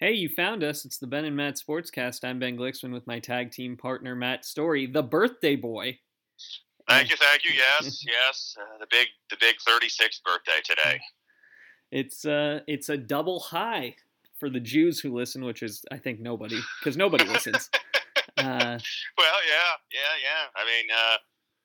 Hey, 0.00 0.14
you 0.14 0.30
found 0.30 0.64
us. 0.64 0.86
It's 0.86 0.96
the 0.96 1.06
Ben 1.06 1.26
and 1.26 1.36
Matt 1.36 1.56
Sportscast. 1.56 2.24
I'm 2.24 2.38
Ben 2.38 2.56
Glicksman 2.56 2.90
with 2.90 3.06
my 3.06 3.18
tag 3.18 3.52
team 3.52 3.76
partner 3.76 4.14
Matt 4.14 4.46
Story, 4.46 4.86
the 4.86 5.02
birthday 5.02 5.56
boy. 5.56 5.98
Thank 6.88 7.10
you, 7.10 7.16
thank 7.16 7.44
you. 7.44 7.50
Yes, 7.54 8.02
yes. 8.06 8.56
Uh, 8.58 8.78
the 8.78 8.86
big, 8.90 9.08
the 9.28 9.36
big 9.38 9.56
36th 9.56 10.22
birthday 10.24 10.58
today. 10.64 11.00
It's 11.92 12.24
uh, 12.24 12.60
it's 12.66 12.88
a 12.88 12.96
double 12.96 13.44
chai 13.50 13.96
for 14.38 14.48
the 14.48 14.58
Jews 14.58 15.00
who 15.00 15.14
listen, 15.14 15.44
which 15.44 15.62
is 15.62 15.84
I 15.92 15.98
think 15.98 16.18
nobody 16.18 16.58
because 16.80 16.96
nobody 16.96 17.24
listens. 17.24 17.68
Uh, 18.38 18.78
well, 19.18 19.38
yeah, 19.46 19.74
yeah, 19.92 20.14
yeah. 20.22 20.46
I 20.56 20.64
mean, 20.64 20.86
uh, 20.90 21.16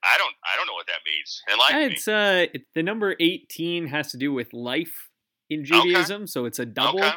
I 0.03 0.17
don't, 0.17 0.33
I 0.43 0.57
don't 0.57 0.67
know 0.67 0.73
what 0.73 0.87
that 0.87 0.99
means. 1.05 1.41
Enlighten 1.49 1.91
it's 1.91 2.07
uh, 2.07 2.47
it, 2.53 2.63
the 2.73 2.83
number 2.83 3.15
18 3.17 3.87
has 3.87 4.11
to 4.11 4.17
do 4.17 4.33
with 4.33 4.51
life 4.51 5.09
in 5.49 5.63
Judaism, 5.63 6.23
okay. 6.23 6.25
so 6.25 6.43
it's 6.43 6.59
a 6.59 6.65
double. 6.65 6.99
Okay. 6.99 7.13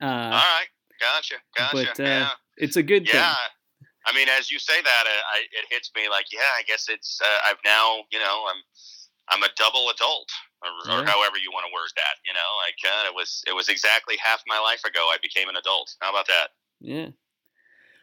Uh, 0.00 0.06
All 0.06 0.30
right, 0.30 0.66
gotcha, 1.00 1.36
gotcha. 1.56 1.92
But 1.96 2.00
uh, 2.00 2.06
yeah. 2.06 2.30
it's 2.56 2.76
a 2.76 2.82
good 2.82 3.06
yeah. 3.06 3.12
thing. 3.12 3.34
I 4.06 4.14
mean, 4.14 4.28
as 4.28 4.50
you 4.50 4.58
say 4.58 4.80
that, 4.82 5.04
uh, 5.06 5.22
I, 5.32 5.38
it 5.38 5.64
hits 5.70 5.90
me 5.96 6.08
like, 6.10 6.26
yeah, 6.32 6.40
I 6.58 6.62
guess 6.62 6.88
it's. 6.88 7.20
Uh, 7.22 7.50
I've 7.50 7.56
now, 7.64 8.04
you 8.12 8.18
know, 8.18 8.44
I'm, 8.50 8.60
I'm 9.30 9.42
a 9.42 9.48
double 9.56 9.88
adult, 9.88 10.28
or, 10.62 10.68
yeah. 10.86 11.00
or 11.00 11.06
however 11.06 11.38
you 11.38 11.50
want 11.52 11.64
to 11.66 11.72
word 11.72 11.88
that. 11.96 12.16
You 12.26 12.34
know, 12.34 12.50
like 12.60 12.76
uh, 12.84 13.08
it 13.08 13.14
was, 13.14 13.42
it 13.46 13.54
was 13.54 13.68
exactly 13.70 14.16
half 14.22 14.42
my 14.46 14.58
life 14.58 14.82
ago. 14.84 15.00
I 15.10 15.16
became 15.22 15.48
an 15.48 15.56
adult. 15.56 15.94
How 16.00 16.10
about 16.10 16.26
that? 16.26 16.48
Yeah. 16.80 17.08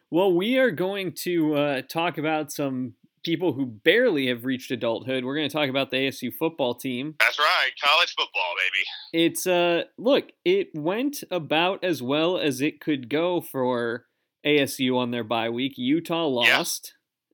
Well, 0.09 0.33
we 0.33 0.57
are 0.57 0.71
going 0.71 1.13
to 1.23 1.55
uh, 1.55 1.81
talk 1.83 2.17
about 2.17 2.51
some 2.51 2.95
people 3.23 3.53
who 3.53 3.65
barely 3.65 4.27
have 4.27 4.45
reached 4.45 4.71
adulthood. 4.71 5.23
We're 5.23 5.35
going 5.35 5.49
to 5.49 5.53
talk 5.53 5.69
about 5.69 5.91
the 5.91 5.97
ASU 5.97 6.33
football 6.33 6.75
team. 6.75 7.15
That's 7.19 7.39
right, 7.39 7.71
college 7.83 8.13
football, 8.17 8.53
baby. 8.57 9.25
It's 9.25 9.47
uh 9.47 9.83
look, 9.97 10.31
it 10.45 10.69
went 10.73 11.23
about 11.31 11.83
as 11.83 12.01
well 12.01 12.37
as 12.37 12.61
it 12.61 12.79
could 12.79 13.09
go 13.09 13.41
for 13.41 14.05
ASU 14.45 14.97
on 14.97 15.11
their 15.11 15.23
bye 15.23 15.49
week. 15.49 15.73
Utah 15.77 16.25
lost. 16.25 16.93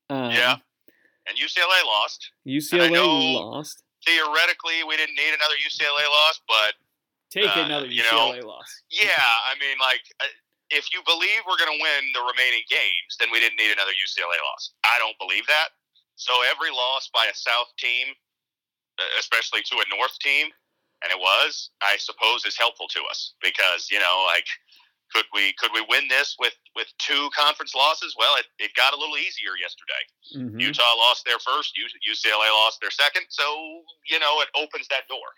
Yeah. 0.10 0.26
Um, 0.26 0.32
yeah. 0.32 0.56
And 1.28 1.38
UCLA 1.38 1.86
lost. 1.86 2.32
UCLA 2.48 3.36
lost. 3.36 3.84
Theoretically, 4.06 4.84
we 4.88 4.96
didn't 4.96 5.16
need 5.16 5.34
another 5.34 5.56
UCLA 5.68 6.08
loss, 6.10 6.40
but 6.48 6.74
take 7.30 7.58
uh, 7.58 7.62
another 7.66 7.88
UCLA 7.88 8.42
know, 8.42 8.48
loss. 8.48 8.84
Yeah, 8.90 9.10
I 9.12 9.60
mean, 9.60 9.78
like 9.80 10.00
uh, 10.22 10.26
if 10.70 10.92
you 10.92 11.00
believe 11.08 11.48
we're 11.48 11.60
going 11.60 11.72
to 11.72 11.82
win 11.82 12.04
the 12.12 12.24
remaining 12.24 12.64
games, 12.68 13.16
then 13.20 13.32
we 13.32 13.40
didn't 13.40 13.58
need 13.58 13.72
another 13.72 13.96
UCLA 13.96 14.40
loss. 14.44 14.76
I 14.84 15.00
don't 15.00 15.16
believe 15.20 15.48
that. 15.48 15.72
So 16.16 16.34
every 16.50 16.72
loss 16.72 17.10
by 17.14 17.30
a 17.30 17.36
South 17.36 17.72
team, 17.78 18.12
especially 19.20 19.62
to 19.70 19.76
a 19.80 19.88
North 19.96 20.18
team, 20.20 20.50
and 21.04 21.14
it 21.14 21.20
was, 21.20 21.70
I 21.82 21.96
suppose, 21.98 22.44
is 22.46 22.58
helpful 22.58 22.88
to 22.90 23.02
us 23.10 23.34
because 23.42 23.90
you 23.92 24.00
know, 24.00 24.26
like, 24.28 24.50
could 25.14 25.26
we 25.34 25.54
could 25.54 25.70
we 25.74 25.86
win 25.88 26.10
this 26.10 26.36
with 26.40 26.58
with 26.76 26.88
two 26.98 27.30
conference 27.38 27.76
losses? 27.76 28.16
Well, 28.18 28.36
it, 28.36 28.50
it 28.58 28.72
got 28.76 28.94
a 28.94 28.98
little 28.98 29.16
easier 29.16 29.54
yesterday. 29.62 30.04
Mm-hmm. 30.36 30.60
Utah 30.60 30.98
lost 30.98 31.24
their 31.26 31.40
first, 31.40 31.78
UCLA 31.78 32.50
lost 32.66 32.82
their 32.82 32.92
second, 32.92 33.26
so 33.30 33.46
you 34.10 34.20
know 34.20 34.42
it 34.42 34.50
opens 34.58 34.88
that 34.90 35.08
door. 35.08 35.30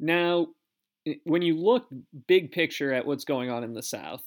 Now, 0.00 0.48
when 1.24 1.42
you 1.42 1.56
look 1.56 1.86
big 2.26 2.52
picture 2.52 2.92
at 2.92 3.06
what's 3.06 3.24
going 3.24 3.50
on 3.50 3.64
in 3.64 3.74
the 3.74 3.82
South, 3.82 4.22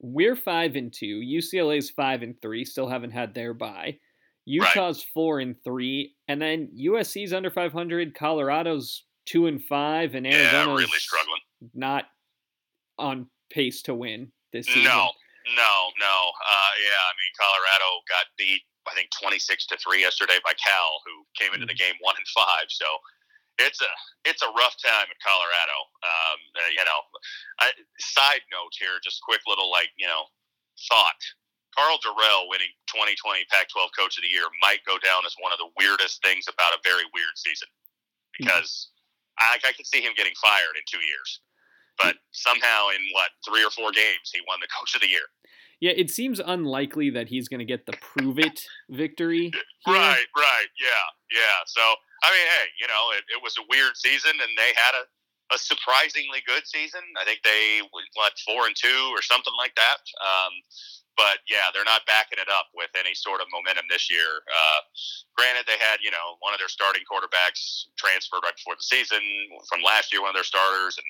we're 0.00 0.36
five 0.36 0.76
and 0.76 0.92
two. 0.92 1.20
UCLA's 1.20 1.90
five 1.90 2.22
and 2.22 2.40
three, 2.40 2.64
still 2.64 2.88
haven't 2.88 3.10
had 3.10 3.34
their 3.34 3.54
bye. 3.54 3.98
Utah's 4.46 4.98
right. 4.98 5.06
four 5.12 5.40
and 5.40 5.56
three, 5.62 6.14
and 6.26 6.40
then 6.40 6.70
USC's 6.78 7.32
under 7.32 7.50
five 7.50 7.72
hundred. 7.72 8.14
Colorado's 8.14 9.04
two 9.26 9.46
and 9.46 9.62
five, 9.62 10.14
and 10.14 10.26
Arizona's 10.26 10.52
yeah, 10.52 10.64
really 10.64 10.98
struggling. 10.98 11.40
Not 11.74 12.04
on 12.98 13.26
pace 13.50 13.82
to 13.82 13.94
win 13.94 14.32
this 14.52 14.66
season. 14.66 14.84
No, 14.84 15.10
no, 15.54 15.72
no. 16.00 16.16
Uh, 16.40 16.72
yeah, 16.80 17.00
I 17.04 17.12
mean 17.12 17.32
Colorado 17.38 17.88
got 18.08 18.24
beat. 18.38 18.62
I 18.88 18.94
think 18.94 19.10
twenty 19.20 19.38
six 19.38 19.66
to 19.66 19.76
three 19.76 20.00
yesterday 20.00 20.38
by 20.42 20.52
Cal, 20.56 21.00
who 21.04 21.26
came 21.38 21.52
into 21.52 21.66
the 21.66 21.74
mm-hmm. 21.74 21.92
game 21.92 22.00
one 22.00 22.14
and 22.16 22.26
five. 22.34 22.66
So 22.68 22.86
it's 23.58 23.82
a 23.82 23.92
it's 24.24 24.42
a 24.42 24.50
rough 24.54 24.78
time 24.78 25.10
in 25.10 25.18
Colorado. 25.18 25.78
Um, 26.02 26.38
uh, 26.54 26.70
you 26.70 26.84
know, 26.86 27.00
I, 27.60 27.74
side 27.98 28.42
note 28.54 28.74
here, 28.78 29.02
just 29.02 29.22
quick 29.22 29.42
little 29.46 29.70
like 29.70 29.90
you 29.98 30.06
know 30.06 30.30
thought. 30.88 31.22
Karl 31.76 32.00
Dorrell 32.02 32.50
winning 32.50 32.74
2020 32.90 33.46
Pac-12 33.54 33.94
Coach 33.94 34.18
of 34.18 34.26
the 34.26 34.32
Year 34.32 34.50
might 34.64 34.82
go 34.82 34.98
down 34.98 35.22
as 35.22 35.36
one 35.38 35.54
of 35.54 35.62
the 35.62 35.70
weirdest 35.78 36.18
things 36.26 36.50
about 36.50 36.74
a 36.74 36.82
very 36.82 37.06
weird 37.14 37.36
season 37.38 37.70
because 38.34 38.90
mm-hmm. 39.38 39.62
I, 39.62 39.70
I 39.70 39.72
could 39.78 39.86
see 39.86 40.02
him 40.02 40.16
getting 40.18 40.34
fired 40.42 40.74
in 40.74 40.82
two 40.90 40.98
years, 41.04 41.38
but 42.00 42.18
somehow 42.34 42.90
in 42.90 43.02
what 43.14 43.30
three 43.46 43.62
or 43.62 43.70
four 43.70 43.94
games 43.94 44.32
he 44.32 44.42
won 44.50 44.58
the 44.58 44.72
Coach 44.74 44.98
of 44.98 45.06
the 45.06 45.12
Year. 45.12 45.28
Yeah, 45.80 45.92
it 45.94 46.10
seems 46.10 46.40
unlikely 46.40 47.10
that 47.10 47.28
he's 47.28 47.48
going 47.48 47.60
to 47.60 47.64
get 47.64 47.86
the 47.86 47.92
prove 47.92 48.38
it 48.38 48.60
victory. 48.90 49.52
Here. 49.86 49.94
Right, 49.94 50.26
right, 50.36 50.70
yeah, 50.80 51.06
yeah. 51.30 51.62
So 51.66 51.82
I 52.22 52.28
mean, 52.34 52.46
hey, 52.50 52.66
you 52.80 52.88
know, 52.90 53.04
it, 53.14 53.24
it 53.30 53.40
was 53.42 53.54
a 53.58 53.64
weird 53.70 53.94
season, 53.94 54.34
and 54.34 54.52
they 54.58 54.74
had 54.74 54.94
a, 54.98 55.04
a 55.54 55.58
surprisingly 55.58 56.42
good 56.46 56.66
season. 56.66 57.02
I 57.14 57.24
think 57.24 57.40
they 57.46 57.82
went 57.94 58.10
four 58.42 58.66
and 58.66 58.74
two 58.74 59.14
or 59.14 59.22
something 59.22 59.54
like 59.54 59.74
that. 59.78 60.02
Um, 60.18 60.52
but 61.18 61.42
yeah, 61.50 61.74
they're 61.74 61.84
not 61.84 62.06
backing 62.06 62.38
it 62.38 62.46
up 62.46 62.70
with 62.78 62.94
any 62.94 63.12
sort 63.12 63.42
of 63.42 63.50
momentum 63.50 63.90
this 63.90 64.06
year. 64.06 64.46
Uh, 64.46 64.80
granted, 65.34 65.66
they 65.66 65.76
had 65.82 65.98
you 65.98 66.14
know 66.14 66.38
one 66.38 66.54
of 66.54 66.62
their 66.62 66.70
starting 66.70 67.02
quarterbacks 67.04 67.90
transferred 67.98 68.46
right 68.46 68.54
before 68.54 68.78
the 68.78 68.86
season 68.86 69.20
from 69.66 69.82
last 69.82 70.14
year, 70.14 70.22
one 70.22 70.30
of 70.30 70.38
their 70.38 70.46
starters, 70.46 70.94
and 70.94 71.08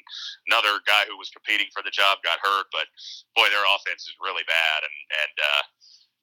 another 0.48 0.80
guy 0.88 1.04
who 1.04 1.20
was 1.20 1.28
competing 1.28 1.69
for 1.76 1.84
the 1.84 1.92
job 1.92 2.24
got 2.24 2.41
hurt. 2.41 2.72
But 2.72 2.88
boy, 3.36 3.52
their 3.52 3.69
offense 3.76 4.08
is 4.08 4.16
really 4.24 4.48
bad, 4.48 4.80
and 4.88 4.98
and 5.28 5.36
uh, 5.36 5.62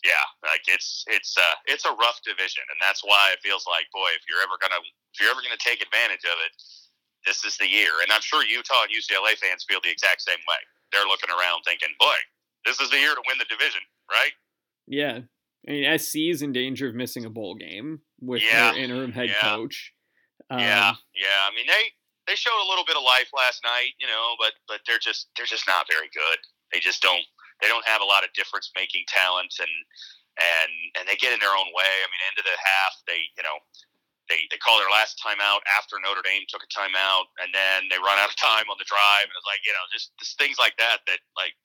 yeah, 0.02 0.26
like 0.50 0.66
it's 0.66 1.06
it's 1.06 1.38
uh 1.38 1.56
it's 1.70 1.86
a 1.86 1.94
rough 2.02 2.26
division, 2.26 2.66
and 2.74 2.82
that's 2.82 3.06
why 3.06 3.38
it 3.38 3.40
feels 3.46 3.70
like 3.70 3.86
boy, 3.94 4.10
if 4.18 4.26
you're 4.26 4.42
ever 4.42 4.58
gonna 4.58 4.82
if 4.82 5.22
you're 5.22 5.30
ever 5.30 5.46
gonna 5.46 5.62
take 5.62 5.86
advantage 5.86 6.26
of 6.26 6.38
it, 6.42 6.54
this 7.26 7.46
is 7.46 7.58
the 7.62 7.70
year. 7.70 8.02
And 8.02 8.10
I'm 8.10 8.26
sure 8.26 8.42
Utah 8.42 8.90
and 8.90 8.94
UCLA 8.94 9.38
fans 9.38 9.62
feel 9.66 9.82
the 9.86 9.94
exact 9.94 10.26
same 10.26 10.42
way. 10.50 10.62
They're 10.94 11.10
looking 11.10 11.34
around 11.34 11.66
thinking, 11.66 11.90
boy, 11.98 12.18
this 12.66 12.80
is 12.80 12.90
the 12.90 12.98
year 12.98 13.14
to 13.14 13.22
win 13.28 13.38
the 13.38 13.46
division, 13.46 13.82
right? 14.10 14.34
Yeah. 14.88 15.20
I 15.68 15.72
mean, 15.72 15.98
SC 15.98 16.30
is 16.30 16.42
in 16.42 16.54
danger 16.54 16.88
of 16.88 16.96
missing 16.96 17.26
a 17.26 17.30
bowl 17.30 17.56
game 17.56 18.02
with 18.22 18.44
yeah. 18.44 18.72
their 18.72 18.84
interim 18.84 19.12
head 19.12 19.30
yeah. 19.30 19.42
coach. 19.42 19.94
Um, 20.50 20.60
yeah, 20.60 20.94
yeah. 21.18 21.42
I 21.50 21.52
mean, 21.56 21.66
they 21.66 21.90
they 22.30 22.38
showed 22.38 22.58
a 22.58 22.70
little 22.70 22.86
bit 22.86 22.98
of 22.98 23.02
life 23.02 23.34
last 23.34 23.66
night, 23.66 23.98
you 23.98 24.06
know, 24.06 24.38
but 24.38 24.54
but 24.70 24.82
they're 24.86 25.02
just 25.02 25.30
they're 25.34 25.50
just 25.50 25.66
not 25.66 25.90
very 25.90 26.10
good. 26.14 26.38
They 26.70 26.78
just 26.78 27.02
don't 27.02 27.26
they 27.62 27.68
don't 27.68 27.86
have 27.90 28.02
a 28.02 28.06
lot 28.06 28.22
of 28.22 28.30
difference 28.38 28.70
making 28.78 29.10
talent 29.10 29.58
and 29.58 29.74
and 30.38 30.72
and 31.00 31.04
they 31.10 31.18
get 31.18 31.34
in 31.34 31.42
their 31.42 31.54
own 31.54 31.70
way. 31.74 31.90
I 31.90 32.08
mean, 32.14 32.22
end 32.30 32.38
of 32.38 32.46
the 32.46 32.54
half, 32.54 32.94
they 33.10 33.26
you 33.34 33.42
know 33.42 33.58
they 34.30 34.46
they 34.54 34.60
call 34.60 34.78
their 34.78 34.92
last 34.92 35.22
timeout 35.22 35.66
after 35.74 35.98
Notre 36.02 36.26
Dame 36.26 36.46
took 36.50 36.66
a 36.66 36.70
timeout, 36.70 37.30
and 37.42 37.50
then 37.54 37.90
they 37.90 38.02
run 38.02 38.20
out 38.20 38.30
of 38.30 38.38
time 38.38 38.68
on 38.70 38.78
the 38.78 38.90
drive, 38.90 39.26
and 39.26 39.36
it's 39.38 39.50
like 39.50 39.62
you 39.66 39.74
know 39.74 39.86
just, 39.90 40.14
just 40.18 40.38
things 40.38 40.58
like 40.60 40.76
that 40.78 41.06
that 41.08 41.22
like 41.38 41.56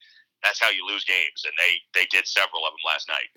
that's 0.42 0.60
how 0.60 0.70
you 0.70 0.86
lose 0.86 1.04
games, 1.04 1.44
and 1.44 1.52
they 1.58 2.00
they 2.00 2.06
did 2.10 2.26
several 2.26 2.64
of 2.66 2.72
them 2.72 2.84
last 2.86 3.08
night. 3.08 3.30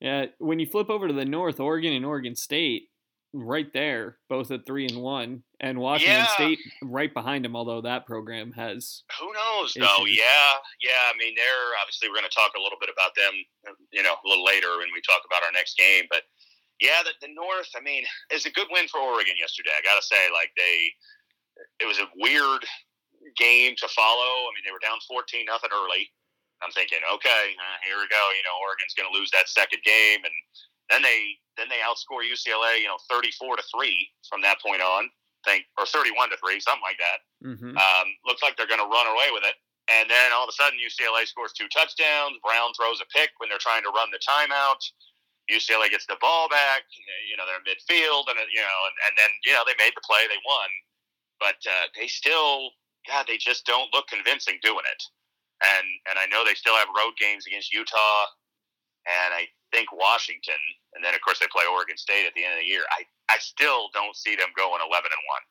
Yeah, 0.00 0.26
when 0.38 0.58
you 0.58 0.66
flip 0.66 0.90
over 0.90 1.08
to 1.08 1.14
the 1.14 1.24
North, 1.24 1.60
Oregon 1.60 1.92
and 1.92 2.06
Oregon 2.06 2.34
State, 2.34 2.88
right 3.32 3.72
there, 3.72 4.16
both 4.28 4.50
at 4.50 4.66
three 4.66 4.86
and 4.86 5.02
one, 5.02 5.42
and 5.60 5.78
Washington 5.78 6.24
yeah. 6.24 6.34
State 6.34 6.58
right 6.82 7.12
behind 7.12 7.44
them. 7.44 7.54
Although 7.54 7.82
that 7.82 8.06
program 8.06 8.52
has 8.52 9.02
who 9.20 9.32
knows 9.32 9.76
issues. 9.76 9.86
though? 9.86 10.06
Yeah, 10.06 10.50
yeah. 10.82 11.12
I 11.12 11.16
mean, 11.18 11.34
they're 11.36 11.70
obviously 11.82 12.08
we're 12.08 12.16
going 12.16 12.30
to 12.30 12.34
talk 12.34 12.52
a 12.56 12.62
little 12.62 12.78
bit 12.80 12.90
about 12.92 13.14
them, 13.14 13.34
you 13.92 14.02
know, 14.02 14.14
a 14.14 14.28
little 14.28 14.44
later 14.44 14.78
when 14.78 14.88
we 14.94 15.02
talk 15.02 15.22
about 15.26 15.44
our 15.44 15.52
next 15.52 15.76
game. 15.76 16.04
But 16.10 16.22
yeah, 16.80 17.04
the, 17.04 17.12
the 17.20 17.32
North. 17.34 17.68
I 17.76 17.80
mean, 17.84 18.04
it's 18.30 18.46
a 18.46 18.52
good 18.52 18.68
win 18.72 18.88
for 18.88 18.98
Oregon 19.00 19.34
yesterday. 19.38 19.70
I 19.76 19.84
got 19.84 20.00
to 20.00 20.06
say, 20.06 20.32
like 20.32 20.50
they, 20.56 20.88
it 21.78 21.86
was 21.86 22.00
a 22.00 22.08
weird 22.16 22.64
game 23.36 23.76
to 23.78 23.88
follow. 23.88 24.48
I 24.48 24.50
mean, 24.56 24.64
they 24.64 24.72
were 24.72 24.82
down 24.82 24.98
fourteen 25.06 25.44
nothing 25.44 25.70
early. 25.76 26.08
I'm 26.60 26.72
thinking, 26.72 27.00
okay, 27.04 27.44
uh, 27.56 27.76
here 27.84 27.96
we 27.96 28.06
go. 28.12 28.22
You 28.36 28.44
know, 28.44 28.56
Oregon's 28.60 28.92
going 28.92 29.08
to 29.08 29.16
lose 29.16 29.32
that 29.32 29.48
second 29.48 29.80
game, 29.84 30.20
and 30.24 30.36
then 30.92 31.00
they 31.00 31.40
then 31.56 31.68
they 31.68 31.80
outscore 31.84 32.24
UCLA, 32.24 32.80
you 32.80 32.88
know, 32.88 33.00
34 33.08 33.56
to 33.56 33.64
three 33.68 34.08
from 34.28 34.40
that 34.42 34.60
point 34.60 34.80
on. 34.80 35.08
Think 35.44 35.64
or 35.80 35.88
31 35.88 36.28
to 36.30 36.36
three, 36.36 36.60
something 36.60 36.84
like 36.84 37.00
that. 37.00 37.24
Mm-hmm. 37.40 37.72
Um, 37.72 38.06
looks 38.28 38.44
like 38.44 38.60
they're 38.60 38.68
going 38.68 38.84
to 38.84 38.92
run 38.92 39.08
away 39.08 39.32
with 39.32 39.44
it. 39.48 39.56
And 39.88 40.06
then 40.06 40.30
all 40.36 40.44
of 40.44 40.52
a 40.52 40.56
sudden, 40.56 40.76
UCLA 40.78 41.24
scores 41.24 41.56
two 41.56 41.66
touchdowns. 41.72 42.36
Brown 42.44 42.70
throws 42.76 43.00
a 43.00 43.08
pick 43.08 43.32
when 43.40 43.48
they're 43.48 43.62
trying 43.62 43.82
to 43.82 43.92
run 43.96 44.12
the 44.12 44.20
timeout. 44.20 44.78
UCLA 45.50 45.90
gets 45.90 46.06
the 46.06 46.20
ball 46.20 46.46
back. 46.48 46.86
You 47.26 47.34
know, 47.40 47.48
they're 47.48 47.64
midfield, 47.66 48.30
and 48.30 48.38
you 48.52 48.62
know, 48.62 48.78
and, 48.86 48.96
and 49.08 49.14
then 49.18 49.30
you 49.44 49.52
know 49.56 49.66
they 49.66 49.74
made 49.82 49.96
the 49.96 50.04
play, 50.06 50.28
they 50.30 50.38
won, 50.46 50.70
but 51.42 51.58
uh, 51.66 51.90
they 51.98 52.06
still, 52.06 52.70
God, 53.08 53.26
they 53.26 53.36
just 53.36 53.66
don't 53.66 53.90
look 53.92 54.06
convincing 54.06 54.62
doing 54.62 54.86
it. 54.86 55.02
And 55.60 55.86
and 56.08 56.16
I 56.18 56.24
know 56.32 56.44
they 56.44 56.54
still 56.56 56.74
have 56.76 56.88
road 56.96 57.12
games 57.20 57.46
against 57.46 57.72
Utah, 57.72 58.24
and 59.04 59.34
I 59.36 59.44
think 59.72 59.92
Washington, 59.92 60.58
and 60.96 61.04
then 61.04 61.14
of 61.14 61.20
course 61.20 61.38
they 61.38 61.46
play 61.52 61.64
Oregon 61.68 61.96
State 62.00 62.24
at 62.26 62.32
the 62.34 62.44
end 62.44 62.54
of 62.54 62.60
the 62.60 62.66
year. 62.66 62.82
I, 62.96 63.04
I 63.28 63.38
still 63.38 63.88
don't 63.92 64.16
see 64.16 64.36
them 64.36 64.48
going 64.56 64.80
eleven 64.80 65.12
and 65.12 65.24
one. 65.28 65.44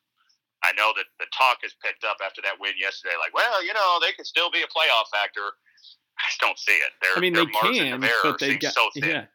I 0.66 0.74
know 0.74 0.92
that 0.98 1.06
the 1.20 1.28
talk 1.32 1.60
has 1.64 1.72
picked 1.84 2.04
up 2.04 2.18
after 2.26 2.42
that 2.42 2.60
win 2.60 2.74
yesterday. 2.78 3.16
Like, 3.22 3.34
well, 3.34 3.64
you 3.64 3.74
know, 3.74 3.98
they 4.02 4.12
could 4.12 4.26
still 4.26 4.52
be 4.52 4.60
a 4.60 4.68
playoff 4.68 5.08
factor. 5.14 5.46
I 6.20 6.28
just 6.28 6.42
don't 6.42 6.60
see 6.60 6.74
it. 6.74 6.92
Their, 7.02 7.16
I 7.16 7.20
mean, 7.22 7.34
they 7.34 7.46
can, 7.46 8.02
but 8.02 8.40
they 8.40 8.58
got 8.58 8.74
so 8.74 8.90
yeah. 8.96 9.26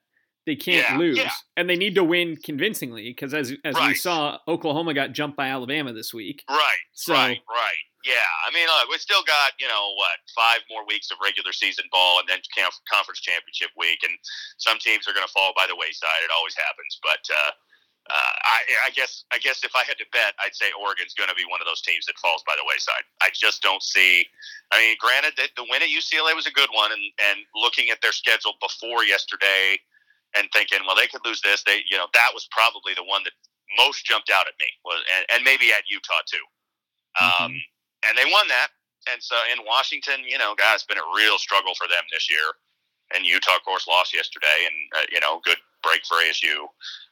They 0.47 0.57
can't 0.57 0.91
Yeah, 0.91 0.99
lose, 0.99 1.17
yeah. 1.17 1.31
and 1.57 1.71
they 1.71 1.77
need 1.77 1.95
to 1.95 2.05
win 2.05 2.37
convincingly 2.37 3.05
because, 3.09 3.33
as 3.33 3.55
as 3.65 3.77
we 3.77 3.95
saw, 3.95 4.37
Oklahoma 4.47 4.93
got 4.93 5.13
jumped 5.13 5.39
by 5.39 5.49
Alabama 5.49 5.95
this 5.95 6.13
week. 6.13 6.45
Right, 6.51 6.61
So- 6.93 7.15
right, 7.15 7.39
right. 7.49 7.75
Yeah, 8.05 8.29
I 8.45 8.53
mean, 8.53 8.69
look, 8.69 8.93
we 8.93 9.01
still 9.01 9.25
got 9.25 9.57
you 9.57 9.65
know 9.65 9.97
what 9.97 10.21
five 10.37 10.61
more 10.69 10.85
weeks 10.85 11.09
of 11.09 11.17
regular 11.25 11.57
season 11.57 11.89
ball, 11.89 12.21
and 12.21 12.29
then 12.29 12.45
conference 12.53 13.25
championship 13.25 13.73
week, 13.81 14.05
and 14.05 14.13
some 14.61 14.77
teams 14.77 15.09
are 15.09 15.17
going 15.17 15.25
to 15.25 15.33
fall 15.33 15.57
by 15.57 15.65
the 15.65 15.77
wayside. 15.77 16.21
It 16.21 16.29
always 16.29 16.53
happens, 16.53 17.01
but 17.01 17.25
uh, 17.33 17.53
uh, 18.13 18.35
I, 18.45 18.89
I 18.89 18.91
guess 18.93 19.25
I 19.33 19.41
guess 19.41 19.65
if 19.65 19.73
I 19.73 19.89
had 19.89 19.97
to 19.97 20.05
bet, 20.13 20.37
I'd 20.37 20.53
say 20.53 20.69
Oregon's 20.77 21.17
going 21.17 21.33
to 21.33 21.39
be 21.39 21.49
one 21.49 21.65
of 21.65 21.67
those 21.67 21.81
teams 21.81 22.05
that 22.05 22.21
falls 22.21 22.45
by 22.45 22.53
the 22.61 22.69
wayside. 22.69 23.09
I 23.25 23.33
just 23.33 23.65
don't 23.65 23.81
see. 23.81 24.29
I 24.69 24.77
mean, 24.85 25.01
granted 25.01 25.41
that 25.41 25.57
the 25.57 25.65
win 25.65 25.81
at 25.81 25.89
UCLA 25.89 26.37
was 26.37 26.45
a 26.45 26.53
good 26.53 26.69
one, 26.77 26.93
and 26.93 27.05
and 27.33 27.41
looking 27.57 27.89
at 27.89 28.05
their 28.05 28.13
schedule 28.13 28.61
before 28.61 29.09
yesterday, 29.09 29.81
and 30.37 30.45
thinking, 30.53 30.85
well, 30.85 30.97
they 30.97 31.09
could 31.09 31.25
lose 31.25 31.41
this. 31.41 31.65
They, 31.65 31.81
you 31.89 31.97
know, 31.97 32.13
that 32.13 32.37
was 32.37 32.45
probably 32.53 32.93
the 32.93 33.09
one 33.09 33.25
that 33.25 33.33
most 33.81 34.05
jumped 34.05 34.29
out 34.29 34.45
at 34.45 34.55
me 34.61 34.69
was, 34.85 35.01
and, 35.09 35.25
and 35.33 35.41
maybe 35.41 35.73
at 35.73 35.89
Utah 35.89 36.21
too. 36.29 36.45
Um, 37.17 37.57
and 38.09 38.17
they 38.19 38.25
won 38.31 38.49
that. 38.49 38.69
And 39.13 39.21
so 39.23 39.37
in 39.53 39.65
Washington, 39.67 40.25
you 40.27 40.39
know, 40.39 40.55
God, 40.57 40.75
it's 40.75 40.85
been 40.89 40.99
a 40.99 41.11
real 41.15 41.37
struggle 41.39 41.75
for 41.75 41.87
them 41.87 42.05
this 42.13 42.31
year. 42.31 42.57
And 43.15 43.25
Utah, 43.27 43.57
of 43.57 43.65
course, 43.65 43.87
lost 43.87 44.15
yesterday, 44.15 44.65
and 44.65 44.77
uh, 44.97 45.07
you 45.13 45.21
know, 45.21 45.41
good 45.45 45.59
break 45.83 46.01
for 46.09 46.17
ASU. 46.25 46.65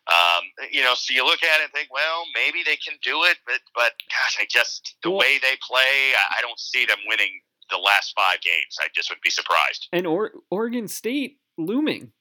Um, 0.09 0.43
you 0.73 0.83
know, 0.83 0.95
so 0.97 1.13
you 1.13 1.25
look 1.25 1.43
at 1.45 1.61
it 1.61 1.65
and 1.65 1.73
think, 1.73 1.89
well, 1.93 2.25
maybe 2.35 2.63
they 2.65 2.77
can 2.77 2.97
do 3.05 3.23
it, 3.25 3.37
but 3.47 3.61
but 3.75 3.93
gosh, 4.09 4.39
I 4.41 4.47
just 4.49 4.97
the 5.03 5.11
way 5.11 5.39
they 5.43 5.55
play, 5.61 6.17
I, 6.17 6.39
I 6.39 6.41
don't 6.41 6.59
see 6.59 6.87
them 6.87 6.97
winning 7.07 7.41
the 7.71 7.77
last 7.77 8.15
five 8.17 8.41
games. 8.41 8.77
I 8.81 8.89
just 8.95 9.11
would 9.11 9.21
be 9.23 9.31
surprised. 9.31 9.89
And 9.93 10.07
or- 10.07 10.33
Oregon 10.51 10.89
State 10.89 11.39
looming. 11.59 12.13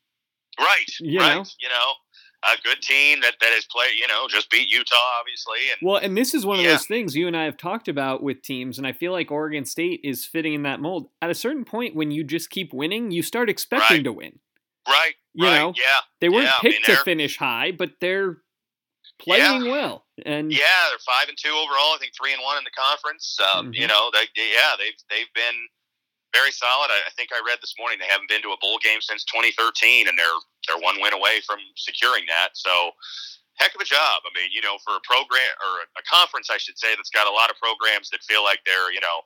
Right, 0.60 0.86
You 1.00 1.20
right. 1.20 1.36
know? 1.36 1.46
You 1.60 1.70
know, 1.70 1.94
a 2.44 2.58
good 2.64 2.82
team 2.82 3.22
that 3.22 3.36
that 3.40 3.52
has 3.54 3.66
played. 3.66 3.96
You 3.98 4.08
know, 4.08 4.28
just 4.28 4.50
beat 4.50 4.70
Utah, 4.70 4.96
obviously, 5.20 5.60
and 5.72 5.80
Well, 5.88 5.98
and 5.98 6.18
this 6.18 6.34
is 6.34 6.46
one 6.46 6.60
of 6.60 6.66
Yeah. 6.66 6.72
those 6.72 6.86
things 6.86 7.16
you 7.16 7.28
and 7.28 7.38
I 7.38 7.44
have 7.44 7.58
talked 7.58 7.88
about 7.88 8.24
with 8.24 8.42
teams, 8.42 8.78
and 8.78 8.88
I 8.88 8.94
feel 8.94 9.12
like 9.12 9.32
Oregon 9.32 9.66
State 9.66 10.02
is 10.04 10.26
fitting 10.26 10.54
in 10.54 10.64
that 10.64 10.80
mold. 10.80 11.10
At 11.22 11.30
a 11.30 11.36
certain 11.36 11.66
point, 11.66 11.96
when 11.96 12.12
you 12.12 12.24
just 12.24 12.50
keep 12.50 12.74
winning, 12.74 13.12
you 13.12 13.22
start 13.24 13.50
expecting 13.50 13.98
Right. 13.98 14.04
to 14.04 14.12
win. 14.14 14.40
right, 14.88 15.14
You 15.34 15.46
right, 15.46 15.60
know, 15.60 15.74
yeah. 15.78 16.02
They 16.20 16.30
weren't 16.30 16.46
Yeah, 16.46 16.56
I 16.60 16.64
mean, 16.64 16.74
picked 16.74 16.86
to 16.88 17.04
finish 17.04 17.38
high, 17.38 17.72
but 17.72 17.92
they're 18.02 18.42
playing 19.20 19.70
well. 19.70 20.08
And 20.26 20.52
Yeah, 20.52 20.88
they're 20.90 21.00
five 21.00 21.30
and 21.30 21.38
two 21.38 21.50
overall. 21.50 21.94
I 21.94 21.98
think 22.00 22.14
three 22.18 22.34
and 22.34 22.42
one 22.42 22.58
in 22.58 22.64
the 22.64 22.72
conference. 22.72 23.38
Um, 23.54 23.72
You 23.74 23.86
Mhm. 23.86 23.90
know, 23.90 24.10
they- 24.12 24.28
yeah, 24.36 24.76
they've 24.78 24.98
they've 25.10 25.32
been 25.34 25.70
very 26.34 26.52
solid. 26.52 26.90
I, 26.92 27.02
I 27.08 27.10
think 27.12 27.32
I 27.32 27.40
read 27.46 27.60
this 27.62 27.76
morning 27.78 28.00
they 28.00 28.08
haven't 28.08 28.30
been 28.30 28.42
to 28.42 28.52
a 28.52 28.58
bowl 28.58 28.80
game 28.80 29.02
since 29.02 29.24
2013, 29.26 30.08
and 30.08 30.18
they're 30.18 30.40
they're 30.68 30.82
one 30.82 31.02
win 31.02 31.14
away 31.14 31.42
from 31.46 31.60
securing 31.76 32.26
that. 32.28 32.54
So, 32.54 32.92
heck 33.60 33.76
of 33.76 33.82
a 33.82 33.88
job. 33.88 34.24
I 34.26 34.32
mean, 34.34 34.50
you 34.54 34.62
know, 34.62 34.78
for 34.84 34.96
a 34.98 35.04
program 35.04 35.54
or 35.62 35.86
a 35.98 36.04
conference, 36.08 36.50
I 36.50 36.58
should 36.58 36.78
say, 36.78 36.94
that's 36.96 37.14
got 37.14 37.30
a 37.30 37.34
lot 37.34 37.50
of 37.50 37.58
programs 37.62 38.10
that 38.12 38.24
feel 38.24 38.44
like 38.44 38.62
they're 38.66 38.92
you 38.92 39.02
know. 39.02 39.26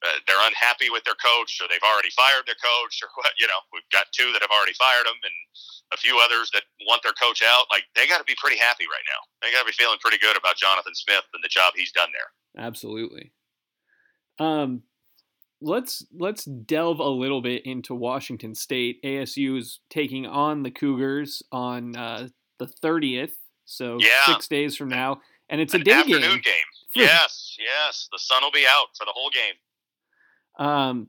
Uh, 0.00 0.16
they're 0.24 0.48
unhappy 0.48 0.88
with 0.88 1.04
their 1.04 1.18
coach, 1.20 1.60
or 1.60 1.68
they've 1.68 1.84
already 1.84 2.08
fired 2.16 2.40
their 2.48 2.56
coach, 2.56 3.04
or 3.04 3.12
what? 3.20 3.36
You 3.36 3.44
know, 3.44 3.60
we've 3.68 3.84
got 3.92 4.08
two 4.16 4.32
that 4.32 4.40
have 4.40 4.48
already 4.48 4.72
fired 4.72 5.04
them, 5.04 5.20
and 5.20 5.36
a 5.92 5.96
few 5.96 6.18
others 6.24 6.50
that 6.52 6.62
want 6.86 7.02
their 7.02 7.12
coach 7.12 7.42
out. 7.44 7.66
Like 7.70 7.84
they 7.94 8.06
got 8.06 8.18
to 8.18 8.24
be 8.24 8.36
pretty 8.40 8.56
happy 8.56 8.84
right 8.86 9.04
now. 9.04 9.20
They 9.42 9.52
got 9.52 9.60
to 9.60 9.66
be 9.66 9.76
feeling 9.76 9.98
pretty 10.00 10.18
good 10.18 10.36
about 10.36 10.56
Jonathan 10.56 10.94
Smith 10.94 11.24
and 11.34 11.42
the 11.42 11.48
job 11.48 11.74
he's 11.76 11.92
done 11.92 12.08
there. 12.12 12.64
Absolutely. 12.64 13.32
Um, 14.38 14.82
let's 15.60 16.04
let's 16.16 16.44
delve 16.44 17.00
a 17.00 17.08
little 17.08 17.42
bit 17.42 17.64
into 17.66 17.94
Washington 17.94 18.54
State. 18.54 19.02
ASU 19.04 19.58
is 19.58 19.80
taking 19.90 20.26
on 20.26 20.62
the 20.62 20.70
Cougars 20.70 21.42
on 21.52 21.96
uh, 21.96 22.28
the 22.58 22.66
thirtieth, 22.66 23.36
so 23.64 23.98
Yeah. 24.00 24.26
six 24.26 24.48
days 24.48 24.76
from 24.76 24.88
now, 24.88 25.20
and 25.48 25.60
it's 25.60 25.74
a 25.74 25.78
day 25.78 25.92
afternoon 25.92 26.20
game. 26.20 26.40
game. 26.42 26.54
Yes, 26.96 27.56
yes. 27.60 28.08
The 28.10 28.18
sun 28.18 28.42
will 28.42 28.50
be 28.50 28.66
out 28.68 28.88
for 28.98 29.04
the 29.04 29.12
whole 29.14 29.30
game. 29.30 29.54
Um, 30.58 31.08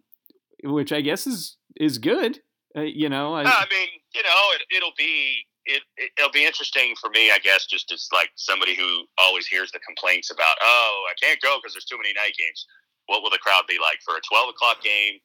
which 0.64 0.92
I 0.92 1.02
guess 1.02 1.26
is 1.26 1.58
is 1.76 1.98
good. 1.98 2.40
Uh, 2.78 2.82
you 2.82 3.10
know, 3.10 3.34
I, 3.34 3.42
I 3.44 3.66
mean, 3.70 3.90
you 4.14 4.22
know, 4.24 4.44
it, 4.56 4.62
it'll 4.78 4.94
be 4.98 5.42
it, 5.66 5.82
it, 5.98 6.12
it'll 6.18 6.32
be 6.32 6.46
interesting 6.46 6.94
for 7.02 7.10
me, 7.10 7.32
I 7.32 7.40
guess, 7.40 7.66
just 7.66 7.92
as 7.92 8.08
like 8.14 8.30
somebody 8.36 8.76
who 8.76 9.06
always 9.18 9.48
hears 9.48 9.72
the 9.72 9.80
complaints 9.80 10.32
about, 10.32 10.56
oh, 10.62 11.06
I 11.10 11.14
can't 11.22 11.40
go 11.42 11.58
because 11.58 11.74
there's 11.74 11.86
too 11.86 11.98
many 11.98 12.14
night 12.14 12.34
games. 12.38 12.66
What 13.08 13.22
will 13.24 13.30
the 13.30 13.40
crowd 13.40 13.64
be 13.68 13.78
like 13.80 14.00
for 14.06 14.16
a 14.16 14.22
12 14.22 14.50
o'clock 14.50 14.82
game, 14.84 15.20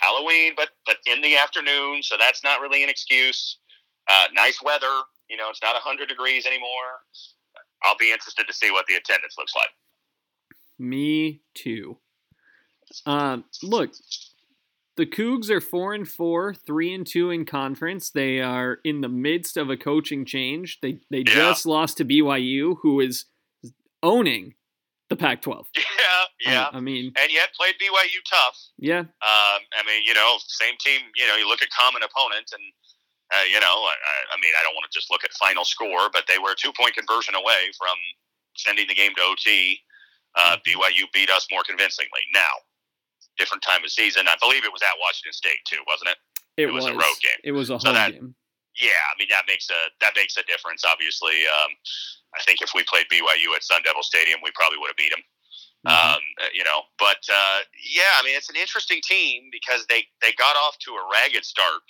Halloween, 0.00 0.52
but 0.56 0.70
but 0.86 0.96
in 1.06 1.20
the 1.20 1.36
afternoon? 1.36 2.02
So 2.02 2.16
that's 2.18 2.42
not 2.44 2.60
really 2.60 2.82
an 2.82 2.88
excuse. 2.88 3.58
Uh, 4.08 4.24
nice 4.32 4.62
weather, 4.62 5.02
you 5.28 5.36
know, 5.36 5.50
it's 5.50 5.62
not 5.62 5.74
100 5.74 6.08
degrees 6.08 6.46
anymore. 6.46 7.04
I'll 7.82 7.96
be 7.98 8.10
interested 8.10 8.46
to 8.46 8.54
see 8.54 8.70
what 8.70 8.86
the 8.86 8.94
attendance 8.94 9.34
looks 9.38 9.52
like. 9.54 9.68
Me 10.78 11.42
too. 11.54 11.98
Um, 13.04 13.44
look, 13.62 13.92
the 14.96 15.04
Cougs 15.06 15.50
are 15.50 15.60
four 15.60 15.92
and 15.92 16.08
four, 16.08 16.54
three 16.54 16.94
and 16.94 17.06
two 17.06 17.30
in 17.30 17.44
conference. 17.44 18.10
They 18.10 18.40
are 18.40 18.78
in 18.84 19.00
the 19.02 19.08
midst 19.08 19.56
of 19.56 19.68
a 19.70 19.76
coaching 19.76 20.24
change. 20.24 20.78
They 20.80 21.00
they 21.10 21.18
Yeah. 21.18 21.34
just 21.34 21.66
lost 21.66 21.98
to 21.98 22.04
BYU, 22.04 22.78
who 22.82 23.00
is 23.00 23.26
owning 24.02 24.54
the 25.10 25.16
Pac-12. 25.16 25.64
Yeah, 25.76 26.52
Uh, 26.52 26.52
yeah. 26.52 26.68
I 26.72 26.80
mean, 26.80 27.12
and 27.18 27.30
yet 27.32 27.50
played 27.58 27.74
BYU 27.82 28.20
tough. 28.30 28.56
yeah, 28.78 29.00
Um, 29.00 29.60
I 29.74 29.82
mean, 29.86 30.02
you 30.06 30.14
know, 30.14 30.36
same 30.46 30.74
team. 30.78 31.00
You 31.16 31.26
know, 31.26 31.34
you 31.36 31.48
look 31.48 31.62
at 31.62 31.68
common 31.74 32.02
opponent, 32.02 32.46
and 32.54 32.62
uh, 33.34 33.44
you 33.50 33.58
know, 33.60 33.66
I, 33.84 33.94
I- 34.32 34.38
mean, 34.40 34.52
I 34.58 34.62
don't 34.62 34.74
want 34.74 34.86
to 34.90 34.94
just 34.96 35.10
look 35.10 35.24
at 35.24 35.32
final 35.34 35.64
score, 35.64 36.08
but 36.12 36.24
they 36.28 36.38
were 36.38 36.52
a 36.52 36.56
two 36.56 36.72
point 36.78 36.94
conversion 36.94 37.34
away 37.34 37.72
from 37.76 37.96
sending 38.56 38.86
the 38.86 38.94
game 38.94 39.12
to 39.16 39.22
OT. 39.22 39.80
Uh, 40.38 40.56
BYU 40.66 41.10
beat 41.12 41.30
us 41.30 41.46
more 41.50 41.62
convincingly. 41.66 42.22
Now, 42.32 42.54
different 43.36 43.62
time 43.62 43.82
of 43.84 43.90
season. 43.90 44.28
I 44.28 44.36
believe 44.40 44.64
it 44.64 44.72
was 44.72 44.82
at 44.82 44.94
Washington 45.00 45.32
State 45.32 45.58
too, 45.66 45.78
wasn't 45.88 46.10
it? 46.10 46.18
it, 46.56 46.68
it 46.68 46.72
was 46.72 46.84
was, 46.84 46.94
a 46.94 46.96
road 46.96 47.18
game. 47.22 47.40
It 47.44 47.52
was 47.52 47.70
a 47.70 47.80
So 47.80 47.88
home 47.88 47.94
that- 47.94 48.12
game. 48.12 48.34
Yeah, 48.80 49.00
I 49.10 49.14
mean 49.18 49.28
that 49.30 49.44
makes 49.46 49.68
a 49.70 49.80
that 50.00 50.12
makes 50.16 50.36
a 50.36 50.42
difference. 50.44 50.84
Obviously, 50.84 51.46
um, 51.46 51.70
I 52.34 52.42
think 52.42 52.62
if 52.62 52.70
we 52.74 52.84
played 52.84 53.06
BYU 53.10 53.54
at 53.56 53.64
Sun 53.64 53.82
Devil 53.84 54.02
Stadium, 54.02 54.40
we 54.42 54.50
probably 54.54 54.78
would 54.78 54.88
have 54.88 54.96
beat 54.96 55.10
them. 55.10 55.22
Mhm. 55.86 56.14
Um, 56.16 56.22
uh, 56.42 56.46
you 56.52 56.64
know, 56.64 56.82
but 56.98 57.22
uh, 57.32 57.58
yeah, 57.82 58.18
I 58.18 58.22
mean, 58.24 58.36
it's 58.36 58.50
an 58.50 58.56
interesting 58.56 59.00
team 59.02 59.48
because 59.50 59.86
they 59.88 60.04
they 60.20 60.32
got 60.32 60.56
off 60.56 60.78
to 60.86 60.92
a 60.92 61.02
ragged 61.10 61.44
start. 61.44 61.82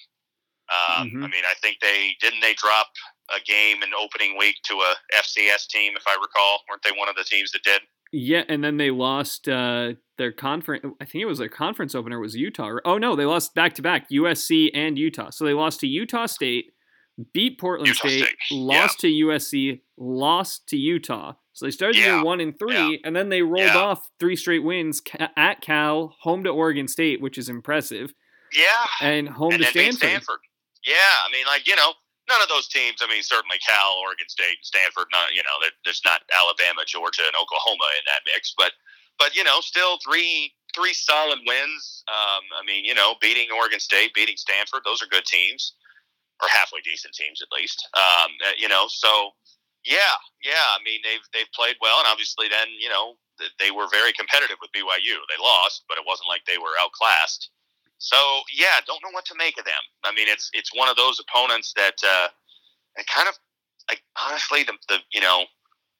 Um, 0.71 1.11
Mhm. 1.11 1.25
I 1.25 1.29
mean, 1.29 1.45
I 1.49 1.55
think 1.55 1.81
they 1.81 2.17
didn't 2.21 2.41
they 2.41 2.55
drop 2.55 2.89
a 3.35 3.41
game 3.41 3.83
in 3.83 3.95
opening 3.95 4.37
week 4.37 4.57
to 4.65 4.75
a 4.83 4.97
FCS 5.15 5.67
team, 5.67 5.97
if 5.97 6.07
I 6.07 6.15
recall. 6.21 6.63
Weren't 6.69 6.83
they 6.83 6.93
one 6.93 7.09
of 7.09 7.17
the 7.17 7.25
teams 7.25 7.53
that 7.53 7.63
did? 7.63 7.83
yeah, 8.11 8.43
and 8.49 8.65
then 8.65 8.79
they 8.79 8.91
lost 8.91 9.49
uh, 9.51 9.93
their 10.17 10.33
conference. 10.33 10.83
I 11.01 11.05
think 11.05 11.21
it 11.23 11.27
was 11.27 11.39
their 11.39 11.49
conference 11.51 11.95
opener 11.95 12.19
was 12.21 12.35
Utah. 12.37 12.77
Oh 12.87 12.97
no, 12.99 13.15
they 13.17 13.27
lost 13.27 13.55
back 13.55 13.75
to 13.75 13.83
back, 13.83 14.09
USC 14.11 14.71
and 14.73 14.99
Utah. 14.99 15.29
So 15.31 15.45
they 15.45 15.53
lost 15.53 15.81
to 15.81 15.87
Utah 15.87 16.25
State, 16.27 16.73
beat 17.33 17.59
Portland 17.61 17.89
Utah 17.89 17.99
State, 18.09 18.25
State, 18.25 18.37
lost 18.51 19.01
to 19.01 19.09
USC, 19.09 19.81
lost 19.97 20.69
to 20.69 20.77
Utah. 20.77 21.35
So 21.53 21.67
they 21.67 21.71
started 21.73 21.99
Yeah, 21.99 22.23
one 22.23 22.41
and 22.41 22.57
three, 22.59 23.01
and 23.05 23.17
then 23.17 23.29
they 23.29 23.43
rolled 23.43 23.67
Yeah. 23.67 23.77
off 23.77 24.09
three 24.21 24.37
straight 24.37 24.63
wins 24.63 25.03
at 25.37 25.61
Cal, 25.61 26.17
home 26.21 26.45
to 26.45 26.51
Oregon 26.51 26.87
State, 26.87 27.21
which 27.21 27.37
is 27.39 27.49
impressive, 27.49 28.13
Yeah, 28.53 28.87
and 29.01 29.29
home 29.29 29.55
and 29.55 29.65
to 29.65 29.71
Stanford. 29.71 29.99
Stanford. 29.99 30.41
Yeah, 30.87 30.95
I 31.27 31.29
mean, 31.33 31.45
like 31.47 31.67
you 31.67 31.75
know, 31.75 31.95
none 32.29 32.41
of 32.41 32.49
those 32.49 32.69
teams. 32.69 33.03
I 33.03 33.09
mean, 33.09 33.23
certainly 33.23 33.59
Cal, 33.59 33.95
Oregon 34.05 34.29
State, 34.29 34.59
Stanford. 34.63 35.09
Not 35.11 35.35
you 35.35 35.43
know, 35.43 35.59
there- 35.61 35.73
there's 35.85 36.03
not 36.05 36.23
Alabama, 36.33 36.85
Georgia, 36.85 37.27
and 37.27 37.35
Oklahoma 37.35 37.85
in 37.99 38.05
that 38.07 38.23
mix, 38.27 38.55
but 38.57 38.73
but 39.19 39.35
you 39.35 39.43
know, 39.43 39.61
still 39.61 39.99
three 39.99 40.55
three 40.75 40.95
solid 40.95 41.41
wins. 41.47 42.05
Um, 42.07 42.45
I 42.57 42.63
mean, 42.65 42.85
you 42.85 42.95
know, 42.95 43.17
beating 43.21 43.51
Oregon 43.51 43.81
State, 43.81 44.15
beating 44.15 44.37
Stanford, 44.37 44.83
those 44.85 45.03
are 45.03 45.07
good 45.07 45.25
teams, 45.25 45.75
or 46.41 46.49
halfway 46.49 46.81
decent 46.81 47.15
teams 47.15 47.43
at 47.43 47.51
least. 47.51 47.83
Um, 47.95 48.31
uh, 48.47 48.55
you 48.59 48.69
know, 48.69 48.87
so 48.89 49.33
yeah, 49.85 50.19
yeah. 50.45 50.75
I 50.75 50.79
mean, 50.85 51.01
they've 51.03 51.25
they've 51.33 51.51
played 51.55 51.77
well, 51.81 51.99
and 51.99 52.09
obviously, 52.11 52.49
then 52.49 52.69
you 52.79 52.89
know, 52.89 53.17
they 53.59 53.71
were 53.71 53.87
very 53.91 54.13
competitive 54.13 54.59
with 54.61 54.75
BYU. 54.75 55.19
They 55.31 55.41
lost, 55.41 55.85
but 55.89 55.99
it 55.99 56.05
wasn't 56.07 56.29
like 56.29 56.43
they 56.47 56.59
were 56.59 56.75
outclassed. 56.81 57.51
So 57.99 58.17
yeah, 58.55 58.79
don't 58.87 59.03
know 59.03 59.11
what 59.13 59.27
to 59.27 59.35
make 59.39 59.59
of 59.59 59.65
them. 59.65 59.83
I 60.05 60.13
mean, 60.13 60.29
it's 60.29 60.51
it's 60.55 60.71
one 60.75 60.89
of 60.89 60.97
those 60.97 61.21
opponents 61.21 61.73
that 61.77 61.99
uh, 62.03 62.29
it 62.97 63.07
kind 63.07 63.29
of 63.29 63.35
like 63.91 64.03
honestly 64.19 64.63
the 64.63 64.75
the 64.89 64.99
you 65.13 65.21
know 65.21 65.45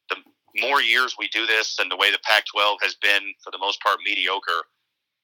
the 0.09 0.17
more 0.61 0.81
years 0.81 1.15
we 1.19 1.27
do 1.29 1.45
this 1.45 1.77
and 1.79 1.91
the 1.91 1.97
way 1.97 2.11
the 2.11 2.19
Pac-12 2.23 2.77
has 2.81 2.95
been 2.95 3.33
for 3.43 3.51
the 3.51 3.59
most 3.59 3.81
part 3.81 3.99
mediocre, 4.03 4.65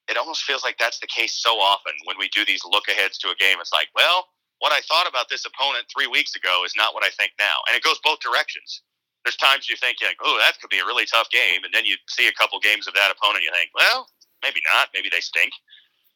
it 0.08 0.18
almost 0.18 0.44
feels 0.44 0.64
like 0.64 0.78
that's 0.78 1.00
the 1.00 1.08
case 1.08 1.34
so 1.34 1.58
often 1.58 1.94
when 2.06 2.18
we 2.20 2.30
do 2.30 2.46
these 2.46 2.62
look 2.66 2.88
aheads 2.88 3.18
to 3.20 3.30
a 3.30 3.36
game. 3.36 3.58
It's 3.60 3.74
like, 3.74 3.88
well, 3.96 4.28
what 4.66 4.74
I 4.74 4.82
thought 4.82 5.06
about 5.06 5.30
this 5.30 5.46
opponent 5.46 5.86
three 5.94 6.10
weeks 6.10 6.34
ago 6.34 6.66
is 6.66 6.74
not 6.74 6.98
what 6.98 7.06
I 7.06 7.14
think 7.14 7.38
now, 7.38 7.62
and 7.70 7.78
it 7.78 7.86
goes 7.86 8.02
both 8.02 8.18
directions. 8.18 8.82
there's 9.26 9.38
times 9.38 9.70
you 9.70 9.76
think 9.76 9.98
like, 10.02 10.18
oh, 10.24 10.38
that 10.42 10.58
could 10.62 10.70
be 10.70 10.80
a 10.80 10.86
really 10.86 11.06
tough 11.06 11.30
game, 11.30 11.62
and 11.64 11.74
then 11.74 11.86
you 11.86 11.96
see 12.10 12.28
a 12.28 12.34
couple 12.34 12.60
games 12.60 12.88
of 12.88 12.94
that 12.94 13.14
opponent, 13.14 13.44
you 13.44 13.52
think, 13.54 13.70
well, 13.78 14.10
maybe 14.42 14.62
not, 14.74 14.90
maybe 14.94 15.10
they 15.12 15.20
stink, 15.20 15.54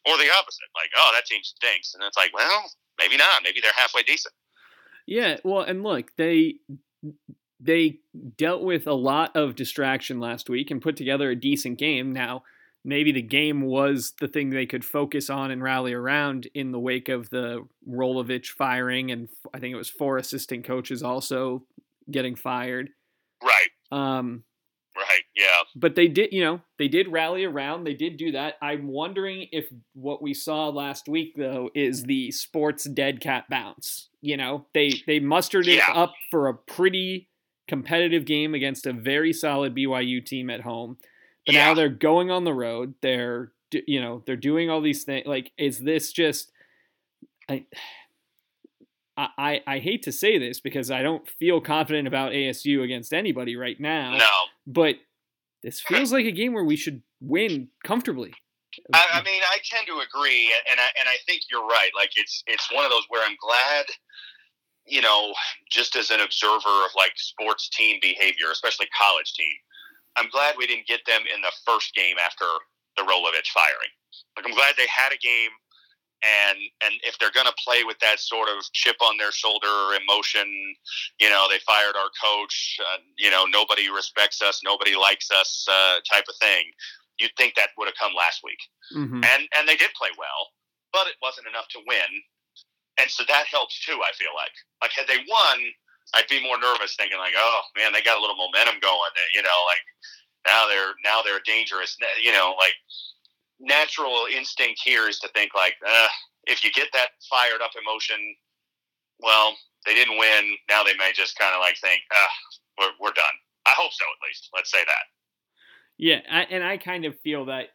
or 0.06 0.18
the 0.18 0.30
opposite, 0.34 0.66
like, 0.74 0.90
oh, 0.98 1.10
that 1.14 1.26
team 1.26 1.42
stinks, 1.42 1.94
and 1.94 2.02
it's 2.02 2.16
like, 2.16 2.34
well, 2.34 2.64
maybe 2.98 3.16
not, 3.16 3.42
maybe 3.44 3.60
they're 3.62 3.70
halfway 3.76 4.02
decent. 4.02 4.34
Yeah, 5.06 5.38
well, 5.44 5.62
and 5.62 5.82
look, 5.82 6.16
they 6.16 6.54
they 7.62 7.98
dealt 8.36 8.62
with 8.62 8.86
a 8.86 8.94
lot 8.94 9.36
of 9.36 9.54
distraction 9.54 10.18
last 10.18 10.48
week 10.48 10.70
and 10.70 10.82
put 10.82 10.96
together 10.96 11.30
a 11.30 11.36
decent 11.36 11.78
game. 11.78 12.10
Now, 12.12 12.42
maybe 12.84 13.12
the 13.12 13.22
game 13.22 13.62
was 13.62 14.14
the 14.20 14.28
thing 14.28 14.50
they 14.50 14.66
could 14.66 14.84
focus 14.84 15.28
on 15.30 15.50
and 15.50 15.62
rally 15.62 15.92
around 15.92 16.48
in 16.54 16.72
the 16.72 16.80
wake 16.80 17.08
of 17.08 17.30
the 17.30 17.66
Rolovich 17.88 18.48
firing, 18.48 19.10
and 19.10 19.28
I 19.52 19.58
think 19.58 19.72
it 19.72 19.78
was 19.78 19.90
four 19.90 20.16
assistant 20.16 20.64
coaches 20.64 21.02
also 21.02 21.64
getting 22.10 22.34
fired. 22.36 22.90
Right. 23.42 23.68
Um, 23.92 24.44
right. 24.96 25.22
Yeah. 25.36 25.62
But 25.76 25.94
they 25.94 26.08
did, 26.08 26.32
you 26.32 26.42
know, 26.42 26.60
they 26.78 26.88
did 26.88 27.08
rally 27.08 27.44
around. 27.44 27.84
They 27.84 27.94
did 27.94 28.16
do 28.16 28.32
that. 28.32 28.54
I'm 28.60 28.88
wondering 28.88 29.46
if 29.52 29.66
what 29.94 30.22
we 30.22 30.34
saw 30.34 30.68
last 30.68 31.08
week 31.08 31.34
though 31.36 31.70
is 31.74 32.04
the 32.04 32.30
sports 32.32 32.84
dead 32.84 33.20
cat 33.20 33.44
bounce. 33.48 34.08
You 34.20 34.36
know, 34.36 34.66
they 34.74 34.92
they 35.06 35.20
mustered 35.20 35.68
it 35.68 35.76
Yeah. 35.76 35.92
up 35.94 36.14
for 36.30 36.48
a 36.48 36.54
pretty 36.54 37.28
competitive 37.68 38.24
game 38.24 38.54
against 38.54 38.86
a 38.86 38.92
very 38.92 39.32
solid 39.32 39.74
BYU 39.74 40.24
team 40.24 40.50
at 40.50 40.62
home. 40.62 40.98
But 41.46 41.54
Yeah. 41.54 41.66
now 41.68 41.74
they're 41.74 41.88
going 41.88 42.30
on 42.30 42.44
the 42.44 42.54
road. 42.54 42.94
They're 43.02 43.52
you 43.86 44.00
know, 44.00 44.22
they're 44.26 44.36
doing 44.36 44.68
all 44.68 44.80
these 44.80 45.04
things. 45.04 45.26
Like 45.26 45.52
is 45.56 45.78
this 45.78 46.12
just 46.12 46.50
I 47.48 47.64
I, 49.16 49.60
I 49.66 49.78
hate 49.80 50.02
to 50.04 50.12
say 50.12 50.38
this 50.38 50.60
because 50.60 50.90
I 50.90 51.02
don't 51.02 51.28
feel 51.28 51.60
confident 51.60 52.08
about 52.08 52.32
ASU 52.32 52.82
against 52.82 53.12
anybody 53.12 53.54
right 53.56 53.78
now 53.78 54.16
No. 54.16 54.26
but 54.66 54.96
this 55.62 55.78
feels 55.80 56.10
like 56.10 56.24
a 56.24 56.30
game 56.32 56.54
where 56.54 56.64
we 56.64 56.76
should 56.76 57.02
win 57.20 57.68
comfortably. 57.84 58.32
I, 58.94 59.06
I 59.14 59.22
mean, 59.22 59.42
I 59.50 59.58
tend 59.62 59.86
to 59.88 59.98
agree, 60.00 60.50
and 60.70 60.80
I 60.80 60.88
and 60.98 61.06
I 61.08 61.16
think 61.26 61.42
you're 61.50 61.66
right. 61.66 61.90
Like 61.94 62.12
it's 62.16 62.42
it's 62.46 62.72
one 62.72 62.84
of 62.84 62.90
those 62.90 63.02
where 63.08 63.22
I'm 63.28 63.36
glad, 63.38 63.84
you 64.86 65.02
know, 65.02 65.34
just 65.70 65.96
as 65.96 66.10
an 66.10 66.20
observer 66.20 66.84
of 66.86 66.90
like 66.96 67.12
sports 67.16 67.68
team 67.68 67.98
behavior, 68.00 68.46
especially 68.52 68.86
college 68.98 69.34
team, 69.34 69.52
I'm 70.20 70.28
glad 70.30 70.54
we 70.58 70.66
didn't 70.66 70.86
get 70.86 71.00
them 71.06 71.22
in 71.34 71.40
the 71.40 71.52
first 71.66 71.94
game 71.94 72.16
after 72.22 72.44
the 72.96 73.02
Rolovich 73.02 73.48
firing. 73.54 73.92
Like 74.36 74.46
I'm 74.46 74.54
glad 74.54 74.74
they 74.76 74.86
had 74.88 75.12
a 75.12 75.18
game, 75.18 75.50
and 76.22 76.58
and 76.84 76.94
if 77.02 77.18
they're 77.18 77.32
going 77.32 77.46
to 77.48 77.56
play 77.64 77.84
with 77.84 77.98
that 78.00 78.20
sort 78.20 78.48
of 78.48 78.62
chip 78.72 78.96
on 79.00 79.16
their 79.16 79.32
shoulder 79.32 79.96
emotion, 79.96 80.46
you 81.18 81.30
know, 81.30 81.46
they 81.48 81.58
fired 81.60 81.96
our 81.96 82.10
coach, 82.22 82.78
uh, 82.84 82.98
you 83.18 83.30
know, 83.30 83.46
nobody 83.46 83.88
respects 83.90 84.42
us, 84.42 84.60
nobody 84.62 84.94
likes 84.96 85.30
us, 85.30 85.66
uh, 85.70 86.00
type 86.12 86.24
of 86.28 86.36
thing. 86.36 86.70
You'd 87.18 87.32
think 87.36 87.54
that 87.56 87.70
would 87.78 87.86
have 87.88 87.96
come 87.96 88.12
last 88.16 88.40
week 88.44 88.58
Mm-hmm. 88.96 89.22
and 89.22 89.42
and 89.56 89.68
they 89.68 89.76
did 89.76 89.90
play 89.94 90.10
well, 90.18 90.50
but 90.92 91.06
it 91.06 91.14
wasn't 91.22 91.46
enough 91.46 91.68
to 91.70 91.80
win, 91.86 92.10
and 92.98 93.08
so 93.08 93.22
that 93.28 93.46
helps 93.46 93.78
too. 93.86 94.00
I 94.02 94.10
feel 94.18 94.34
like 94.34 94.50
like 94.82 94.90
had 94.92 95.06
they 95.06 95.22
won, 95.28 95.56
I'd 96.14 96.28
be 96.28 96.42
more 96.42 96.58
nervous, 96.58 96.96
thinking 96.96 97.18
like, 97.18 97.34
oh 97.36 97.60
man, 97.76 97.92
they 97.92 98.02
got 98.02 98.18
a 98.18 98.20
little 98.20 98.36
momentum 98.36 98.80
going. 98.80 99.10
You 99.34 99.42
know, 99.42 99.58
like 99.66 99.84
now 100.46 100.66
they're 100.68 100.94
now 101.04 101.22
they're 101.22 101.42
dangerous. 101.44 101.96
You 102.22 102.32
know, 102.32 102.54
like 102.58 102.74
natural 103.60 104.26
instinct 104.32 104.80
here 104.84 105.08
is 105.08 105.18
to 105.20 105.28
think 105.34 105.52
like, 105.54 105.74
uh, 105.86 106.08
if 106.44 106.64
you 106.64 106.70
get 106.72 106.88
that 106.92 107.10
fired 107.28 107.60
up 107.62 107.72
emotion, 107.76 108.18
well, 109.20 109.54
they 109.86 109.94
didn't 109.94 110.18
win. 110.18 110.56
Now 110.68 110.82
they 110.82 110.96
may 110.96 111.12
just 111.14 111.38
kind 111.38 111.54
of 111.54 111.60
like 111.60 111.76
think, 111.78 112.02
we're 112.78 112.92
we're 113.00 113.12
done. 113.12 113.36
I 113.66 113.74
hope 113.76 113.92
so, 113.92 114.04
at 114.04 114.26
least. 114.26 114.48
Let's 114.54 114.70
say 114.70 114.84
that. 114.86 115.04
Yeah, 115.98 116.20
I, 116.30 116.42
and 116.44 116.64
I 116.64 116.78
kind 116.78 117.04
of 117.04 117.20
feel 117.20 117.44
that 117.44 117.66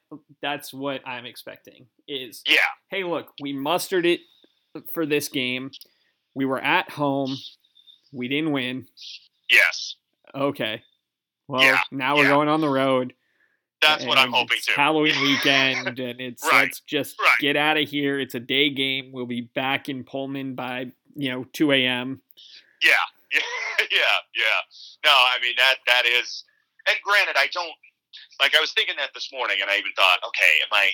that's 0.42 0.74
what 0.74 1.08
I'm 1.08 1.28
expecting 1.28 1.86
is, 2.08 2.42
Yeah, 2.48 2.58
hey, 2.90 3.04
look, 3.04 3.28
we 3.40 3.54
mustered 3.54 4.06
it 4.06 4.22
for 4.96 5.06
this 5.06 5.28
game. 5.28 5.70
We 6.34 6.46
were 6.46 6.60
at 6.60 6.90
home. 6.90 7.38
We 8.16 8.28
didn't 8.28 8.52
win. 8.52 8.88
yes, 9.50 9.96
Okay. 10.34 10.82
Well, 11.48 11.62
Yeah, 11.62 11.80
now 11.92 12.16
we're 12.16 12.24
yeah. 12.24 12.30
going 12.30 12.48
on 12.50 12.60
the 12.62 12.70
road. 12.70 13.14
that's 13.82 14.04
what 14.06 14.18
I'm 14.18 14.32
hoping 14.32 14.58
to. 14.66 14.72
Halloween 14.74 15.22
weekend, 15.22 16.00
and 16.00 16.20
it's 16.20 16.44
Right, 16.52 16.64
let's 16.64 16.80
just 16.80 17.20
right. 17.20 17.30
get 17.40 17.56
out 17.56 17.78
of 17.78 17.88
here. 17.88 18.20
It's 18.20 18.34
a 18.34 18.40
day 18.40 18.70
game. 18.72 19.12
We'll 19.14 19.28
be 19.28 19.42
back 19.42 19.88
in 19.90 20.04
Pullman 20.04 20.56
by 20.56 20.92
you 21.16 21.30
know 21.32 21.46
2 21.54 21.72
a.m. 21.74 22.22
Yeah, 22.82 22.92
yeah, 23.32 23.40
yeah, 23.92 24.18
yeah. 24.36 24.60
No, 25.06 25.12
I 25.12 25.38
mean 25.42 25.54
that 25.58 25.76
that 25.88 26.06
is. 26.08 26.44
And 26.88 26.98
granted, 27.04 27.36
I 27.38 27.48
don't 27.54 27.72
like. 28.40 28.56
I 28.56 28.60
was 28.60 28.72
thinking 28.74 28.96
that 28.98 29.12
this 29.14 29.30
morning, 29.32 29.58
and 29.62 29.70
I 29.70 29.78
even 29.78 29.92
thought, 29.96 30.18
okay, 30.26 30.54
am 30.64 30.70
I? 30.72 30.90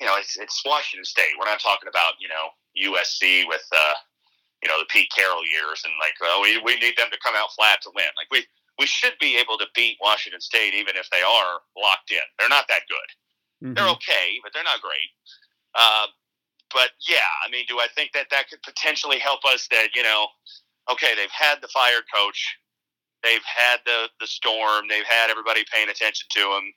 You 0.00 0.06
know, 0.06 0.16
it's 0.16 0.36
it's 0.38 0.62
Washington 0.64 1.04
State. 1.04 1.34
We're 1.38 1.46
not 1.50 1.58
talking 1.60 1.88
about 1.88 2.14
you 2.20 2.28
know 2.28 2.50
USC 2.94 3.42
with 3.48 3.66
uh, 3.72 3.94
you 4.62 4.68
know 4.68 4.78
the 4.78 4.86
Pete 4.90 5.10
Carroll 5.14 5.44
years, 5.44 5.82
and 5.84 5.92
like, 6.00 6.14
well, 6.20 6.40
we 6.42 6.58
we 6.60 6.76
need 6.76 6.96
them 6.96 7.10
to 7.10 7.18
come 7.24 7.34
out 7.34 7.52
flat 7.56 7.80
to 7.82 7.90
win. 7.94 8.08
Like 8.16 8.28
we 8.30 8.44
we 8.78 8.86
should 8.86 9.14
be 9.20 9.36
able 9.38 9.58
to 9.58 9.66
beat 9.74 9.98
Washington 10.00 10.40
State 10.40 10.74
even 10.74 10.96
if 10.96 11.08
they 11.10 11.22
are 11.22 11.60
locked 11.76 12.10
in. 12.10 12.24
They're 12.38 12.48
not 12.48 12.66
that 12.68 12.88
good. 12.88 13.08
Mhm. 13.68 13.74
They're 13.76 13.88
okay, 14.00 14.40
but 14.42 14.52
they're 14.52 14.64
not 14.64 14.80
great. 14.80 15.10
Uh, 15.74 16.06
but 16.72 16.90
yeah, 17.08 17.28
I 17.44 17.50
mean, 17.50 17.64
do 17.68 17.78
I 17.80 17.88
think 17.94 18.12
that 18.12 18.28
that 18.30 18.48
could 18.48 18.62
potentially 18.62 19.18
help 19.18 19.44
us? 19.44 19.68
That 19.70 19.94
you 19.94 20.02
know, 20.02 20.28
okay, 20.90 21.14
they've 21.14 21.30
had 21.30 21.60
the 21.60 21.68
fired 21.68 22.04
coach, 22.12 22.56
they've 23.22 23.44
had 23.44 23.80
the 23.84 24.08
the 24.20 24.26
storm, 24.26 24.88
they've 24.88 25.04
had 25.04 25.30
everybody 25.30 25.64
paying 25.72 25.88
attention 25.88 26.28
to 26.32 26.40
them, 26.40 26.72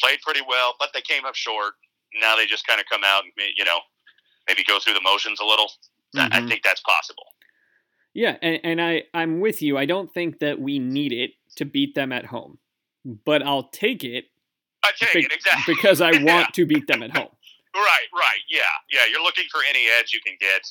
played 0.00 0.20
pretty 0.22 0.42
well, 0.46 0.74
but 0.78 0.90
they 0.92 1.00
came 1.02 1.24
up 1.24 1.34
short. 1.34 1.74
Now 2.20 2.36
they 2.36 2.46
just 2.46 2.66
kind 2.66 2.80
of 2.80 2.86
come 2.90 3.04
out 3.04 3.24
and 3.24 3.32
you 3.56 3.64
know, 3.64 3.80
maybe 4.48 4.64
go 4.64 4.78
through 4.78 4.94
the 4.94 5.00
motions 5.00 5.40
a 5.40 5.44
little. 5.44 5.70
I- 6.16 6.26
I 6.26 6.28
mm-hmm. 6.28 6.48
think 6.48 6.62
that's 6.62 6.80
possible. 6.80 7.24
Yeah, 8.14 8.36
and, 8.42 8.60
and 8.64 8.80
I, 8.80 9.04
I'm 9.14 9.40
with 9.40 9.62
you. 9.62 9.78
I 9.78 9.84
don't 9.84 10.12
think 10.12 10.40
that 10.40 10.60
we 10.60 10.78
need 10.78 11.12
it 11.12 11.32
to 11.56 11.64
beat 11.64 11.94
them 11.94 12.10
at 12.12 12.26
home, 12.26 12.58
but 13.04 13.42
I'll 13.42 13.68
take 13.68 14.02
it 14.02 14.24
I 14.84 14.92
take 14.98 15.12
be- 15.12 15.20
it 15.20 15.32
exactly 15.32 15.74
because 15.74 16.00
I 16.00 16.10
Yeah. 16.18 16.24
want 16.24 16.54
to 16.54 16.66
beat 16.66 16.86
them 16.86 17.02
at 17.02 17.16
home. 17.16 17.30
Right, 17.74 18.08
right, 18.14 18.42
yeah, 18.48 18.62
yeah. 18.90 19.06
You're 19.10 19.22
looking 19.22 19.44
for 19.50 19.60
any 19.68 19.86
edge 19.98 20.12
you 20.12 20.20
can 20.24 20.36
get. 20.40 20.62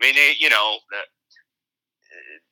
I 0.00 0.06
mean, 0.06 0.14
they, 0.14 0.34
you 0.38 0.50
know, 0.50 0.78
the, 0.90 0.98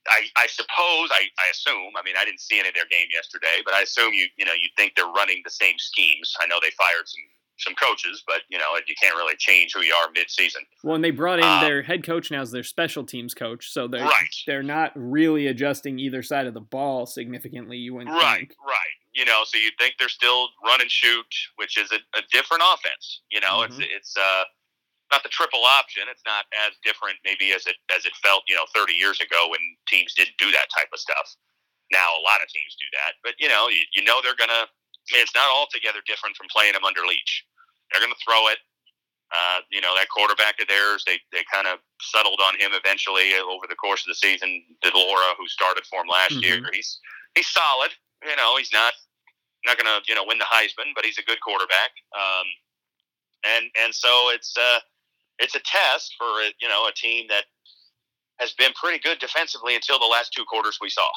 I, 0.08 0.26
I 0.36 0.46
suppose, 0.46 1.10
I, 1.12 1.28
I 1.38 1.46
assume. 1.52 1.92
I 1.96 2.02
mean, 2.02 2.14
I 2.18 2.24
didn't 2.24 2.40
see 2.40 2.58
any 2.58 2.68
of 2.68 2.74
their 2.74 2.88
game 2.90 3.08
yesterday, 3.12 3.62
but 3.64 3.74
I 3.74 3.82
assume 3.82 4.12
you, 4.12 4.26
you 4.36 4.44
know, 4.44 4.52
you 4.52 4.68
think 4.76 4.94
they're 4.96 5.12
running 5.12 5.42
the 5.44 5.50
same 5.50 5.76
schemes. 5.78 6.34
I 6.40 6.46
know 6.46 6.58
they 6.60 6.70
fired 6.70 7.06
some 7.06 7.22
some 7.58 7.74
coaches, 7.74 8.22
but 8.26 8.42
you 8.48 8.58
know, 8.58 8.64
you 8.86 8.94
can't 9.00 9.14
really 9.16 9.36
change 9.38 9.72
who 9.74 9.80
you 9.82 9.94
are 9.94 10.10
mid-season. 10.14 10.62
Well, 10.82 10.96
and 10.96 11.04
they 11.04 11.10
brought 11.12 11.38
in 11.38 11.44
Uh, 11.44 11.60
their 11.60 11.82
head 11.82 12.02
coach 12.04 12.30
now 12.30 12.40
as 12.42 12.50
their 12.50 12.64
special 12.64 13.04
teams 13.04 13.32
coach, 13.34 13.70
so 13.70 13.86
they're 13.88 14.02
Right. 14.04 14.34
they're 14.46 14.62
not 14.62 14.92
really 14.96 15.46
adjusting 15.46 15.98
either 15.98 16.22
side 16.22 16.46
of 16.46 16.54
the 16.54 16.60
ball 16.60 17.06
significantly. 17.06 17.76
You 17.78 17.94
wouldn't 17.94 18.14
Right, 18.14 18.38
think. 18.38 18.54
right. 18.66 18.94
You 19.12 19.24
know, 19.24 19.44
so 19.44 19.56
you 19.58 19.70
think 19.78 19.94
they're 19.98 20.08
still 20.08 20.48
run 20.64 20.80
and 20.80 20.90
shoot, 20.90 21.26
which 21.56 21.78
is 21.78 21.92
a, 21.92 22.00
a 22.18 22.22
different 22.32 22.62
offense. 22.74 23.22
You 23.30 23.40
know, 23.40 23.58
Mhm. 23.62 23.66
it's 23.66 23.78
it's 23.80 24.16
uh 24.16 24.44
not 25.12 25.22
the 25.22 25.28
triple 25.28 25.64
option. 25.64 26.02
It's 26.08 26.22
not 26.26 26.46
as 26.66 26.72
different 26.82 27.18
maybe 27.24 27.52
as 27.52 27.66
it 27.66 27.76
as 27.94 28.04
it 28.04 28.16
felt, 28.16 28.42
you 28.48 28.56
know, 28.56 28.66
30 28.74 28.94
years 28.94 29.20
ago 29.20 29.48
when 29.48 29.60
teams 29.86 30.14
didn't 30.14 30.36
do 30.38 30.50
that 30.50 30.66
type 30.74 30.88
of 30.92 30.98
stuff. 30.98 31.36
Now 31.92 32.08
a 32.18 32.22
lot 32.22 32.42
of 32.42 32.48
teams 32.48 32.74
do 32.80 32.86
that, 32.98 33.14
but 33.22 33.34
you 33.38 33.46
know, 33.48 33.68
you, 33.68 33.82
you 33.94 34.02
know 34.02 34.20
they're 34.22 34.34
gonna. 34.34 34.66
I 35.10 35.16
mean, 35.16 35.22
it's 35.22 35.34
not 35.34 35.50
altogether 35.52 36.00
different 36.06 36.36
from 36.36 36.46
playing 36.48 36.72
them 36.74 36.84
under 36.84 37.02
Leach. 37.06 37.44
They're 37.92 38.00
gonna 38.00 38.18
throw 38.24 38.48
it. 38.48 38.58
Uh, 39.34 39.60
you 39.70 39.80
know 39.80 39.94
that 39.96 40.08
quarterback 40.10 40.60
of 40.60 40.68
theirs, 40.68 41.04
they 41.06 41.18
they 41.32 41.44
kind 41.52 41.66
of 41.66 41.78
settled 42.00 42.40
on 42.40 42.54
him 42.60 42.70
eventually 42.72 43.34
over 43.36 43.66
the 43.68 43.74
course 43.76 44.02
of 44.02 44.08
the 44.08 44.14
season. 44.14 44.62
de 44.82 44.90
Laura, 44.94 45.34
who 45.38 45.48
started 45.48 45.84
for 45.86 46.00
him 46.02 46.08
last 46.08 46.34
Mhm. 46.34 46.42
year, 46.42 46.70
he's 46.72 47.00
he's 47.34 47.48
solid. 47.48 47.94
You 48.24 48.36
know, 48.36 48.56
he's 48.56 48.72
not 48.72 48.94
not 49.64 49.76
going 49.78 49.86
to 49.88 50.00
you 50.08 50.14
know 50.14 50.24
win 50.24 50.38
the 50.38 50.44
Heisman, 50.44 50.94
but 50.94 51.04
he's 51.04 51.18
a 51.18 51.22
good 51.22 51.40
quarterback. 51.40 51.90
Um, 52.16 52.46
and 53.44 53.70
and 53.82 53.94
so 53.94 54.30
it's 54.30 54.56
uh 54.56 54.80
it's 55.38 55.54
a 55.54 55.60
test 55.60 56.14
for 56.18 56.26
a, 56.42 56.52
you 56.60 56.68
know 56.68 56.86
a 56.86 56.92
team 56.92 57.26
that 57.28 57.44
has 58.38 58.52
been 58.52 58.72
pretty 58.74 58.98
good 58.98 59.18
defensively 59.18 59.74
until 59.74 59.98
the 59.98 60.06
last 60.06 60.32
two 60.32 60.44
quarters 60.44 60.78
we 60.80 60.90
saw. 60.90 61.08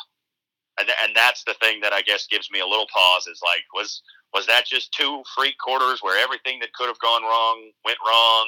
And 0.80 0.90
and 1.04 1.16
that's 1.16 1.44
the 1.44 1.56
thing 1.56 1.82
that 1.82 1.94
I 1.94 2.02
guess 2.02 2.28
gives 2.28 2.50
me 2.52 2.60
a 2.60 2.68
little 2.68 2.88
pause 2.94 3.28
is 3.28 3.42
like 3.44 3.64
was 3.74 4.02
was 4.34 4.46
that 4.48 4.66
just 4.66 4.92
two 4.94 5.24
freak 5.36 5.58
quarters 5.58 6.00
where 6.02 6.22
everything 6.22 6.60
that 6.60 6.74
could 6.74 6.88
have 6.88 7.00
gone 7.00 7.24
wrong 7.24 7.72
went 7.86 7.98
wrong 8.06 8.48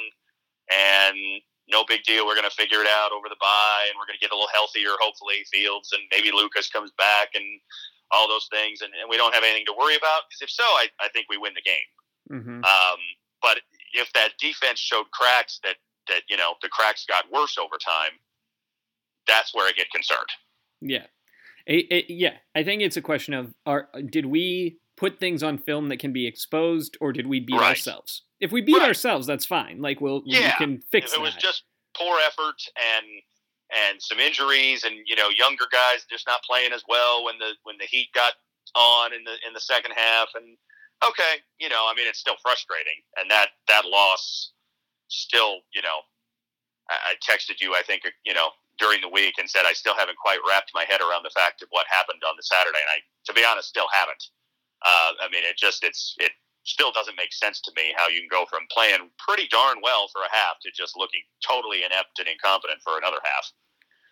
and 0.70 1.16
no 1.68 1.84
big 1.86 2.02
deal. 2.02 2.26
We're 2.26 2.34
going 2.34 2.48
to 2.48 2.54
figure 2.54 2.80
it 2.82 2.90
out 2.90 3.12
over 3.12 3.28
the 3.30 3.38
bye, 3.40 3.86
and 3.86 3.94
we're 3.94 4.06
going 4.06 4.18
to 4.18 4.22
get 4.22 4.32
a 4.32 4.36
little 4.36 4.50
healthier, 4.52 4.98
hopefully, 4.98 5.46
Fields, 5.52 5.94
and 5.94 6.02
maybe 6.10 6.34
Lucas 6.34 6.68
comes 6.68 6.90
back, 6.98 7.30
and 7.34 7.46
all 8.10 8.26
those 8.28 8.48
things, 8.50 8.82
and, 8.82 8.90
and 9.00 9.08
we 9.08 9.16
don't 9.16 9.34
have 9.34 9.44
anything 9.44 9.66
to 9.66 9.74
worry 9.78 9.94
about. 9.94 10.26
Because 10.28 10.42
if 10.42 10.50
so, 10.50 10.64
I, 10.64 10.88
I 11.00 11.08
think 11.14 11.26
we 11.30 11.38
win 11.38 11.54
the 11.54 11.62
game. 11.62 11.88
hmm 12.28 12.62
Um, 12.62 13.00
but 13.40 13.62
if 13.94 14.12
that 14.12 14.34
defense 14.38 14.78
showed 14.78 15.10
cracks 15.12 15.60
that 15.64 15.76
that 16.08 16.22
you 16.28 16.36
know 16.36 16.54
the 16.62 16.68
cracks 16.68 17.06
got 17.06 17.30
worse 17.32 17.56
over 17.56 17.78
time, 17.78 18.18
that's 19.26 19.54
where 19.54 19.66
I 19.66 19.72
get 19.72 19.90
concerned. 19.90 20.30
Yeah, 20.80 21.06
It, 21.70 21.86
it, 21.88 22.04
yeah, 22.12 22.34
I 22.56 22.64
think 22.64 22.82
it's 22.82 22.96
a 22.96 23.02
question 23.02 23.32
of 23.32 23.54
are 23.64 23.88
did 24.10 24.26
we 24.26 24.78
put 24.96 25.20
things 25.20 25.44
on 25.44 25.56
film 25.56 25.88
that 25.90 26.00
can 26.00 26.12
be 26.12 26.26
exposed, 26.26 26.98
or 27.00 27.12
did 27.12 27.28
we 27.28 27.38
beat 27.38 27.54
Right. 27.54 27.78
ourselves? 27.78 28.24
If 28.40 28.50
we 28.50 28.60
beat 28.60 28.78
Right. 28.78 28.88
ourselves, 28.88 29.24
that's 29.24 29.46
fine. 29.46 29.80
Like 29.80 30.00
we'll 30.00 30.22
we 30.26 30.34
Yeah, 30.34 30.56
can 30.56 30.82
fix 30.90 31.12
if 31.12 31.18
it 31.18 31.22
was 31.22 31.34
that. 31.34 31.42
just 31.42 31.62
poor 31.96 32.18
effort 32.26 32.56
and 32.76 33.06
and 33.70 34.02
some 34.02 34.18
injuries 34.18 34.82
and 34.82 34.96
you 35.06 35.14
know 35.14 35.28
younger 35.28 35.66
guys 35.70 36.04
just 36.10 36.26
not 36.26 36.42
playing 36.42 36.72
as 36.72 36.82
well 36.88 37.24
when 37.24 37.38
the 37.38 37.52
when 37.62 37.76
the 37.78 37.86
heat 37.86 38.08
got 38.14 38.32
on 38.74 39.12
in 39.12 39.22
the 39.22 39.34
in 39.46 39.54
the 39.54 39.60
second 39.60 39.92
half 39.92 40.28
and 40.34 40.56
okay 41.06 41.38
you 41.60 41.68
know 41.68 41.86
I 41.88 41.94
mean 41.96 42.08
it's 42.08 42.18
still 42.18 42.36
frustrating 42.42 42.98
and 43.16 43.30
that 43.30 43.50
that 43.68 43.84
loss 43.84 44.52
still 45.06 45.60
you 45.72 45.82
know 45.82 45.98
I, 46.90 47.12
I 47.12 47.14
texted 47.24 47.60
you 47.60 47.74
I 47.74 47.82
think 47.82 48.02
you 48.24 48.34
know 48.34 48.48
during 48.80 49.00
the 49.04 49.08
week 49.12 49.36
and 49.38 49.48
said 49.48 49.68
I 49.68 49.74
still 49.76 49.94
haven't 49.94 50.16
quite 50.18 50.40
wrapped 50.48 50.72
my 50.74 50.84
head 50.88 51.00
around 51.04 51.22
the 51.22 51.36
fact 51.36 51.60
of 51.62 51.68
what 51.70 51.86
happened 51.92 52.22
on 52.24 52.34
the 52.36 52.42
Saturday 52.42 52.80
and 52.80 52.90
I 52.90 52.98
to 53.28 53.32
be 53.36 53.44
honest 53.44 53.68
still 53.68 53.88
haven't 53.92 54.24
uh, 54.82 55.12
I 55.20 55.28
mean 55.30 55.44
it 55.44 55.56
just 55.60 55.84
it's 55.84 56.16
it 56.18 56.32
still 56.64 56.92
doesn't 56.92 57.16
make 57.16 57.32
sense 57.32 57.60
to 57.60 57.72
me 57.76 57.92
how 57.96 58.08
you 58.08 58.20
can 58.20 58.28
go 58.30 58.44
from 58.48 58.64
playing 58.72 59.08
pretty 59.18 59.48
darn 59.48 59.78
well 59.82 60.08
for 60.12 60.22
a 60.22 60.32
half 60.32 60.60
to 60.62 60.70
just 60.72 60.96
looking 60.96 61.22
totally 61.46 61.84
inept 61.84 62.18
and 62.18 62.28
incompetent 62.28 62.80
for 62.84 62.98
another 62.98 63.16
half. 63.24 63.44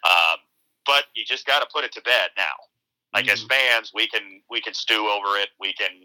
Um, 0.09 0.39
but 0.87 1.05
you 1.15 1.25
just 1.29 1.45
got 1.45 1.61
to 1.61 1.69
put 1.73 1.85
it 1.85 1.93
to 1.93 2.03
bed 2.03 2.31
now. 2.37 2.57
Like 3.13 3.29
as 3.29 3.45
Mhm. 3.45 3.49
fans, 3.49 3.93
we 3.93 4.07
can 4.09 4.43
we 4.49 4.61
can 4.61 4.75
stew 4.75 5.09
over 5.09 5.37
it. 5.39 5.51
We 5.61 5.73
can 5.75 6.05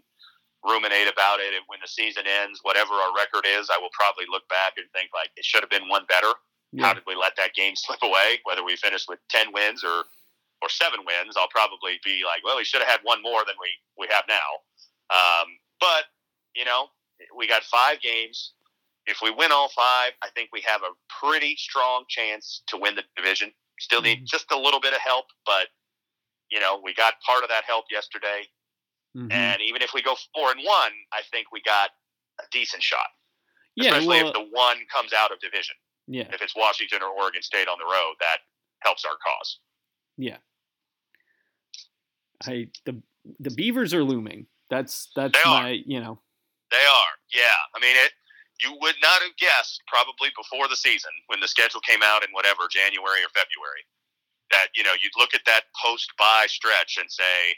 ruminate 0.64 1.08
about 1.08 1.40
it. 1.40 1.54
And 1.54 1.64
when 1.66 1.80
the 1.80 1.88
season 1.88 2.26
ends, 2.26 2.60
whatever 2.62 2.94
our 2.94 3.14
record 3.14 3.46
is, 3.46 3.70
I 3.70 3.78
will 3.78 3.90
probably 3.92 4.26
look 4.28 4.48
back 4.48 4.74
and 4.76 4.90
think 4.92 5.10
like 5.14 5.30
it 5.36 5.44
should 5.44 5.62
have 5.62 5.70
been 5.70 5.88
one 5.88 6.04
better. 6.08 6.32
Yeah. 6.74 6.86
How 6.86 6.94
did 6.94 7.04
we 7.06 7.14
let 7.14 7.36
that 7.36 7.54
game 7.54 7.74
slip 7.76 8.00
away? 8.02 8.40
Whether 8.44 8.64
we 8.64 8.76
finished 8.76 9.08
with 9.08 9.20
ten 9.30 9.52
wins 9.52 9.84
or 9.84 10.04
or 10.62 10.68
seven 10.68 11.00
wins, 11.06 11.36
I'll 11.36 11.48
probably 11.48 12.00
be 12.04 12.22
like, 12.24 12.42
well, 12.44 12.56
we 12.56 12.64
should 12.64 12.80
have 12.80 12.88
had 12.90 13.00
one 13.02 13.22
more 13.22 13.44
than 13.46 13.54
we 13.60 13.68
we 13.98 14.06
have 14.10 14.24
now. 14.28 14.60
Um, 15.10 15.46
but 15.80 16.04
you 16.54 16.64
know, 16.64 16.88
we 17.36 17.46
got 17.46 17.62
five 17.64 18.00
games. 18.00 18.52
If 19.06 19.18
we 19.22 19.30
win 19.30 19.52
all 19.52 19.68
five, 19.68 20.12
I 20.22 20.30
think 20.34 20.48
we 20.52 20.62
have 20.66 20.82
a 20.82 20.90
pretty 21.20 21.56
strong 21.56 22.04
chance 22.08 22.62
to 22.68 22.76
win 22.78 22.94
the 22.96 23.02
division. 23.16 23.52
Still 23.78 24.00
need 24.00 24.22
Mhm. 24.22 24.26
just 24.26 24.50
a 24.50 24.56
little 24.58 24.80
bit 24.80 24.94
of 24.94 25.00
help, 25.00 25.26
but 25.44 25.68
you 26.50 26.60
know, 26.60 26.80
we 26.82 26.94
got 26.94 27.20
part 27.20 27.42
of 27.42 27.48
that 27.50 27.64
help 27.64 27.86
yesterday. 27.90 28.48
Mhm. 29.16 29.32
And 29.32 29.62
even 29.62 29.82
if 29.82 29.92
we 29.92 30.02
go 30.02 30.16
four 30.34 30.50
and 30.52 30.64
one, 30.64 30.92
I 31.12 31.22
think 31.22 31.52
we 31.52 31.60
got 31.62 31.90
a 32.40 32.44
decent 32.50 32.82
shot. 32.82 33.06
yeah, 33.76 33.90
Especially 33.90 34.18
well, 34.22 34.28
if 34.28 34.34
the 34.34 34.48
one 34.50 34.86
comes 34.86 35.12
out 35.12 35.32
of 35.32 35.40
division. 35.40 35.74
Yeah, 36.06 36.28
If 36.32 36.42
it's 36.42 36.54
Washington 36.56 37.02
or 37.02 37.08
Oregon 37.08 37.42
State 37.42 37.68
on 37.68 37.78
the 37.78 37.84
road, 37.84 38.14
that 38.20 38.38
helps 38.80 39.04
our 39.04 39.16
cause. 39.24 39.58
yeah. 40.16 40.36
I 42.46 42.68
the 42.84 43.00
the 43.40 43.50
Beavers 43.50 43.94
are 43.94 44.04
looming. 44.04 44.46
That's 44.68 45.08
that's 45.16 45.32
They 45.32 45.48
are. 45.48 45.62
my 45.62 45.70
you 45.86 46.00
know 46.00 46.20
They 46.70 46.76
are, 46.84 47.14
yeah. 47.32 47.56
I 47.74 47.80
mean, 47.80 47.96
it. 47.96 48.12
You 48.62 48.70
would 48.80 48.94
not 49.02 49.18
have 49.22 49.34
guessed 49.36 49.82
probably 49.88 50.30
before 50.38 50.68
the 50.68 50.76
season 50.78 51.10
when 51.26 51.40
the 51.40 51.48
schedule 51.48 51.80
came 51.82 52.02
out 52.06 52.22
in 52.22 52.30
whatever 52.30 52.70
January 52.70 53.18
or 53.26 53.30
February 53.34 53.82
that 54.52 54.68
you 54.76 54.84
know 54.84 54.92
you'd 55.02 55.16
look 55.18 55.34
at 55.34 55.42
that 55.46 55.62
post 55.74 56.12
bye 56.18 56.46
stretch 56.46 56.98
and 57.00 57.10
say, 57.10 57.56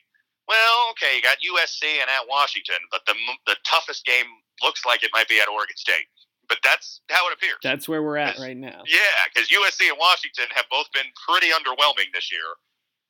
well, 0.49 0.89
okay, 0.97 1.17
you 1.17 1.23
got 1.23 1.37
USC 1.45 1.85
and 2.01 2.09
at 2.09 2.25
Washington, 2.29 2.81
but 2.91 3.03
the 3.07 3.15
the 3.47 3.57
toughest 3.69 4.07
game 4.07 4.25
looks 4.63 4.87
like 4.87 5.03
it 5.03 5.11
might 5.13 5.29
be 5.29 5.41
at 5.41 5.49
Oregon 5.49 5.77
State. 5.77 6.07
But 6.49 6.59
that's 6.63 7.01
how 7.11 7.29
it 7.29 7.33
appears. 7.35 7.57
that's 7.63 7.89
where 7.89 8.03
we're 8.03 8.17
at 8.19 8.39
right 8.39 8.57
now. 8.57 8.83
yeah, 8.87 8.99
because 9.35 9.49
USC 9.49 9.89
and 9.89 9.99
Washington 9.99 10.47
have 10.55 10.67
both 10.71 10.87
been 10.93 11.07
pretty 11.29 11.49
underwhelming 11.49 12.13
this 12.15 12.31
year, 12.31 12.41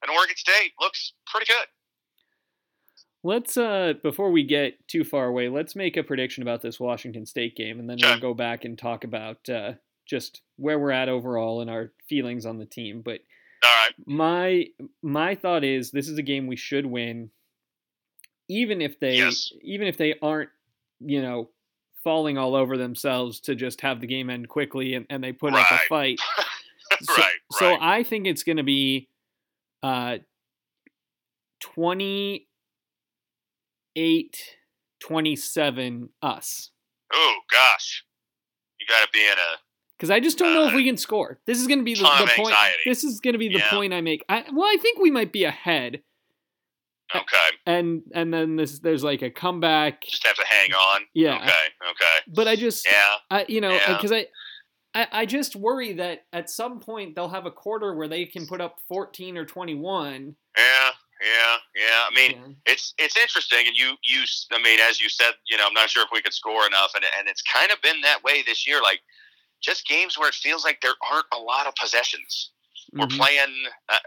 and 0.03 0.11
Oregon 0.11 0.37
State 0.37 0.73
looks 0.81 1.13
pretty 1.27 1.47
good. 1.47 1.67
Let's 3.23 3.57
uh 3.57 3.95
before 4.03 4.31
we 4.31 4.45
get 4.45 4.87
too 4.89 5.03
far 5.05 5.27
away, 5.27 5.49
let's 5.49 5.75
make 5.75 5.97
a 5.97 6.03
prediction 6.03 6.43
about 6.43 6.63
this 6.63 6.79
Washington 6.79 7.27
State 7.27 7.57
game, 7.57 7.81
and 7.81 7.91
then 7.91 7.99
Sure. 7.99 8.11
we'll 8.11 8.21
go 8.21 8.35
back 8.35 8.65
and 8.65 8.79
talk 8.79 9.05
about 9.05 9.49
uh, 9.49 9.73
just 10.07 10.43
where 10.57 10.79
we're 10.79 10.93
at 10.93 11.09
overall 11.09 11.61
and 11.61 11.69
our 11.69 11.93
feelings 12.09 12.47
on 12.47 12.59
the 12.59 12.65
team. 12.67 13.03
But 13.03 13.21
All 13.65 13.71
right, 13.71 13.93
my 14.07 14.67
my 15.03 15.35
thought 15.35 15.65
is 15.65 15.91
this 15.91 16.09
is 16.09 16.19
a 16.19 16.23
game 16.23 16.47
we 16.47 16.57
should 16.57 16.87
win, 16.87 17.31
even 18.49 18.81
if 18.81 19.01
they 19.01 19.17
Yes. 19.17 19.51
even 19.63 19.89
if 19.89 19.97
they 19.97 20.15
aren't 20.23 20.51
you 21.01 21.21
know 21.21 21.51
falling 22.07 22.39
all 22.39 22.55
over 22.55 22.77
themselves 22.77 23.41
to 23.41 23.57
just 23.57 23.81
have 23.81 24.01
the 24.01 24.07
game 24.07 24.31
end 24.31 24.49
quickly 24.49 24.95
and, 24.95 25.07
and 25.11 25.25
they 25.25 25.33
put 25.33 25.53
up 25.55 25.67
a 25.73 25.79
fight. 25.89 26.21
So, 27.03 27.15
right, 27.17 27.25
so. 27.51 27.77
I 27.81 28.05
think 28.05 28.29
it's 28.29 28.45
going 28.45 28.59
to 28.59 28.63
be 28.63 29.09
uh 29.83 30.19
28 31.61 32.47
27 35.01 36.09
us. 36.23 36.71
oh 37.13 37.35
gosh, 37.51 38.05
you 38.79 38.87
got 38.89 39.05
to 39.05 39.09
be 39.13 39.19
in 39.21 39.33
a 39.33 39.59
Because 39.99 40.11
I 40.11 40.21
just 40.21 40.39
don't 40.39 40.55
know 40.55 40.67
if 40.69 40.75
Uh, 40.75 40.77
we 40.77 40.85
can 40.85 40.97
score. 40.97 41.41
This 41.45 41.61
is 41.61 41.67
going 41.67 41.81
to 41.81 41.85
be 41.85 41.95
the, 41.95 42.03
the 42.03 42.31
point. 42.37 42.55
This 42.85 43.03
is 43.03 43.19
going 43.19 43.35
to 43.35 43.39
be 43.39 43.49
the 43.49 43.59
Yeah. 43.59 43.71
point 43.71 43.93
I 43.93 44.01
make. 44.01 44.25
I, 44.29 44.45
well, 44.53 44.69
I 44.69 44.77
think 44.81 45.01
we 45.01 45.11
might 45.11 45.33
be 45.33 45.43
ahead, 45.43 46.03
okay. 47.15 47.57
and 47.67 48.03
and 48.15 48.33
then 48.33 48.57
this 48.57 48.79
there's 48.81 49.05
like 49.05 49.23
a 49.23 49.31
comeback. 49.31 50.03
Just 50.03 50.27
have 50.27 50.37
to 50.37 50.45
hang 50.47 50.73
on. 50.73 51.03
Yeah. 51.15 51.37
Okay. 51.37 51.91
Okay. 51.91 52.17
But 52.35 52.49
I 52.49 52.57
just, 52.57 52.87
Yeah. 52.87 53.15
I, 53.31 53.47
you 53.49 53.61
know, 53.61 53.73
Yeah. 53.73 53.97
because 53.97 54.13
I, 54.13 54.27
I, 54.95 55.07
I 55.13 55.27
just 55.27 55.55
worry 55.57 55.93
that 55.95 56.25
at 56.33 56.49
some 56.51 56.81
point 56.81 57.15
they'll 57.15 57.29
have 57.29 57.47
a 57.47 57.51
quarter 57.51 57.95
where 57.95 58.09
they 58.09 58.25
can 58.25 58.47
put 58.47 58.61
up 58.61 58.81
14 58.89 59.37
or 59.37 59.45
21. 59.45 60.35
Yeah. 60.57 60.65
Yeah. 61.23 61.57
Yeah. 61.75 62.05
I 62.11 62.15
mean, 62.15 62.31
Yeah. 62.33 62.73
it's 62.73 62.95
it's 62.99 63.17
interesting, 63.17 63.67
and 63.67 63.77
you 63.77 63.95
you 64.05 64.25
I 64.53 64.61
mean, 64.61 64.81
as 64.81 65.01
you 65.01 65.09
said, 65.09 65.33
you 65.49 65.57
know, 65.57 65.67
I'm 65.67 65.75
not 65.75 65.89
sure 65.91 66.03
if 66.03 66.09
we 66.13 66.21
could 66.23 66.35
score 66.35 66.67
enough, 66.67 66.93
and 66.95 67.05
and 67.19 67.29
it's 67.29 67.43
kind 67.43 67.71
of 67.73 67.81
been 67.83 68.01
that 68.03 68.23
way 68.23 68.43
this 68.43 68.67
year. 68.67 68.83
Like 68.83 69.01
just 69.63 69.87
games 69.89 70.19
where 70.19 70.29
it 70.29 70.35
feels 70.35 70.65
like 70.65 70.81
there 70.83 70.93
aren't 71.11 71.27
a 71.33 71.39
lot 71.39 71.67
of 71.67 71.75
possessions. 71.77 72.51
We're 72.93 73.07
Mhm. 73.07 73.17
playing, 73.17 73.65
uh, 73.89 73.99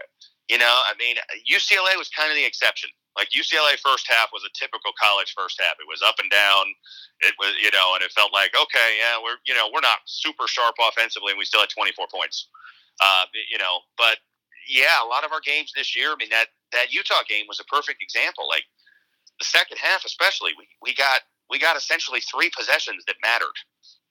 you 0.50 0.58
know, 0.58 0.82
I 0.90 0.98
mean, 0.98 1.14
UCLA 1.46 1.94
was 1.94 2.10
kind 2.10 2.26
of 2.26 2.34
the 2.34 2.42
exception. 2.42 2.90
Like 3.14 3.30
UCLA 3.30 3.78
first 3.78 4.10
half 4.10 4.34
was 4.34 4.42
a 4.42 4.50
typical 4.50 4.90
college 4.98 5.30
first 5.30 5.62
half. 5.62 5.78
It 5.78 5.86
was 5.86 6.02
up 6.02 6.18
and 6.18 6.26
down. 6.26 6.66
It 7.22 7.38
was, 7.38 7.54
you 7.62 7.70
know, 7.70 7.94
and 7.94 8.02
it 8.02 8.10
felt 8.10 8.34
like, 8.34 8.50
okay, 8.58 8.98
yeah, 8.98 9.22
we're, 9.22 9.38
you 9.46 9.54
know, 9.54 9.70
we're 9.70 9.86
not 9.86 10.02
super 10.10 10.50
sharp 10.50 10.74
offensively, 10.82 11.30
and 11.30 11.38
we 11.38 11.46
still 11.46 11.62
had 11.62 11.70
24 11.70 12.10
points. 12.10 12.50
Uh, 12.98 13.30
you 13.46 13.62
know, 13.62 13.86
but 13.94 14.18
yeah, 14.66 14.98
a 14.98 15.06
lot 15.06 15.22
of 15.22 15.30
our 15.30 15.40
games 15.40 15.70
this 15.70 15.94
year. 15.94 16.10
I 16.10 16.18
mean, 16.18 16.34
that 16.34 16.50
that 16.74 16.90
Utah 16.90 17.22
game 17.30 17.46
was 17.46 17.62
a 17.62 17.66
perfect 17.70 18.02
example. 18.02 18.50
Like 18.50 18.66
the 19.38 19.46
second 19.46 19.78
half, 19.78 20.02
especially, 20.04 20.50
we, 20.58 20.66
we 20.82 20.94
got 20.98 21.22
we 21.46 21.62
got 21.62 21.78
essentially 21.78 22.20
three 22.26 22.50
possessions 22.50 23.06
that 23.06 23.22
mattered. 23.22 23.54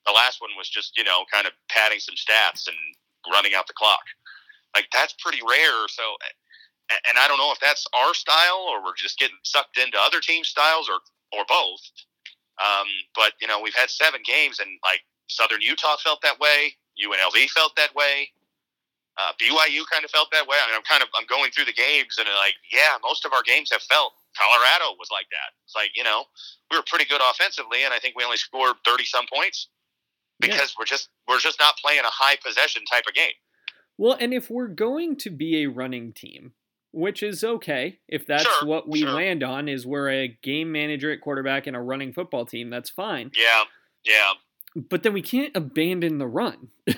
The 0.08 0.15
last 0.15 0.39
one 0.39 0.56
was 0.58 0.71
just, 0.71 0.95
you 0.95 1.04
know, 1.04 1.28
kind 1.32 1.45
of 1.45 1.54
padding 1.67 1.99
some 1.99 2.15
stats 2.15 2.67
and 2.67 2.80
running 3.28 3.54
out 3.54 3.67
the 3.67 3.75
clock. 3.75 4.08
Like 4.75 4.88
that's 4.93 5.15
pretty 5.19 5.39
rare. 5.47 5.88
So, 5.89 6.03
and 7.08 7.17
I 7.17 7.27
don't 7.27 7.38
know 7.38 7.51
if 7.51 7.60
that's 7.60 7.86
our 7.93 8.13
style 8.13 8.65
or 8.69 8.84
we're 8.84 8.95
just 8.97 9.17
getting 9.19 9.38
sucked 9.43 9.77
into 9.77 9.97
other 9.99 10.19
team 10.19 10.43
styles 10.43 10.89
or 10.89 10.99
or 11.38 11.45
both. 11.47 11.82
Um, 12.60 12.88
but 13.15 13.34
you 13.41 13.47
know, 13.47 13.62
we've 13.62 13.75
had 13.75 13.89
seven 13.89 14.21
games, 14.25 14.60
and 14.60 14.69
like 14.84 15.01
Southern 15.27 15.62
Utah 15.62 15.97
felt 16.03 16.21
that 16.23 16.39
way. 16.39 16.75
UNLV 16.99 17.49
felt 17.51 17.75
that 17.77 17.95
way. 17.95 18.29
Uh, 19.17 19.32
BYU 19.41 19.84
kind 19.91 20.03
of 20.05 20.12
felt 20.12 20.29
that 20.32 20.47
way. 20.47 20.55
I 20.62 20.67
mean, 20.67 20.75
I'm 20.75 20.84
kind 20.88 21.03
of 21.03 21.10
I'm 21.17 21.25
going 21.27 21.51
through 21.51 21.65
the 21.65 21.73
games, 21.73 22.17
and 22.19 22.27
like, 22.39 22.55
yeah, 22.71 22.95
most 23.03 23.25
of 23.25 23.34
our 23.34 23.43
games 23.43 23.69
have 23.71 23.82
felt. 23.84 24.13
Colorado 24.38 24.95
was 24.99 25.10
like 25.12 25.27
that. 25.32 25.51
It's 25.65 25.75
like 25.75 25.91
you 25.95 26.03
know, 26.03 26.23
we 26.71 26.77
were 26.77 26.84
pretty 26.88 27.05
good 27.05 27.21
offensively, 27.21 27.84
and 27.84 27.93
I 27.93 27.99
think 27.99 28.15
we 28.15 28.23
only 28.23 28.38
scored 28.38 28.75
thirty 28.86 29.05
some 29.05 29.25
points 29.32 29.67
Yeah. 30.41 30.51
because 30.51 30.75
we're 30.77 30.86
just 30.86 31.10
we're 31.27 31.39
just 31.39 31.60
not 31.60 31.75
playing 31.77 32.01
a 32.05 32.12
high 32.12 32.38
possession 32.43 32.84
type 32.86 33.03
of 33.08 33.13
game. 33.13 33.36
Well, 33.99 34.15
and 34.19 34.33
if 34.33 34.49
we're 34.49 34.69
going 34.69 35.17
to 35.17 35.29
be 35.29 35.57
a 35.63 35.67
running 35.67 36.13
team, 36.13 36.53
which 36.93 37.21
is 37.21 37.43
okay, 37.43 37.99
if 38.07 38.25
that's 38.25 38.45
Sure, 38.45 38.67
what 38.67 38.88
we 38.88 39.01
sure. 39.01 39.12
land 39.12 39.43
on, 39.43 39.67
is 39.67 39.85
we're 39.85 40.09
a 40.09 40.29
game 40.41 40.71
manager 40.71 41.12
at 41.12 41.19
quarterback 41.19 41.67
and 41.67 41.75
a 41.75 41.81
running 41.81 42.13
football 42.13 42.45
team, 42.45 42.69
that's 42.69 42.89
fine. 42.89 43.29
Yeah, 43.38 43.63
yeah, 44.05 44.31
But 44.89 45.03
then 45.03 45.12
we 45.12 45.21
can't 45.21 45.51
abandon 45.53 46.17
the 46.17 46.27
run. 46.27 46.69
right, 46.88 46.95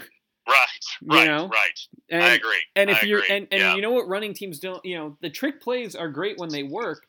You 1.01 1.07
right, 1.07 1.25
know? 1.27 1.47
right. 1.47 1.79
And, 2.11 2.23
I 2.23 2.35
agree. 2.35 2.61
And 2.75 2.89
if 2.91 3.01
I 3.03 3.05
you're 3.07 3.23
agree. 3.23 3.35
and, 3.35 3.47
and 3.51 3.59
yeah. 3.61 3.75
you 3.75 3.81
know 3.81 3.91
what 3.91 4.07
running 4.07 4.35
teams 4.35 4.59
don't, 4.59 4.85
you 4.85 4.95
know, 4.95 5.17
the 5.21 5.29
trick 5.31 5.59
plays 5.59 5.95
are 5.95 6.07
great 6.09 6.37
when 6.37 6.49
they 6.49 6.61
work, 6.63 7.07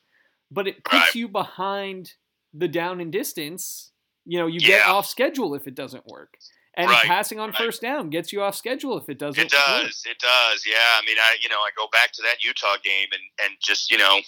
but 0.51 0.67
it 0.67 0.83
puts 0.85 0.95
Right. 0.95 1.15
you 1.17 1.29
behind 1.29 2.15
the 2.55 2.67
down 2.69 3.01
and 3.03 3.13
distance. 3.13 3.93
You 4.25 4.39
know, 4.39 4.47
you 4.47 4.59
get 4.61 4.87
off 4.87 5.07
schedule 5.07 5.55
if 5.55 5.67
it 5.67 5.75
doesn't 5.75 6.07
work. 6.07 6.35
And 6.75 6.89
Right, 6.89 7.05
passing 7.05 7.39
on 7.39 7.51
right. 7.51 7.59
first 7.59 7.83
down 7.83 8.09
gets 8.09 8.33
you 8.33 8.41
off 8.43 8.55
schedule 8.57 8.97
if 8.97 9.09
it 9.11 9.19
doesn't 9.19 9.39
It 9.39 9.53
work. 9.53 9.85
does. 9.85 10.03
It 10.09 10.19
does. 10.19 10.65
Yeah. 10.65 10.77
I 10.97 11.05
mean, 11.05 11.19
I 11.21 11.37
you 11.43 11.49
know 11.49 11.61
I 11.61 11.71
go 11.77 11.87
back 11.93 12.13
to 12.13 12.23
that 12.23 12.43
Utah 12.43 12.77
game 12.83 13.09
and 13.13 13.23
and 13.45 13.57
just 13.61 13.91
you 13.91 13.99
know 13.99 14.21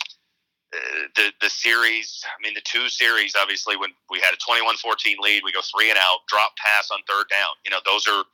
uh, 0.75 0.79
the 1.17 1.33
the 1.41 1.49
series. 1.49 2.23
I 2.27 2.37
mean, 2.43 2.53
the 2.55 2.61
two 2.65 2.89
series. 2.91 3.35
Obviously, 3.35 3.77
when 3.77 3.91
we 4.11 4.21
had 4.21 4.35
a 4.35 4.41
21-14 4.45 5.17
lead, 5.21 5.43
we 5.45 5.53
go 5.53 5.61
three 5.63 5.89
and 5.89 5.99
out, 5.99 6.19
drop 6.29 6.53
pass 6.61 6.91
on 6.91 7.01
third 7.09 7.27
down. 7.31 7.55
You 7.65 7.71
know, 7.71 7.81
those 7.87 8.07
are 8.07 8.25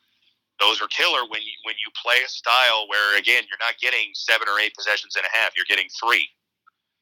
those 0.58 0.82
are 0.82 0.88
killer 0.88 1.22
when 1.30 1.42
you 1.42 1.54
when 1.62 1.76
you 1.78 1.90
play 2.02 2.18
a 2.24 2.28
style 2.28 2.86
where 2.88 3.16
again 3.16 3.44
you're 3.48 3.62
not 3.62 3.78
getting 3.80 4.10
seven 4.14 4.48
or 4.48 4.58
eight 4.58 4.74
possessions 4.74 5.14
and 5.16 5.24
a 5.24 5.30
half, 5.36 5.54
you're 5.56 5.68
getting 5.70 5.86
three. 6.02 6.26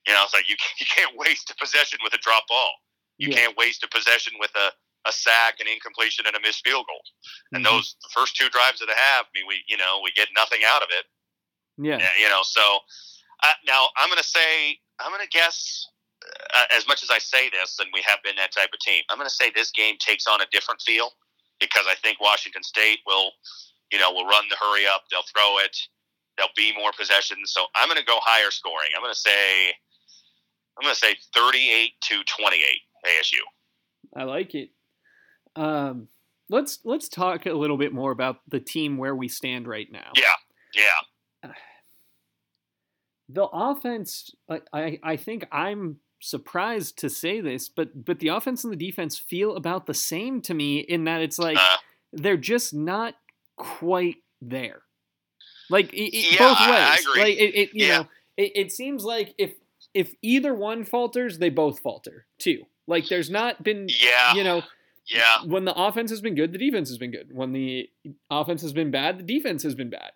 You 0.07 0.13
know, 0.15 0.23
it's 0.25 0.35
like 0.35 0.49
you 0.49 0.57
you 0.79 0.87
can't 0.87 1.17
waste 1.17 1.49
a 1.51 1.57
possession 1.57 2.01
with 2.05 2.13
a 2.13 2.19
drop 2.21 2.45
ball. 2.49 2.73
You 3.17 3.31
yeah. 3.31 3.49
can't 3.49 3.57
waste 3.57 3.83
a 3.83 3.89
possession 3.89 4.35
with 4.39 4.53
a, 4.55 4.71
a 5.07 5.13
sack, 5.13 5.61
an 5.61 5.67
incompletion, 5.69 6.27
and 6.27 6.35
a 6.37 6.41
missed 6.41 6.67
field 6.67 6.87
goal. 6.87 7.03
And 7.53 7.65
mm-hmm. 7.65 7.75
those 7.75 7.97
first 8.11 8.37
two 8.37 8.49
drives 8.49 8.81
of 8.81 8.89
the 8.89 8.97
half, 8.97 9.27
I 9.27 9.31
mean, 9.35 9.47
we 9.47 9.63
you 9.69 9.77
know 9.77 10.01
we 10.03 10.11
get 10.13 10.29
nothing 10.35 10.61
out 10.67 10.83
of 10.83 10.89
it. 10.91 11.05
Yeah. 11.79 12.03
You 12.21 12.29
know, 12.29 12.43
so 12.43 12.61
uh, 13.43 13.55
now 13.67 13.89
I'm 13.97 14.09
going 14.09 14.19
to 14.19 14.27
say 14.27 14.79
I'm 15.01 15.11
going 15.11 15.25
to 15.25 15.31
guess. 15.31 15.87
Uh, 16.53 16.77
as 16.77 16.87
much 16.89 17.05
as 17.05 17.11
I 17.13 17.19
say 17.19 17.49
this, 17.49 17.79
and 17.79 17.89
we 17.95 18.03
have 18.03 18.19
been 18.25 18.35
that 18.37 18.51
type 18.51 18.71
of 18.75 18.81
team, 18.81 19.05
I'm 19.09 19.19
going 19.19 19.29
to 19.29 19.35
say 19.35 19.53
this 19.55 19.71
game 19.71 19.95
takes 20.01 20.27
on 20.27 20.41
a 20.41 20.47
different 20.51 20.83
feel 20.83 21.13
because 21.61 21.87
I 21.89 21.95
think 21.95 22.21
Washington 22.21 22.63
State 22.63 22.99
will, 23.07 23.31
you 23.93 23.99
know, 23.99 24.13
will 24.13 24.27
run 24.27 24.45
the 24.51 24.57
hurry 24.57 24.87
up. 24.87 25.03
They'll 25.11 25.27
throw 25.33 25.59
it. 25.59 25.77
There'll 26.37 26.51
be 26.57 26.75
more 26.77 26.91
possessions. 26.99 27.53
So 27.53 27.67
I'm 27.75 27.89
going 27.89 27.99
to 27.99 28.05
go 28.05 28.19
higher 28.23 28.51
scoring. 28.51 28.91
I'm 28.97 29.03
going 29.03 29.15
to 29.15 29.19
say, 29.19 29.71
I'm 30.79 30.83
going 30.83 30.95
to 30.95 31.01
say 31.01 31.17
38 31.35 31.93
to 32.03 32.23
28 32.25 32.63
ASU. 33.07 33.37
I 34.17 34.25
like 34.25 34.55
it. 34.55 34.71
Um, 35.59 36.09
let's 36.49 36.79
let's 36.85 37.09
talk 37.09 37.47
a 37.47 37.53
little 37.53 37.77
bit 37.77 37.93
more 37.93 38.13
about 38.13 38.41
the 38.49 38.61
team 38.61 38.97
where 38.97 39.15
we 39.15 39.29
stand 39.29 39.67
right 39.67 39.91
now. 39.91 40.13
Yeah, 40.17 40.83
yeah. 41.45 41.51
The 43.31 43.45
offense, 43.45 44.35
I, 44.49 44.61
I, 44.73 45.01
I 45.03 45.17
think 45.17 45.47
I'm 45.53 45.99
surprised 46.19 46.97
to 47.01 47.11
say 47.11 47.43
this, 47.43 47.69
but 47.69 48.07
but 48.07 48.21
the 48.21 48.29
offense 48.29 48.65
and 48.65 48.73
the 48.73 48.77
defense 48.77 49.19
feel 49.19 49.55
about 49.55 49.85
the 49.85 49.93
same 49.93 50.41
to 50.43 50.55
me 50.55 50.79
in 50.79 51.05
that 51.05 51.21
it's 51.21 51.39
like 51.39 51.59
uh, 51.59 51.77
they're 52.15 52.39
just 52.39 52.73
not 52.73 53.17
quite 53.57 54.17
there. 54.41 54.81
Like 55.69 55.93
it, 55.93 56.17
it, 56.17 56.33
yeah, 56.33 56.39
both 56.39 56.61
ways. 56.71 57.07
Like 57.19 57.37
it, 57.37 57.55
it 57.55 57.75
you 57.75 57.87
yeah. 57.87 57.99
know, 57.99 58.09
it, 58.39 58.53
it 58.55 58.73
seems 58.73 59.05
like 59.05 59.35
if 59.37 59.57
if 59.93 60.15
either 60.23 60.55
one 60.55 60.85
falters, 60.85 61.37
they 61.37 61.51
both 61.51 61.81
falter 61.81 62.25
too. 62.39 62.63
Like 62.87 63.09
there's 63.09 63.29
not 63.29 63.63
been 63.63 63.89
yeah. 63.91 64.35
you 64.35 64.43
know 64.43 64.63
yeah. 65.09 65.43
When 65.45 65.65
the 65.65 65.75
offense 65.75 66.11
has 66.11 66.21
been 66.21 66.35
good, 66.35 66.53
the 66.53 66.59
defense 66.59 66.89
has 66.89 66.99
been 66.99 67.11
good. 67.11 67.31
When 67.33 67.53
the 67.53 67.89
offense 68.31 68.63
has 68.63 68.73
been 68.73 68.91
bad, 68.91 69.19
the 69.19 69.23
defense 69.23 69.63
has 69.63 69.75
been 69.75 69.91
bad. 69.91 70.13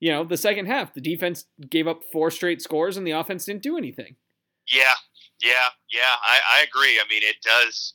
You 0.00 0.12
know, 0.12 0.24
the 0.24 0.36
second 0.36 0.66
half, 0.66 0.94
the 0.94 1.00
defense 1.00 1.44
gave 1.68 1.88
up 1.88 2.02
four 2.12 2.30
straight 2.30 2.62
scores 2.62 2.96
and 2.96 3.06
the 3.06 3.10
offense 3.12 3.44
didn't 3.44 3.62
do 3.62 3.76
anything. 3.76 4.16
Yeah, 4.68 4.94
yeah, 5.42 5.70
yeah, 5.92 6.14
I, 6.22 6.60
I 6.60 6.62
agree. 6.62 7.00
I 7.00 7.04
mean, 7.10 7.22
it 7.22 7.36
does. 7.42 7.94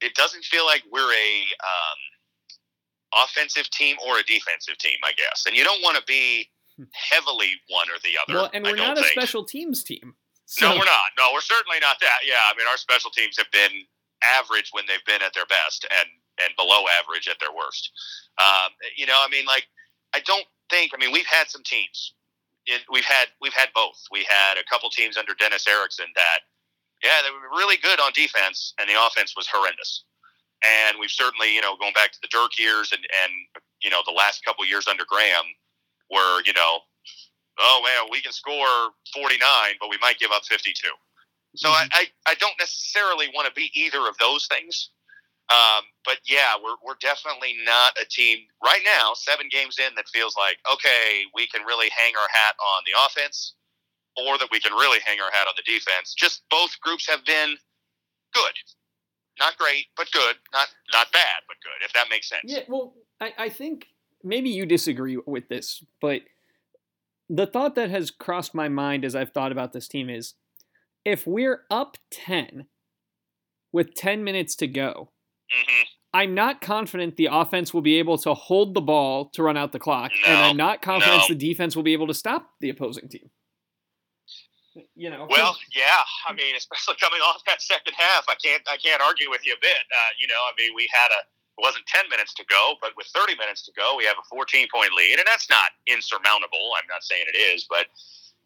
It 0.00 0.14
doesn't 0.14 0.44
feel 0.44 0.64
like 0.64 0.82
we're 0.90 1.12
a 1.12 1.42
um, 1.62 3.24
offensive 3.24 3.68
team 3.70 3.96
or 4.06 4.18
a 4.18 4.22
defensive 4.22 4.78
team, 4.78 4.96
I 5.04 5.12
guess. 5.12 5.44
And 5.46 5.56
you 5.56 5.64
don't 5.64 5.82
want 5.82 5.98
to 5.98 6.02
be 6.06 6.48
heavily 6.94 7.50
one 7.68 7.88
or 7.90 7.98
the 8.02 8.16
other. 8.16 8.40
Well, 8.40 8.50
and 8.54 8.64
we're 8.64 8.76
not 8.76 8.96
think. 8.96 9.08
a 9.08 9.10
special 9.10 9.44
teams 9.44 9.84
team. 9.84 10.14
So. 10.46 10.68
No, 10.68 10.72
we're 10.72 10.84
not. 10.84 11.10
No, 11.18 11.30
we're 11.34 11.42
certainly 11.42 11.78
not 11.80 11.98
that. 12.00 12.20
Yeah, 12.26 12.40
I 12.50 12.56
mean, 12.56 12.66
our 12.66 12.78
special 12.78 13.10
teams 13.10 13.36
have 13.36 13.50
been 13.52 13.84
average 14.22 14.70
when 14.72 14.84
they've 14.86 15.04
been 15.06 15.22
at 15.22 15.34
their 15.34 15.46
best, 15.46 15.86
and 15.90 16.08
and 16.40 16.56
below 16.56 16.84
average 17.00 17.28
at 17.28 17.36
their 17.40 17.52
worst. 17.52 17.92
Um, 18.38 18.72
you 18.96 19.06
know, 19.06 19.18
I 19.20 19.28
mean, 19.28 19.44
like, 19.46 19.66
I 20.14 20.20
don't 20.20 20.46
think. 20.70 20.92
I 20.94 20.98
mean, 20.98 21.12
we've 21.12 21.26
had 21.26 21.48
some 21.48 21.62
teams 21.64 22.14
it, 22.66 22.82
we've 22.90 23.04
had 23.04 23.28
we've 23.40 23.54
had 23.54 23.68
both. 23.74 23.98
We 24.10 24.26
had 24.28 24.58
a 24.58 24.64
couple 24.68 24.90
teams 24.90 25.16
under 25.16 25.34
Dennis 25.34 25.66
Erickson 25.66 26.06
that, 26.14 26.40
yeah, 27.02 27.20
they 27.24 27.30
were 27.30 27.56
really 27.56 27.76
good 27.76 28.00
on 28.00 28.12
defense, 28.14 28.74
and 28.78 28.88
the 28.88 28.94
offense 28.94 29.34
was 29.36 29.48
horrendous. 29.50 30.04
And 30.60 30.98
we've 31.00 31.10
certainly, 31.10 31.54
you 31.54 31.62
know, 31.62 31.76
going 31.80 31.94
back 31.94 32.12
to 32.12 32.18
the 32.20 32.28
Dirk 32.28 32.58
years 32.58 32.92
and 32.92 33.00
and 33.24 33.32
you 33.82 33.90
know 33.90 34.02
the 34.06 34.12
last 34.12 34.44
couple 34.44 34.64
years 34.66 34.86
under 34.86 35.04
Graham, 35.08 35.44
where 36.08 36.42
you 36.44 36.52
know, 36.52 36.80
oh 37.58 37.80
man, 37.84 38.10
we 38.10 38.20
can 38.20 38.32
score 38.32 38.92
49, 39.14 39.40
but 39.80 39.88
we 39.88 39.98
might 40.00 40.18
give 40.18 40.30
up 40.30 40.44
52. 40.44 40.74
So 41.56 41.68
mm-hmm. 41.68 41.88
I, 41.92 42.06
I 42.26 42.32
I 42.32 42.34
don't 42.34 42.54
necessarily 42.58 43.28
want 43.34 43.48
to 43.48 43.54
be 43.54 43.70
either 43.74 44.06
of 44.08 44.16
those 44.18 44.46
things. 44.46 44.90
Um, 45.50 45.82
but 46.04 46.18
yeah, 46.28 46.54
we're, 46.62 46.76
we're 46.86 47.00
definitely 47.00 47.56
not 47.66 47.92
a 48.00 48.06
team 48.06 48.38
right 48.64 48.82
now, 48.84 49.14
seven 49.14 49.48
games 49.50 49.78
in, 49.80 49.92
that 49.96 50.08
feels 50.08 50.36
like, 50.36 50.58
okay, 50.72 51.26
we 51.34 51.48
can 51.48 51.66
really 51.66 51.88
hang 51.90 52.12
our 52.14 52.28
hat 52.30 52.54
on 52.62 52.82
the 52.86 52.94
offense 53.04 53.54
or 54.16 54.38
that 54.38 54.46
we 54.52 54.60
can 54.60 54.72
really 54.74 55.00
hang 55.04 55.18
our 55.20 55.30
hat 55.32 55.48
on 55.48 55.54
the 55.56 55.64
defense. 55.66 56.14
Just 56.14 56.42
both 56.50 56.78
groups 56.80 57.08
have 57.08 57.24
been 57.24 57.56
good. 58.32 58.52
Not 59.40 59.56
great, 59.58 59.86
but 59.96 60.08
good. 60.12 60.36
Not 60.52 60.68
not 60.92 61.12
bad, 61.12 61.42
but 61.48 61.56
good, 61.64 61.84
if 61.84 61.92
that 61.94 62.06
makes 62.10 62.28
sense. 62.28 62.42
Yeah, 62.44 62.60
well, 62.68 62.94
I, 63.20 63.32
I 63.36 63.48
think 63.48 63.86
maybe 64.22 64.50
you 64.50 64.66
disagree 64.66 65.18
with 65.26 65.48
this, 65.48 65.82
but 66.00 66.22
the 67.28 67.46
thought 67.46 67.74
that 67.74 67.90
has 67.90 68.10
crossed 68.10 68.54
my 68.54 68.68
mind 68.68 69.04
as 69.04 69.16
I've 69.16 69.32
thought 69.32 69.52
about 69.52 69.72
this 69.72 69.88
team 69.88 70.10
is 70.10 70.34
if 71.04 71.26
we're 71.26 71.62
up 71.70 71.96
10 72.10 72.66
with 73.72 73.94
10 73.94 74.24
minutes 74.24 74.56
to 74.56 74.66
go, 74.66 75.10
Mm-hmm. 75.50 75.82
I'm 76.12 76.34
not 76.34 76.60
confident 76.60 77.16
the 77.16 77.28
offense 77.30 77.72
will 77.74 77.82
be 77.82 77.98
able 77.98 78.18
to 78.18 78.34
hold 78.34 78.74
the 78.74 78.80
ball 78.80 79.30
to 79.30 79.42
run 79.42 79.56
out 79.56 79.72
the 79.72 79.78
clock, 79.78 80.10
no, 80.26 80.32
and 80.32 80.38
I'm 80.38 80.56
not 80.56 80.82
confident 80.82 81.22
no. 81.28 81.34
the 81.34 81.38
defense 81.38 81.76
will 81.76 81.82
be 81.82 81.92
able 81.92 82.08
to 82.08 82.14
stop 82.14 82.50
the 82.60 82.70
opposing 82.70 83.08
team. 83.08 83.30
You 84.94 85.10
know. 85.10 85.26
Well, 85.28 85.56
yeah. 85.74 86.02
I 86.26 86.32
mean, 86.32 86.54
especially 86.56 86.94
coming 87.00 87.20
off 87.20 87.42
that 87.46 87.62
second 87.62 87.94
half, 87.96 88.24
I 88.28 88.34
can't 88.42 88.62
I 88.70 88.76
can't 88.76 89.02
argue 89.02 89.30
with 89.30 89.46
you 89.46 89.54
a 89.54 89.60
bit. 89.60 89.82
Uh, 89.90 90.10
you 90.18 90.26
know, 90.26 90.38
I 90.46 90.52
mean, 90.58 90.74
we 90.74 90.88
had 90.92 91.10
a 91.10 91.22
it 91.58 91.62
wasn't 91.62 91.86
10 91.86 92.08
minutes 92.08 92.32
to 92.34 92.44
go, 92.48 92.74
but 92.80 92.90
with 92.96 93.06
30 93.12 93.36
minutes 93.36 93.62
to 93.66 93.72
go, 93.76 93.94
we 93.98 94.04
have 94.06 94.16
a 94.16 94.26
14 94.30 94.66
point 94.72 94.94
lead, 94.94 95.18
and 95.18 95.26
that's 95.26 95.50
not 95.50 95.74
insurmountable. 95.86 96.70
I'm 96.78 96.86
not 96.88 97.02
saying 97.02 97.26
it 97.26 97.36
is, 97.36 97.66
but 97.68 97.86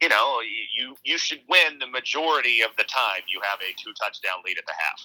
you 0.05 0.13
know, 0.13 0.45
you 0.45 1.01
you 1.01 1.17
should 1.17 1.41
win 1.49 1.81
the 1.81 1.89
majority 1.89 2.61
of 2.61 2.77
the 2.77 2.85
time 2.85 3.25
you 3.25 3.41
have 3.41 3.57
a 3.65 3.73
two 3.81 3.97
touchdown 3.97 4.45
lead 4.45 4.61
at 4.61 4.69
the 4.69 4.77
half. 4.77 5.01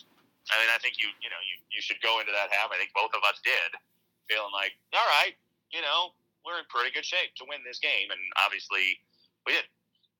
I 0.51 0.59
mean, 0.59 0.67
I 0.75 0.79
think 0.83 0.99
you 0.99 1.07
you 1.23 1.31
know 1.31 1.39
you, 1.39 1.55
you 1.71 1.79
should 1.79 2.03
go 2.03 2.19
into 2.19 2.35
that 2.35 2.51
half. 2.51 2.67
I 2.67 2.75
think 2.75 2.91
both 2.91 3.15
of 3.15 3.23
us 3.23 3.39
did, 3.39 3.79
feeling 4.27 4.51
like, 4.51 4.75
all 4.91 5.07
right, 5.23 5.39
you 5.71 5.79
know, 5.79 6.11
we're 6.43 6.59
in 6.59 6.67
pretty 6.67 6.91
good 6.91 7.07
shape 7.07 7.31
to 7.39 7.47
win 7.47 7.63
this 7.63 7.79
game, 7.79 8.11
and 8.11 8.19
obviously 8.43 8.99
we 9.47 9.55
did. 9.55 9.63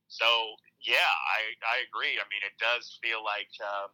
So 0.07 0.55
yeah, 0.79 1.11
I 1.27 1.51
I 1.67 1.83
agree. 1.83 2.15
I 2.15 2.23
mean, 2.31 2.39
it 2.47 2.55
does 2.55 2.95
feel 3.03 3.19
like 3.19 3.51
um, 3.59 3.91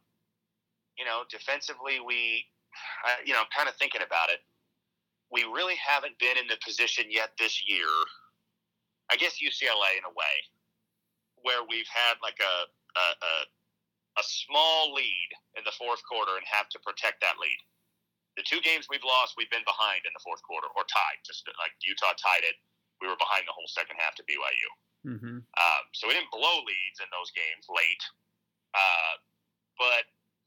you 0.94 1.02
know 1.02 1.26
defensively 1.26 1.98
we, 1.98 2.46
you 3.26 3.34
know, 3.34 3.42
kind 3.50 3.66
of 3.66 3.74
thinking 3.74 4.06
about 4.06 4.30
it, 4.30 4.38
we 5.34 5.42
really 5.50 5.74
haven't 5.82 6.14
been 6.22 6.38
in 6.38 6.46
the 6.46 6.62
position 6.62 7.10
yet 7.10 7.34
this 7.42 7.66
year. 7.66 7.90
I 9.10 9.18
guess 9.18 9.42
UCLA 9.42 9.98
in 9.98 10.06
a 10.06 10.14
way, 10.14 10.34
where 11.42 11.64
we've 11.64 11.88
had 11.90 12.16
like 12.22 12.38
a, 12.40 12.56
a, 12.96 13.06
a 13.20 13.32
a 14.16 14.24
small 14.24 14.96
lead 14.96 15.30
in 15.60 15.62
the 15.68 15.76
fourth 15.76 16.00
quarter 16.08 16.40
and 16.40 16.46
have 16.48 16.72
to 16.72 16.80
protect 16.80 17.20
that 17.20 17.36
lead. 17.36 17.60
The 18.40 18.44
two 18.44 18.60
games 18.64 18.88
we've 18.88 19.04
lost, 19.04 19.36
we've 19.36 19.52
been 19.52 19.64
behind 19.68 20.04
in 20.08 20.12
the 20.12 20.24
fourth 20.24 20.40
quarter 20.44 20.68
or 20.72 20.84
tied. 20.88 21.20
Just 21.24 21.44
like 21.60 21.72
Utah 21.84 22.16
tied 22.16 22.44
it, 22.44 22.56
we 23.00 23.08
were 23.08 23.20
behind 23.20 23.44
the 23.44 23.52
whole 23.52 23.68
second 23.68 24.00
half 24.00 24.16
to 24.16 24.24
BYU. 24.24 24.68
Mm-hmm. 25.06 25.38
Um, 25.44 25.82
so 25.92 26.08
we 26.08 26.16
didn't 26.16 26.32
blow 26.32 26.64
leads 26.64 26.98
in 27.00 27.08
those 27.12 27.32
games 27.32 27.64
late. 27.68 28.04
Uh, 28.72 29.14
but 29.80 30.04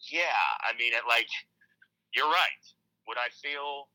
yeah, 0.09 0.41
I 0.65 0.73
mean, 0.77 0.93
it, 0.93 1.05
like 1.05 1.29
you're 2.13 2.29
right. 2.29 2.63
Would 3.09 3.17
I 3.17 3.29
feel 3.41 3.89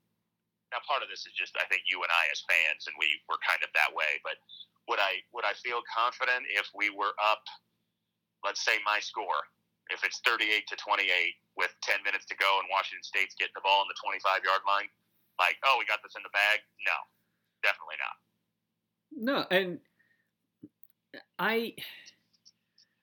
now? 0.74 0.82
Part 0.86 1.06
of 1.06 1.10
this 1.10 1.26
is 1.26 1.34
just 1.34 1.54
I 1.54 1.66
think 1.70 1.86
you 1.86 2.02
and 2.02 2.10
I 2.10 2.24
as 2.34 2.42
fans, 2.46 2.90
and 2.90 2.94
we 2.98 3.06
were 3.30 3.38
kind 3.46 3.62
of 3.62 3.70
that 3.78 3.94
way. 3.94 4.18
But 4.26 4.38
would 4.88 4.98
I 4.98 5.22
would 5.32 5.44
I 5.44 5.54
feel 5.54 5.80
confident 5.88 6.44
if 6.52 6.68
we 6.74 6.90
were 6.90 7.14
up? 7.20 7.42
Let's 8.44 8.64
say 8.64 8.76
my 8.84 9.00
score 9.00 9.48
if 9.90 10.04
it's 10.04 10.20
38 10.24 10.66
to 10.68 10.76
28 10.76 11.06
with 11.56 11.72
10 11.82 12.02
minutes 12.04 12.24
to 12.26 12.36
go 12.36 12.58
and 12.60 12.68
Washington 12.70 13.02
State's 13.02 13.34
getting 13.34 13.52
the 13.54 13.60
ball 13.64 13.80
on 13.80 13.88
the 13.88 13.98
25 14.00 14.44
yard 14.44 14.62
line, 14.66 14.88
like, 15.38 15.56
oh, 15.64 15.76
we 15.78 15.84
got 15.84 16.00
this 16.02 16.14
in 16.16 16.22
the 16.22 16.32
bag? 16.32 16.60
No, 16.86 16.96
definitely 17.62 17.98
not. 18.00 18.16
No, 19.14 19.38
and 19.50 19.78
I 21.38 21.74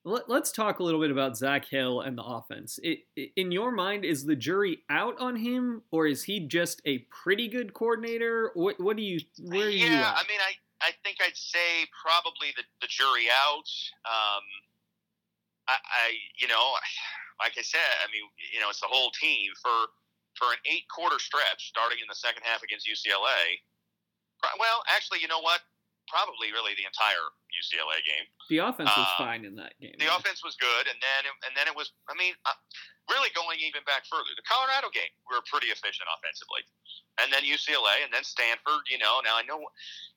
let, 0.04 0.30
us 0.30 0.52
talk 0.52 0.80
a 0.80 0.84
little 0.84 1.00
bit 1.00 1.12
about 1.12 1.38
Zach 1.38 1.66
Hill 1.66 2.02
and 2.02 2.18
the 2.18 2.24
offense. 2.24 2.80
It, 2.84 3.00
in 3.36 3.52
your 3.52 3.72
mind, 3.72 4.04
is 4.04 4.26
the 4.26 4.36
jury 4.36 4.80
out 4.90 5.20
on 5.20 5.36
him, 5.36 5.84
or 5.92 6.08
is 6.08 6.24
he 6.24 6.40
just 6.40 6.82
a 6.86 7.00
pretty 7.10 7.48
good 7.48 7.74
coordinator? 7.74 8.52
What, 8.56 8.80
what 8.80 8.98
do 8.98 9.04
you? 9.04 9.20
Where 9.40 9.68
are 9.68 9.70
yeah, 9.70 9.86
you? 9.86 9.92
Yeah, 9.92 10.12
I 10.14 10.24
mean, 10.28 10.40
I, 10.42 10.54
I 10.82 10.92
think 11.06 11.18
I'd 11.22 11.38
say 11.38 11.86
probably 11.94 12.54
the, 12.58 12.66
the 12.82 12.90
jury 12.90 13.30
out. 13.30 13.70
Um, 14.06 14.46
I, 15.70 15.78
I, 15.78 16.06
you 16.42 16.50
know, 16.50 16.74
like 17.42 17.54
I 17.58 17.62
said, 17.62 17.86
I 18.02 18.10
mean, 18.10 18.26
you 18.54 18.60
know, 18.60 18.70
it's 18.70 18.82
the 18.82 18.90
whole 18.90 19.14
team 19.14 19.54
for 19.62 19.94
for 20.40 20.48
an 20.56 20.62
eight 20.66 20.88
quarter 20.88 21.20
stretch 21.20 21.70
starting 21.70 22.00
in 22.00 22.08
the 22.08 22.16
second 22.16 22.42
half 22.48 22.64
against 22.64 22.88
UCLA. 22.88 23.60
Well, 24.58 24.82
actually, 24.90 25.22
you 25.22 25.28
know 25.28 25.44
what? 25.44 25.62
Probably 26.10 26.52
really 26.52 26.74
the 26.76 26.88
entire 26.88 27.32
UCLA 27.52 28.00
game. 28.04 28.28
The 28.50 28.64
offense 28.64 28.92
was 28.96 29.10
um, 29.18 29.20
fine 29.20 29.44
in 29.46 29.56
that 29.60 29.76
game. 29.78 29.96
The 30.00 30.08
yeah. 30.08 30.18
offense 30.18 30.42
was 30.42 30.56
good, 30.58 30.88
and 30.88 30.98
then 31.00 31.22
and 31.48 31.54
then 31.54 31.68
it 31.68 31.76
was. 31.76 31.92
I 32.10 32.16
mean, 32.16 32.34
uh, 32.48 32.58
really 33.12 33.30
going 33.36 33.60
even 33.62 33.84
back 33.84 34.08
further, 34.08 34.32
the 34.34 34.46
Colorado 34.48 34.88
game 34.92 35.12
we 35.28 35.36
were 35.36 35.46
pretty 35.48 35.70
efficient 35.70 36.08
offensively, 36.08 36.64
and 37.20 37.32
then 37.32 37.44
UCLA, 37.44 38.04
and 38.04 38.12
then 38.12 38.24
Stanford. 38.24 38.88
You 38.88 39.00
know, 39.00 39.22
now 39.24 39.36
I 39.38 39.44
know 39.46 39.68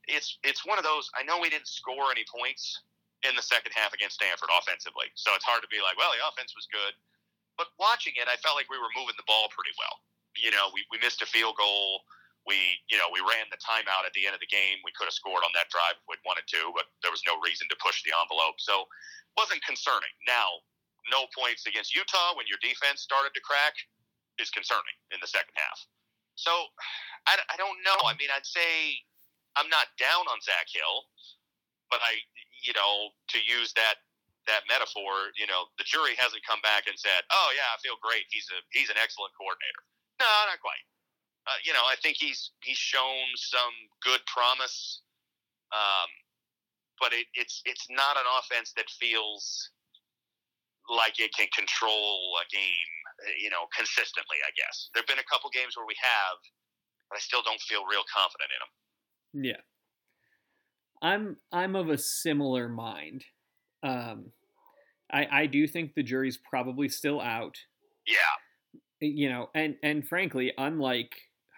it's 0.07 0.39
it's 0.47 0.63
one 0.65 0.79
of 0.79 0.87
those. 0.87 1.11
I 1.19 1.23
know 1.27 1.39
we 1.43 1.51
didn't 1.51 1.69
score 1.69 2.11
any 2.11 2.25
points 2.27 2.83
in 3.25 3.33
the 3.35 3.45
second 3.45 3.73
half 3.73 3.97
against 3.97 4.21
Stanford 4.21 4.53
offensively, 4.53 5.09
so 5.19 5.33
it's 5.35 5.47
hard 5.47 5.65
to 5.65 5.71
be 5.73 5.81
like, 5.81 5.97
well, 5.97 6.13
the 6.13 6.23
offense 6.23 6.53
was 6.53 6.69
good, 6.69 6.93
but 7.57 7.73
watching 7.81 8.15
it, 8.21 8.29
I 8.29 8.37
felt 8.45 8.55
like 8.59 8.69
we 8.69 8.79
were 8.79 8.93
moving 8.95 9.17
the 9.17 9.27
ball 9.27 9.49
pretty 9.51 9.73
well. 9.79 10.03
You 10.35 10.51
know, 10.51 10.71
we 10.75 10.83
we 10.91 10.99
missed 10.99 11.23
a 11.23 11.29
field 11.29 11.57
goal 11.57 12.05
we, 12.45 12.57
you 12.93 13.01
know, 13.01 13.09
we 13.09 13.25
ran 13.25 13.49
the 13.49 13.61
timeout 13.61 14.05
at 14.05 14.13
the 14.13 14.29
end 14.29 14.37
of 14.37 14.43
the 14.45 14.51
game. 14.53 14.81
We 14.85 14.93
could 14.93 15.09
have 15.09 15.17
scored 15.17 15.41
on 15.45 15.53
that 15.57 15.73
drive 15.73 15.97
if 15.97 16.05
we'd 16.05 16.21
wanted 16.29 16.45
to, 16.53 16.73
but 16.77 16.89
there 17.01 17.13
was 17.13 17.25
no 17.25 17.41
reason 17.41 17.65
to 17.73 17.77
push 17.81 18.05
the 18.05 18.13
envelope. 18.13 18.61
So 18.61 18.85
it 18.85 19.35
wasn't 19.41 19.65
concerning. 19.65 20.13
Now, 20.29 20.61
no 21.09 21.25
points 21.33 21.65
against 21.65 21.97
Utah 21.97 22.37
when 22.37 22.49
your 22.49 22.61
defense 22.61 23.01
started 23.05 23.33
to 23.33 23.43
crack 23.45 23.77
is 24.37 24.53
concerning 24.53 24.97
in 25.13 25.21
the 25.25 25.29
second 25.29 25.57
half. 25.57 25.79
So 26.37 26.53
I, 27.25 27.41
I 27.49 27.57
don't 27.57 27.81
know. 27.85 27.99
I 28.05 28.13
mean, 28.21 28.29
I'd 28.29 28.45
say 28.45 29.01
I'm 29.57 29.69
not 29.73 29.93
down 29.97 30.29
on 30.29 30.41
Zach 30.45 30.69
Hill, 30.69 31.09
but 31.89 32.05
I, 32.05 32.21
you 32.61 32.77
know, 32.77 33.15
to 33.33 33.39
use 33.41 33.73
that 33.77 34.05
that 34.45 34.69
metaphor, 34.69 35.33
you 35.41 35.49
know, 35.49 35.73
the 35.81 35.89
jury 35.89 36.13
hasn't 36.21 36.45
come 36.45 36.61
back 36.61 36.85
and 36.85 36.99
said, 37.01 37.25
"Oh 37.33 37.49
yeah, 37.57 37.71
I 37.73 37.81
feel 37.81 37.97
great. 38.05 38.29
He's 38.29 38.45
a 38.53 38.61
he's 38.77 38.93
an 38.93 39.01
excellent 39.01 39.33
coordinator." 39.39 39.83
No, 40.21 40.29
not 40.51 40.61
quite 40.61 40.85
uh, 41.47 41.61
you 41.65 41.73
know, 41.73 41.85
I 41.85 41.97
think 42.01 42.17
he's 42.19 42.53
he's 42.63 42.79
shown 42.79 43.29
some 43.37 43.75
good 44.03 44.21
promise, 44.27 45.03
um, 45.73 46.09
but 47.01 47.13
it, 47.13 47.27
it's 47.35 47.61
it's 47.65 47.87
not 47.91 48.17
an 48.17 48.25
offense 48.41 48.73
that 48.77 48.89
feels 48.89 49.71
like 50.89 51.21
it 51.21 51.33
can 51.37 51.49
control 51.57 52.37
a 52.41 52.47
game, 52.53 52.93
uh, 53.29 53.37
you 53.41 53.51
know, 53.51 53.69
consistently. 53.77 54.41
I 54.41 54.53
guess 54.57 54.89
there've 54.95 55.07
been 55.07 55.21
a 55.21 55.31
couple 55.31 55.51
games 55.53 55.77
where 55.77 55.87
we 55.87 55.97
have, 56.01 56.39
but 57.11 57.17
I 57.17 57.21
still 57.21 57.43
don't 57.43 57.61
feel 57.61 57.85
real 57.85 58.05
confident 58.09 58.49
in 58.49 58.61
them. 58.65 58.73
Yeah, 59.45 59.63
I'm 61.03 61.37
I'm 61.53 61.77
of 61.77 61.91
a 61.91 61.99
similar 61.99 62.71
mind. 62.71 63.25
Um, 63.83 64.33
I 65.13 65.45
I 65.45 65.47
do 65.47 65.69
think 65.69 65.93
the 65.93 66.03
jury's 66.03 66.39
probably 66.39 66.89
still 66.89 67.21
out. 67.21 67.59
Yeah. 68.07 68.33
You 69.01 69.29
know, 69.29 69.51
and 69.55 69.77
and 69.83 70.07
frankly, 70.09 70.55
unlike 70.57 71.13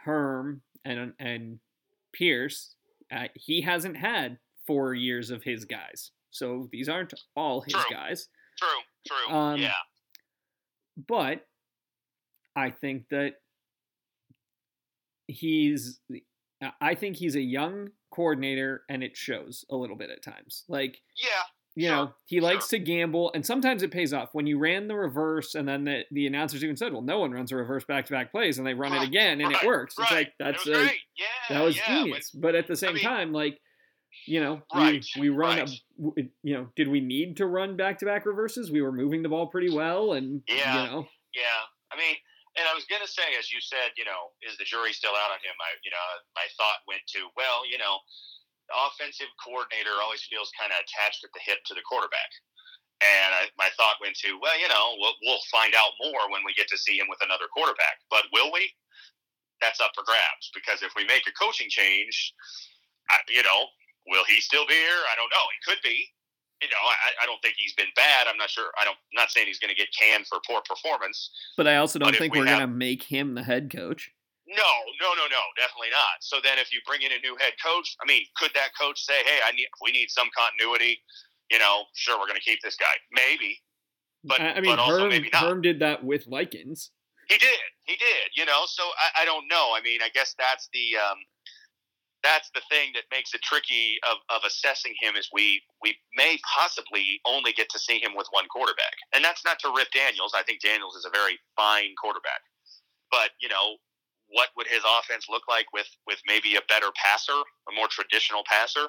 Herm 0.06 0.62
and 0.84 1.12
and 1.18 1.58
Pierce, 2.12 2.76
uh, 3.12 3.24
he 3.34 3.60
hasn't 3.60 3.96
had 3.96 4.38
four 4.66 4.94
years 4.94 5.30
of 5.30 5.42
his 5.42 5.64
guys, 5.64 6.12
so 6.30 6.68
these 6.70 6.88
aren't 6.88 7.12
all 7.34 7.60
his 7.60 7.74
true. 7.74 7.82
guys. 7.90 8.28
True, 8.58 9.16
true, 9.28 9.36
um, 9.36 9.60
yeah. 9.60 9.72
But 11.08 11.44
I 12.54 12.70
think 12.70 13.08
that 13.10 13.34
he's. 15.26 16.00
I 16.80 16.94
think 16.94 17.16
he's 17.16 17.36
a 17.36 17.40
young 17.40 17.90
coordinator, 18.10 18.84
and 18.88 19.02
it 19.02 19.14
shows 19.14 19.66
a 19.70 19.76
little 19.76 19.96
bit 19.96 20.08
at 20.08 20.22
times. 20.22 20.64
Like, 20.68 20.96
yeah, 21.22 21.42
you 21.76 21.90
know, 21.90 22.14
he 22.24 22.40
likes 22.40 22.68
to 22.68 22.78
gamble, 22.78 23.30
and 23.34 23.44
sometimes 23.44 23.82
it 23.82 23.90
pays 23.90 24.14
off. 24.14 24.30
When 24.32 24.46
you 24.46 24.58
ran 24.58 24.88
the 24.88 24.94
reverse, 24.94 25.54
and 25.54 25.68
then 25.68 25.84
the, 25.84 26.04
the 26.10 26.26
announcers 26.26 26.64
even 26.64 26.74
said, 26.74 26.90
"Well, 26.90 27.02
no 27.02 27.18
one 27.18 27.32
runs 27.32 27.52
a 27.52 27.56
reverse 27.56 27.84
back 27.84 28.06
to 28.06 28.12
back 28.12 28.32
plays," 28.32 28.56
and 28.56 28.66
they 28.66 28.72
run 28.72 28.92
right, 28.92 29.02
it 29.02 29.08
again, 29.08 29.42
and 29.42 29.52
right, 29.52 29.62
it 29.62 29.66
works. 29.66 29.94
Right. 29.98 30.04
It's 30.04 30.12
like 30.12 30.32
that's 30.38 30.66
it 30.66 30.74
a, 30.74 30.82
yeah, 30.84 31.26
that 31.50 31.60
was 31.62 31.76
yeah, 31.76 31.86
genius. 31.86 32.30
But, 32.30 32.40
but, 32.40 32.54
at 32.54 32.66
the 32.66 32.76
same 32.76 32.90
I 32.90 32.92
mean, 32.94 33.02
time, 33.02 33.32
like 33.34 33.60
you 34.26 34.40
know, 34.40 34.62
we 34.74 35.02
we 35.20 35.28
run 35.28 35.58
a, 35.58 35.66
you 36.42 36.54
know, 36.54 36.68
did 36.76 36.88
we 36.88 37.00
need 37.00 37.36
to 37.36 37.46
run 37.46 37.76
back 37.76 37.98
to 37.98 38.06
back 38.06 38.24
reverses? 38.24 38.70
We 38.70 38.80
were 38.80 38.92
moving 38.92 39.22
the 39.22 39.28
ball 39.28 39.46
pretty 39.48 39.70
well, 39.70 40.14
and 40.14 40.40
yeah, 40.48 40.84
you 40.84 40.90
know, 40.90 41.06
yeah. 41.34 41.60
I 41.92 41.96
mean, 41.98 42.16
and 42.56 42.64
I 42.66 42.74
was 42.74 42.86
gonna 42.86 43.06
say, 43.06 43.36
as 43.38 43.52
you 43.52 43.60
said, 43.60 43.92
you 43.98 44.06
know, 44.06 44.32
is 44.48 44.56
the 44.56 44.64
jury 44.64 44.94
still 44.94 45.12
out 45.12 45.30
on 45.30 45.44
him? 45.44 45.52
I, 45.60 45.76
you 45.84 45.90
know, 45.90 46.04
my 46.34 46.46
thought 46.56 46.80
went 46.88 47.02
to, 47.08 47.28
well, 47.36 47.68
you 47.70 47.76
know 47.76 47.98
offensive 48.72 49.30
coordinator 49.38 49.94
always 50.02 50.24
feels 50.26 50.50
kind 50.58 50.72
of 50.74 50.78
attached 50.82 51.22
at 51.22 51.30
the 51.34 51.42
hip 51.42 51.62
to 51.70 51.74
the 51.74 51.84
quarterback. 51.86 52.30
And 53.04 53.30
I, 53.36 53.42
my 53.60 53.68
thought 53.76 54.00
went 54.00 54.16
to, 54.24 54.40
well, 54.40 54.56
you 54.56 54.68
know, 54.72 54.96
we'll, 54.96 55.16
we'll 55.20 55.44
find 55.52 55.76
out 55.76 55.92
more 56.00 56.32
when 56.32 56.40
we 56.48 56.56
get 56.56 56.66
to 56.72 56.80
see 56.80 56.96
him 56.96 57.12
with 57.12 57.20
another 57.20 57.44
quarterback. 57.52 58.00
But 58.08 58.24
will 58.32 58.48
we? 58.52 58.72
That's 59.60 59.80
up 59.80 59.92
for 59.96 60.04
grabs 60.04 60.52
because 60.52 60.84
if 60.84 60.92
we 60.96 61.04
make 61.08 61.24
a 61.24 61.32
coaching 61.32 61.68
change, 61.68 62.32
I, 63.08 63.16
you 63.28 63.42
know, 63.42 63.72
will 64.06 64.24
he 64.28 64.40
still 64.40 64.66
be 64.66 64.74
here? 64.74 65.00
I 65.12 65.16
don't 65.16 65.32
know. 65.32 65.44
He 65.52 65.60
could 65.64 65.80
be. 65.82 66.08
You 66.62 66.68
know, 66.68 66.80
I, 66.80 67.24
I 67.24 67.26
don't 67.26 67.40
think 67.42 67.54
he's 67.58 67.74
been 67.74 67.92
bad. 67.96 68.28
I'm 68.28 68.38
not 68.38 68.48
sure. 68.48 68.72
I 68.80 68.84
don't. 68.84 68.96
I'm 68.96 69.16
not 69.16 69.30
saying 69.30 69.46
he's 69.46 69.58
going 69.58 69.72
to 69.72 69.76
get 69.76 69.88
canned 69.92 70.26
for 70.26 70.38
poor 70.46 70.62
performance. 70.66 71.30
But 71.56 71.68
I 71.68 71.76
also 71.76 71.98
don't 71.98 72.16
think 72.16 72.32
we 72.34 72.40
are 72.40 72.46
going 72.46 72.60
to 72.60 72.66
make 72.66 73.02
him 73.02 73.34
the 73.34 73.42
head 73.42 73.70
coach. 73.70 74.10
No, 74.46 74.72
no, 75.02 75.10
no, 75.18 75.26
no, 75.26 75.42
definitely 75.58 75.90
not. 75.90 76.22
So 76.22 76.38
then, 76.42 76.58
if 76.58 76.72
you 76.72 76.78
bring 76.86 77.02
in 77.02 77.10
a 77.10 77.18
new 77.18 77.36
head 77.36 77.54
coach, 77.58 77.96
I 77.98 78.06
mean, 78.06 78.22
could 78.36 78.54
that 78.54 78.70
coach 78.78 79.02
say, 79.02 79.24
"Hey, 79.24 79.42
I 79.44 79.50
need, 79.52 79.66
we 79.82 79.90
need 79.90 80.10
some 80.10 80.28
continuity"? 80.36 81.02
You 81.50 81.58
know, 81.58 81.84
sure, 81.94 82.18
we're 82.18 82.30
going 82.30 82.38
to 82.38 82.46
keep 82.46 82.62
this 82.62 82.76
guy, 82.76 82.94
maybe. 83.10 83.58
But 84.22 84.40
I 84.40 84.60
mean, 84.60 84.74
but 84.74 84.78
also 84.78 85.00
Herm, 85.02 85.08
maybe 85.08 85.30
not. 85.32 85.42
Herm 85.42 85.62
did 85.62 85.80
that 85.80 86.04
with 86.04 86.26
Likens. 86.26 86.90
He 87.28 87.38
did, 87.38 87.58
he 87.84 87.96
did. 87.96 88.30
You 88.36 88.46
know, 88.46 88.62
so 88.66 88.82
I, 88.82 89.22
I 89.22 89.24
don't 89.24 89.46
know. 89.50 89.74
I 89.74 89.80
mean, 89.82 90.00
I 90.02 90.10
guess 90.14 90.34
that's 90.38 90.68
the 90.72 90.94
um, 90.94 91.18
that's 92.22 92.50
the 92.54 92.62
thing 92.70 92.90
that 92.94 93.04
makes 93.10 93.34
it 93.34 93.42
tricky 93.42 93.98
of, 94.06 94.18
of 94.30 94.42
assessing 94.46 94.94
him 95.00 95.16
is 95.16 95.28
we 95.32 95.62
we 95.82 95.96
may 96.14 96.38
possibly 96.46 97.20
only 97.26 97.52
get 97.52 97.68
to 97.70 97.78
see 97.78 97.98
him 97.98 98.14
with 98.14 98.26
one 98.30 98.46
quarterback, 98.46 98.94
and 99.14 99.24
that's 99.24 99.44
not 99.44 99.58
to 99.60 99.72
rip 99.74 99.90
Daniels. 99.90 100.34
I 100.36 100.42
think 100.42 100.60
Daniels 100.60 100.94
is 100.94 101.04
a 101.04 101.10
very 101.10 101.38
fine 101.56 101.94
quarterback, 102.00 102.42
but 103.10 103.30
you 103.40 103.48
know 103.48 103.78
what 104.28 104.48
would 104.56 104.66
his 104.66 104.82
offense 104.98 105.26
look 105.30 105.46
like 105.48 105.66
with 105.72 105.88
with 106.06 106.20
maybe 106.26 106.56
a 106.56 106.64
better 106.68 106.90
passer, 106.96 107.36
a 107.68 107.72
more 107.74 107.88
traditional 107.88 108.42
passer? 108.46 108.88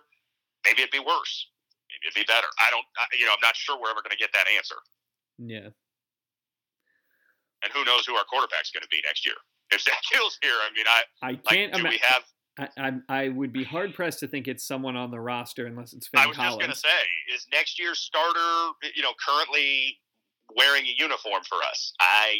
Maybe 0.65 0.81
it'd 0.81 0.91
be 0.91 1.03
worse. 1.03 1.47
Maybe 1.89 2.09
it'd 2.09 2.19
be 2.19 2.27
better. 2.27 2.47
I 2.59 2.71
don't. 2.71 2.85
You 3.17 3.25
know, 3.25 3.33
I'm 3.33 3.43
not 3.43 3.55
sure 3.55 3.77
we're 3.79 3.91
ever 3.91 4.01
going 4.01 4.15
to 4.15 4.21
get 4.21 4.33
that 4.33 4.47
answer. 4.49 4.75
Yeah. 5.37 5.69
And 7.63 7.73
who 7.73 7.85
knows 7.85 8.05
who 8.05 8.15
our 8.15 8.25
quarterback's 8.25 8.71
going 8.71 8.83
to 8.83 8.91
be 8.91 9.01
next 9.05 9.25
year? 9.25 9.35
If 9.69 9.81
Zach 9.81 9.99
Hill's 10.13 10.39
here, 10.41 10.53
I 10.53 10.71
mean, 10.73 10.85
I 10.87 11.01
I 11.27 11.35
can't. 11.35 11.73
Like, 11.73 11.83
do 11.83 11.89
we 11.89 11.99
have? 12.07 12.23
I, 12.57 12.67
I, 12.77 12.91
I 13.09 13.29
would 13.29 13.51
be 13.51 13.65
hard 13.65 13.93
pressed 13.93 14.19
to 14.19 14.27
think 14.27 14.47
it's 14.47 14.65
someone 14.65 14.95
on 14.95 15.11
the 15.11 15.19
roster 15.19 15.67
unless 15.67 15.91
it's 15.91 16.07
Finn 16.07 16.21
I 16.21 16.27
was 16.27 16.37
Collins. 16.37 16.55
just 16.55 16.61
going 16.61 16.71
to 16.71 16.79
say, 16.79 17.35
is 17.35 17.45
next 17.51 17.77
year's 17.77 17.99
starter, 17.99 18.71
you 18.95 19.03
know, 19.03 19.11
currently 19.27 19.99
wearing 20.55 20.85
a 20.85 20.95
uniform 20.97 21.43
for 21.43 21.57
us? 21.69 21.91
I 21.99 22.37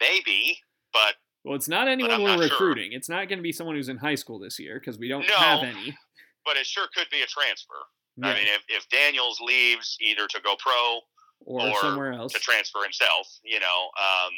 maybe, 0.00 0.58
but 0.92 1.14
well, 1.44 1.56
it's 1.56 1.68
not 1.68 1.88
anyone 1.88 2.22
we're 2.22 2.38
recruiting. 2.38 2.90
Sure. 2.90 2.98
It's 2.98 3.08
not 3.08 3.28
going 3.28 3.38
to 3.38 3.42
be 3.42 3.52
someone 3.52 3.76
who's 3.76 3.88
in 3.88 3.96
high 3.96 4.14
school 4.14 4.38
this 4.38 4.58
year 4.58 4.78
because 4.78 4.98
we 4.98 5.08
don't 5.08 5.26
no, 5.26 5.34
have 5.34 5.62
any. 5.62 5.96
But 6.44 6.56
it 6.56 6.66
sure 6.66 6.86
could 6.94 7.06
be 7.10 7.22
a 7.22 7.26
transfer. 7.26 7.74
Yeah. 8.16 8.28
I 8.28 8.34
mean, 8.34 8.46
if, 8.46 8.62
if 8.68 8.88
Daniels 8.88 9.40
leaves 9.40 9.96
either 10.00 10.26
to 10.28 10.40
go 10.44 10.54
pro 10.58 11.00
or, 11.40 11.68
or 11.68 11.74
somewhere 11.80 12.12
else 12.12 12.32
to 12.32 12.40
transfer 12.40 12.82
himself, 12.82 13.26
you 13.44 13.58
know, 13.58 13.90
um, 13.98 14.32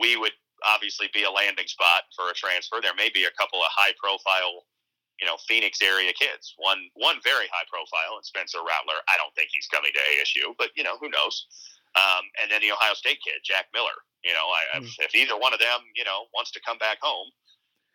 we 0.00 0.16
would 0.16 0.32
obviously 0.64 1.10
be 1.12 1.24
a 1.24 1.30
landing 1.30 1.66
spot 1.66 2.04
for 2.16 2.30
a 2.30 2.34
transfer. 2.34 2.78
There 2.80 2.94
may 2.94 3.10
be 3.12 3.24
a 3.24 3.34
couple 3.38 3.60
of 3.60 3.68
high 3.70 3.92
profile, 3.98 4.64
you 5.20 5.26
know, 5.26 5.36
Phoenix 5.48 5.82
area 5.82 6.12
kids. 6.12 6.54
One 6.56 6.78
one 6.94 7.16
very 7.24 7.46
high 7.52 7.66
profile, 7.68 8.16
and 8.16 8.24
Spencer 8.24 8.62
Rattler. 8.62 9.02
I 9.08 9.18
don't 9.18 9.34
think 9.34 9.50
he's 9.52 9.66
coming 9.66 9.90
to 9.92 10.02
ASU, 10.16 10.54
but 10.56 10.70
you 10.76 10.84
know, 10.84 10.96
who 11.00 11.10
knows? 11.10 11.46
Um, 11.94 12.24
and 12.40 12.50
then 12.50 12.60
the 12.60 12.72
Ohio 12.72 12.94
State 12.94 13.18
kid, 13.24 13.40
Jack 13.44 13.66
Miller. 13.74 13.96
You 14.24 14.32
know, 14.32 14.46
I, 14.46 14.80
mm. 14.80 14.88
if, 15.00 15.14
either 15.14 15.36
one 15.36 15.52
of 15.52 15.58
them, 15.58 15.80
you 15.96 16.04
know, 16.04 16.30
wants 16.34 16.52
to 16.52 16.60
come 16.64 16.78
back 16.78 16.98
home, 17.02 17.26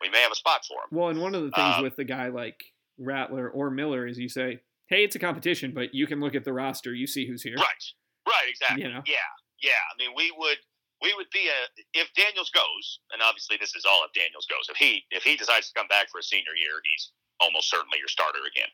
we 0.02 0.10
may 0.10 0.20
have 0.22 0.32
a 0.32 0.36
spot 0.36 0.62
for 0.68 0.84
him. 0.84 0.90
Well, 0.92 1.10
and 1.10 1.22
one 1.22 1.34
of 1.34 1.44
the 1.44 1.52
things 1.52 1.76
um, 1.78 1.84
with 1.84 1.98
a 2.00 2.04
guy 2.04 2.28
like 2.28 2.60
Rattler 3.00 3.50
or 3.50 3.72
Miller 3.72 4.06
is 4.06 4.18
you 4.18 4.30
say, 4.30 4.60
hey, 4.90 5.04
it's 5.04 5.16
a 5.16 5.20
competition, 5.20 5.72
but 5.74 5.94
you 5.94 6.06
can 6.06 6.20
look 6.20 6.36
at 6.36 6.44
the 6.44 6.54
roster, 6.54 6.94
you 6.94 7.08
see 7.08 7.28
who's 7.28 7.42
here. 7.42 7.56
Right. 7.56 7.86
Right. 8.28 8.50
Exactly. 8.50 8.84
You 8.84 8.92
know? 8.92 9.02
Yeah. 9.08 9.30
Yeah. 9.64 9.82
I 9.88 9.96
mean, 9.98 10.14
we 10.16 10.34
would 10.38 10.58
we 11.02 11.14
would 11.14 11.30
be 11.32 11.48
a 11.48 11.60
if 11.94 12.10
Daniels 12.14 12.50
goes, 12.50 13.00
and 13.14 13.22
obviously 13.22 13.58
this 13.60 13.76
is 13.76 13.86
all 13.86 14.04
if 14.04 14.14
Daniels 14.14 14.48
goes. 14.50 14.68
If 14.70 14.78
he 14.78 15.04
if 15.12 15.24
he 15.24 15.36
decides 15.36 15.70
to 15.70 15.74
come 15.78 15.88
back 15.88 16.10
for 16.10 16.20
a 16.20 16.24
senior 16.24 16.58
year, 16.58 16.82
he's 16.84 17.12
almost 17.40 17.70
certainly 17.70 18.00
your 18.00 18.10
starter 18.10 18.42
again. 18.50 18.70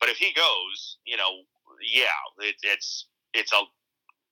But 0.00 0.08
if 0.08 0.16
he 0.16 0.32
goes, 0.32 0.98
you 1.04 1.16
know, 1.16 1.42
yeah, 1.82 2.14
it, 2.38 2.56
it's 2.62 3.08
it's 3.34 3.52
a 3.52 3.62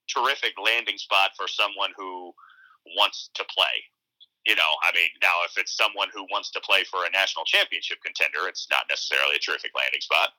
terrific 0.08 0.54
landing 0.62 0.98
spot 0.98 1.32
for 1.36 1.46
someone 1.48 1.90
who 1.96 2.32
wants 2.96 3.30
to 3.34 3.44
play. 3.50 3.82
You 4.46 4.54
know, 4.54 4.72
I 4.86 4.94
mean, 4.94 5.10
now 5.22 5.42
if 5.42 5.58
it's 5.58 5.74
someone 5.74 6.06
who 6.14 6.22
wants 6.30 6.54
to 6.54 6.60
play 6.62 6.86
for 6.86 7.02
a 7.02 7.10
national 7.10 7.44
championship 7.44 7.98
contender, 8.06 8.46
it's 8.46 8.70
not 8.70 8.86
necessarily 8.88 9.34
a 9.34 9.42
terrific 9.42 9.74
landing 9.74 10.00
spot. 10.00 10.30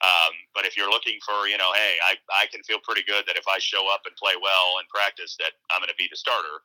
Um, 0.00 0.32
but 0.56 0.64
if 0.64 0.80
you're 0.80 0.88
looking 0.88 1.20
for, 1.20 1.44
you 1.44 1.60
know, 1.60 1.68
hey, 1.76 2.00
I, 2.00 2.16
I 2.32 2.48
can 2.48 2.64
feel 2.64 2.80
pretty 2.80 3.04
good 3.04 3.28
that 3.28 3.36
if 3.36 3.44
I 3.44 3.60
show 3.60 3.84
up 3.92 4.08
and 4.08 4.16
play 4.16 4.32
well 4.40 4.80
and 4.80 4.88
practice, 4.88 5.36
that 5.44 5.52
I'm 5.68 5.84
going 5.84 5.92
to 5.92 6.00
be 6.00 6.08
the 6.08 6.16
starter. 6.16 6.64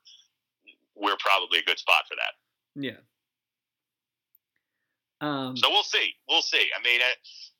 We're 0.96 1.20
probably 1.20 1.60
a 1.60 1.66
good 1.68 1.78
spot 1.78 2.08
for 2.08 2.16
that. 2.16 2.32
Yeah. 2.72 3.04
Um, 5.20 5.56
so 5.56 5.68
we'll 5.68 5.84
see. 5.84 6.16
We'll 6.28 6.40
see. 6.40 6.64
I 6.72 6.80
mean, 6.82 7.00
it, 7.00 7.16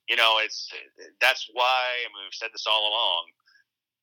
you 0.09 0.17
know, 0.17 0.41
it's 0.43 0.73
that's 1.21 1.49
why 1.53 2.05
I 2.05 2.09
mean, 2.09 2.25
we've 2.25 2.35
said 2.35 2.51
this 2.53 2.67
all 2.69 2.89
along. 2.89 3.25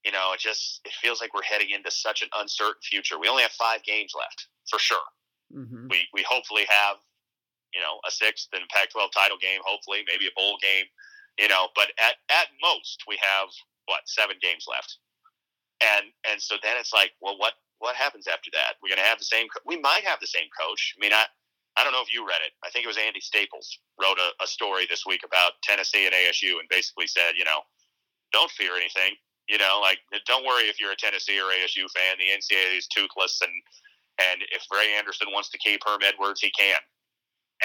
You 0.06 0.12
know, 0.12 0.34
it 0.34 0.40
just 0.40 0.82
it 0.86 0.94
feels 0.94 1.22
like 1.22 1.34
we're 1.34 1.44
heading 1.44 1.70
into 1.72 1.92
such 1.92 2.22
an 2.22 2.30
uncertain 2.36 2.82
future. 2.84 3.20
We 3.20 3.28
only 3.30 3.44
have 3.44 3.52
five 3.52 3.84
games 3.84 4.14
left 4.18 4.48
for 4.70 4.80
sure. 4.80 5.08
mhm. 5.54 5.90
We 5.90 6.08
we 6.14 6.24
hopefully 6.24 6.66
have 6.70 6.98
you 7.74 7.82
know 7.82 8.00
a 8.08 8.12
sixth 8.12 8.50
and 8.54 8.68
Pac-12 8.70 9.12
title 9.12 9.38
game. 9.38 9.62
Hopefully, 9.66 10.04
maybe 10.08 10.28
a 10.28 10.36
bowl 10.36 10.58
game. 10.62 10.86
You 11.40 11.48
know, 11.48 11.70
but 11.76 11.92
at 11.98 12.16
at 12.30 12.48
most 12.62 13.04
we 13.08 13.18
have 13.22 13.50
what 13.86 14.02
seven 14.06 14.38
games 14.42 14.66
left, 14.70 14.98
and 15.82 16.06
and 16.30 16.42
so 16.42 16.56
then 16.62 16.78
it's 16.78 16.94
like, 16.94 17.12
well, 17.22 17.38
what 17.38 17.54
what 17.80 17.96
happens 17.96 18.28
after 18.28 18.50
that? 18.54 18.76
We're 18.82 18.90
going 18.90 19.02
to 19.04 19.10
have 19.10 19.20
the 19.20 19.26
same. 19.26 19.48
Co- 19.50 19.64
we 19.66 19.80
might 19.80 20.04
have 20.06 20.20
the 20.22 20.28
same 20.28 20.48
coach. 20.60 20.94
I 20.98 21.00
mean, 21.02 21.14
I 21.14 21.26
I 21.76 21.84
don't 21.84 21.92
know 21.94 22.02
if 22.02 22.14
you 22.14 22.26
read 22.28 22.40
it. 22.46 22.54
I 22.64 22.70
think 22.70 22.86
it 22.86 22.88
was 22.88 22.98
Andy 22.98 23.20
Staples 23.20 23.80
wrote 24.00 24.20
a, 24.20 24.44
a 24.44 24.48
story 24.48 24.86
this 24.90 25.06
week 25.06 25.22
about 25.26 25.54
Tennessee 25.64 26.06
and 26.06 26.14
ASU, 26.14 26.60
and 26.60 26.70
basically 26.70 27.08
said, 27.08 27.34
you 27.36 27.46
know, 27.46 27.62
don't 28.32 28.52
fear 28.52 28.76
anything. 28.76 29.16
You 29.48 29.58
know, 29.58 29.80
like 29.82 30.00
don't 30.26 30.46
worry 30.46 30.72
if 30.72 30.80
you're 30.80 30.92
a 30.92 30.96
Tennessee 30.96 31.40
or 31.40 31.52
ASU 31.52 31.90
fan. 31.92 32.16
The 32.18 32.32
NCAA 32.32 32.78
is 32.78 32.88
toothless, 32.88 33.42
and 33.42 33.52
and 34.30 34.42
if 34.52 34.64
Ray 34.72 34.96
Anderson 34.98 35.28
wants 35.32 35.50
to 35.50 35.58
keep 35.58 35.82
Herm 35.86 36.00
Edwards, 36.04 36.42
he 36.42 36.52
can. 36.52 36.80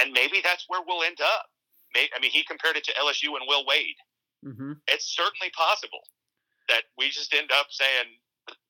And 0.00 0.12
maybe 0.12 0.40
that's 0.42 0.64
where 0.68 0.80
we'll 0.86 1.02
end 1.02 1.20
up. 1.20 1.46
May 1.94 2.08
I 2.16 2.20
mean, 2.20 2.30
he 2.30 2.42
compared 2.44 2.76
it 2.76 2.84
to 2.84 2.92
LSU 2.94 3.36
and 3.38 3.46
Will 3.46 3.64
Wade. 3.66 3.96
Mhm. 4.44 4.80
It's 4.88 5.06
certainly 5.14 5.50
possible 5.50 6.02
that 6.68 6.84
we 6.96 7.10
just 7.10 7.34
end 7.34 7.50
up 7.50 7.66
saying, 7.70 8.18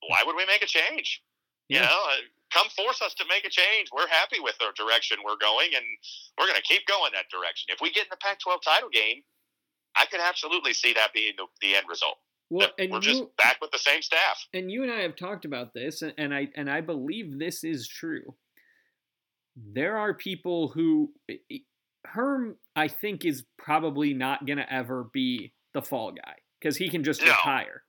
why 0.07 0.23
would 0.25 0.35
we 0.35 0.45
make 0.45 0.63
a 0.63 0.65
change? 0.65 1.21
You 1.67 1.81
know, 1.85 2.01
uh, 2.09 2.17
come 2.51 2.67
force 2.69 3.01
us 3.01 3.13
to 3.15 3.25
make 3.29 3.45
a 3.45 3.49
change. 3.49 3.89
We're 3.93 4.07
happy 4.07 4.39
with 4.39 4.57
the 4.57 4.71
direction 4.75 5.19
we're 5.23 5.37
going, 5.37 5.75
and 5.75 5.85
we're 6.37 6.47
going 6.47 6.57
to 6.57 6.65
keep 6.65 6.87
going 6.87 7.11
that 7.13 7.29
direction. 7.29 7.69
If 7.69 7.79
we 7.79 7.91
get 7.91 8.05
in 8.05 8.09
the 8.09 8.17
Pac-12 8.17 8.61
title 8.63 8.89
game, 8.89 9.21
I 9.95 10.05
could 10.07 10.19
absolutely 10.19 10.73
see 10.73 10.93
that 10.93 11.13
being 11.13 11.33
the, 11.37 11.45
the 11.61 11.75
end 11.75 11.85
result. 11.87 12.17
Well, 12.49 12.69
and 12.79 12.91
we're 12.91 12.97
you, 12.97 13.01
just 13.03 13.37
back 13.37 13.57
with 13.61 13.71
the 13.71 13.77
same 13.77 14.01
staff. 14.01 14.43
and 14.53 14.71
you 14.71 14.83
and 14.83 14.91
I 14.91 15.01
have 15.01 15.15
talked 15.15 15.45
about 15.45 15.73
this, 15.73 16.01
and, 16.01 16.13
and 16.17 16.33
I 16.33 16.47
and 16.55 16.69
I 16.69 16.81
believe 16.81 17.37
this 17.37 17.63
is 17.63 17.87
true. 17.87 18.35
There 19.55 19.97
are 19.97 20.13
people 20.13 20.69
who 20.69 21.11
Herm, 22.05 22.55
I 22.75 22.87
think, 22.87 23.25
is 23.25 23.43
probably 23.57 24.13
not 24.13 24.45
gonna 24.47 24.65
ever 24.69 25.09
be 25.13 25.53
the 25.73 25.81
fall 25.81 26.11
guy 26.11 26.35
because 26.59 26.75
he 26.77 26.89
can 26.89 27.03
just 27.03 27.21
No. 27.21 27.27
retire. 27.31 27.83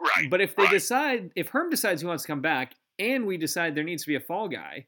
Right. 0.00 0.30
But 0.30 0.40
if 0.40 0.54
they 0.54 0.62
right. 0.64 0.70
decide, 0.72 1.30
if 1.34 1.48
Herm 1.48 1.70
decides 1.70 2.00
he 2.00 2.06
wants 2.06 2.22
to 2.22 2.28
come 2.28 2.40
back, 2.40 2.74
and 3.00 3.26
we 3.26 3.36
decide 3.36 3.74
there 3.74 3.82
needs 3.84 4.04
to 4.04 4.08
be 4.08 4.14
a 4.14 4.20
fall 4.20 4.48
guy, 4.48 4.86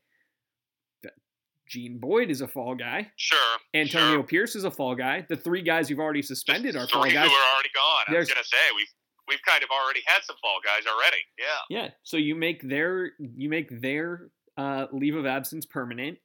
Gene 1.68 1.98
Boyd 1.98 2.30
is 2.30 2.40
a 2.40 2.48
fall 2.48 2.74
guy. 2.74 3.10
Sure. 3.16 3.38
Antonio 3.74 4.14
sure. 4.18 4.22
Pierce 4.24 4.56
is 4.56 4.64
a 4.64 4.70
fall 4.72 4.96
guy. 4.96 5.24
The 5.28 5.36
three 5.36 5.62
guys 5.62 5.88
you've 5.88 6.00
already 6.00 6.22
suspended 6.22 6.74
are 6.74 6.88
fall 6.88 7.04
guys. 7.04 7.28
who 7.28 7.34
are 7.34 7.54
already 7.54 7.70
gone. 7.74 8.04
I 8.08 8.18
was 8.18 8.28
going 8.28 8.42
to 8.42 8.48
say 8.48 8.56
we've 8.74 8.88
we've 9.30 9.42
kind 9.46 9.62
of 9.62 9.70
already 9.70 10.00
had 10.04 10.22
some 10.24 10.36
fall 10.42 10.58
guys 10.62 10.82
already. 10.86 11.22
Yeah. 11.38 11.78
Yeah. 11.82 11.90
So 12.02 12.18
you 12.18 12.34
make 12.34 12.68
their 12.68 13.12
you 13.18 13.48
make 13.48 13.80
their 13.80 14.28
uh, 14.58 14.86
leave 14.92 15.14
of 15.16 15.24
absence 15.24 15.64
permanent. 15.64 16.18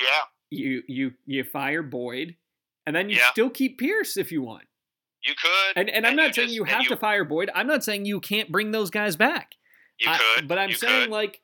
Yeah. 0.00 0.06
You 0.50 0.82
you 0.88 1.12
you 1.26 1.44
fire 1.44 1.82
Boyd, 1.82 2.36
and 2.86 2.96
then 2.96 3.10
you 3.10 3.16
Yeah. 3.16 3.30
still 3.32 3.50
keep 3.50 3.78
Pierce 3.78 4.16
if 4.16 4.32
you 4.32 4.40
want. 4.42 4.64
You 5.24 5.34
could. 5.40 5.76
And 5.80 5.90
and 5.90 6.06
I'm 6.06 6.16
not 6.16 6.34
saying 6.34 6.48
just- 6.48 6.54
you 6.54 6.62
and 6.62 6.70
have 6.72 6.86
to 6.88 6.96
fire 6.96 7.24
Boyd. 7.24 7.50
I'm 7.54 7.66
not 7.66 7.84
saying 7.84 8.06
you 8.06 8.20
can't 8.20 8.50
bring 8.50 8.70
those 8.70 8.88
guys 8.90 9.16
back. 9.16 9.52
You 9.98 10.10
I- 10.10 10.18
could. 10.36 10.48
but 10.48 10.58
I'm 10.58 10.70
you 10.70 10.74
saying 10.76 11.04
could. 11.04 11.10
like, 11.10 11.40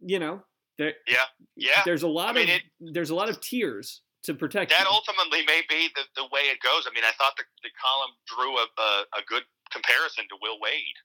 you 0.00 0.18
know, 0.18 0.42
there 0.78 0.94
Yeah. 1.06 1.16
Yeah. 1.56 1.82
there's 1.84 2.02
a 2.02 2.08
lot 2.08 2.34
mean, 2.34 2.44
of 2.48 2.54
it- 2.56 2.62
there's 2.94 3.10
a 3.10 3.14
lot 3.14 3.28
of 3.28 3.40
tiers 3.40 4.02
to 4.24 4.34
protect. 4.34 4.70
that 4.70 4.80
you. 4.84 4.86
ultimately 4.90 5.44
may 5.46 5.62
be 5.68 5.88
the, 5.94 6.02
the 6.14 6.24
way 6.32 6.42
it 6.42 6.60
goes. 6.60 6.86
I 6.86 6.92
mean, 6.94 7.04
I 7.04 7.12
thought 7.12 7.36
the, 7.36 7.44
the 7.62 7.70
column 7.82 8.10
drew 8.26 8.56
a, 8.58 8.66
a, 8.78 9.04
a 9.18 9.22
good 9.26 9.44
comparison 9.70 10.26
to 10.28 10.36
Will 10.42 10.58
Wade. 10.60 10.98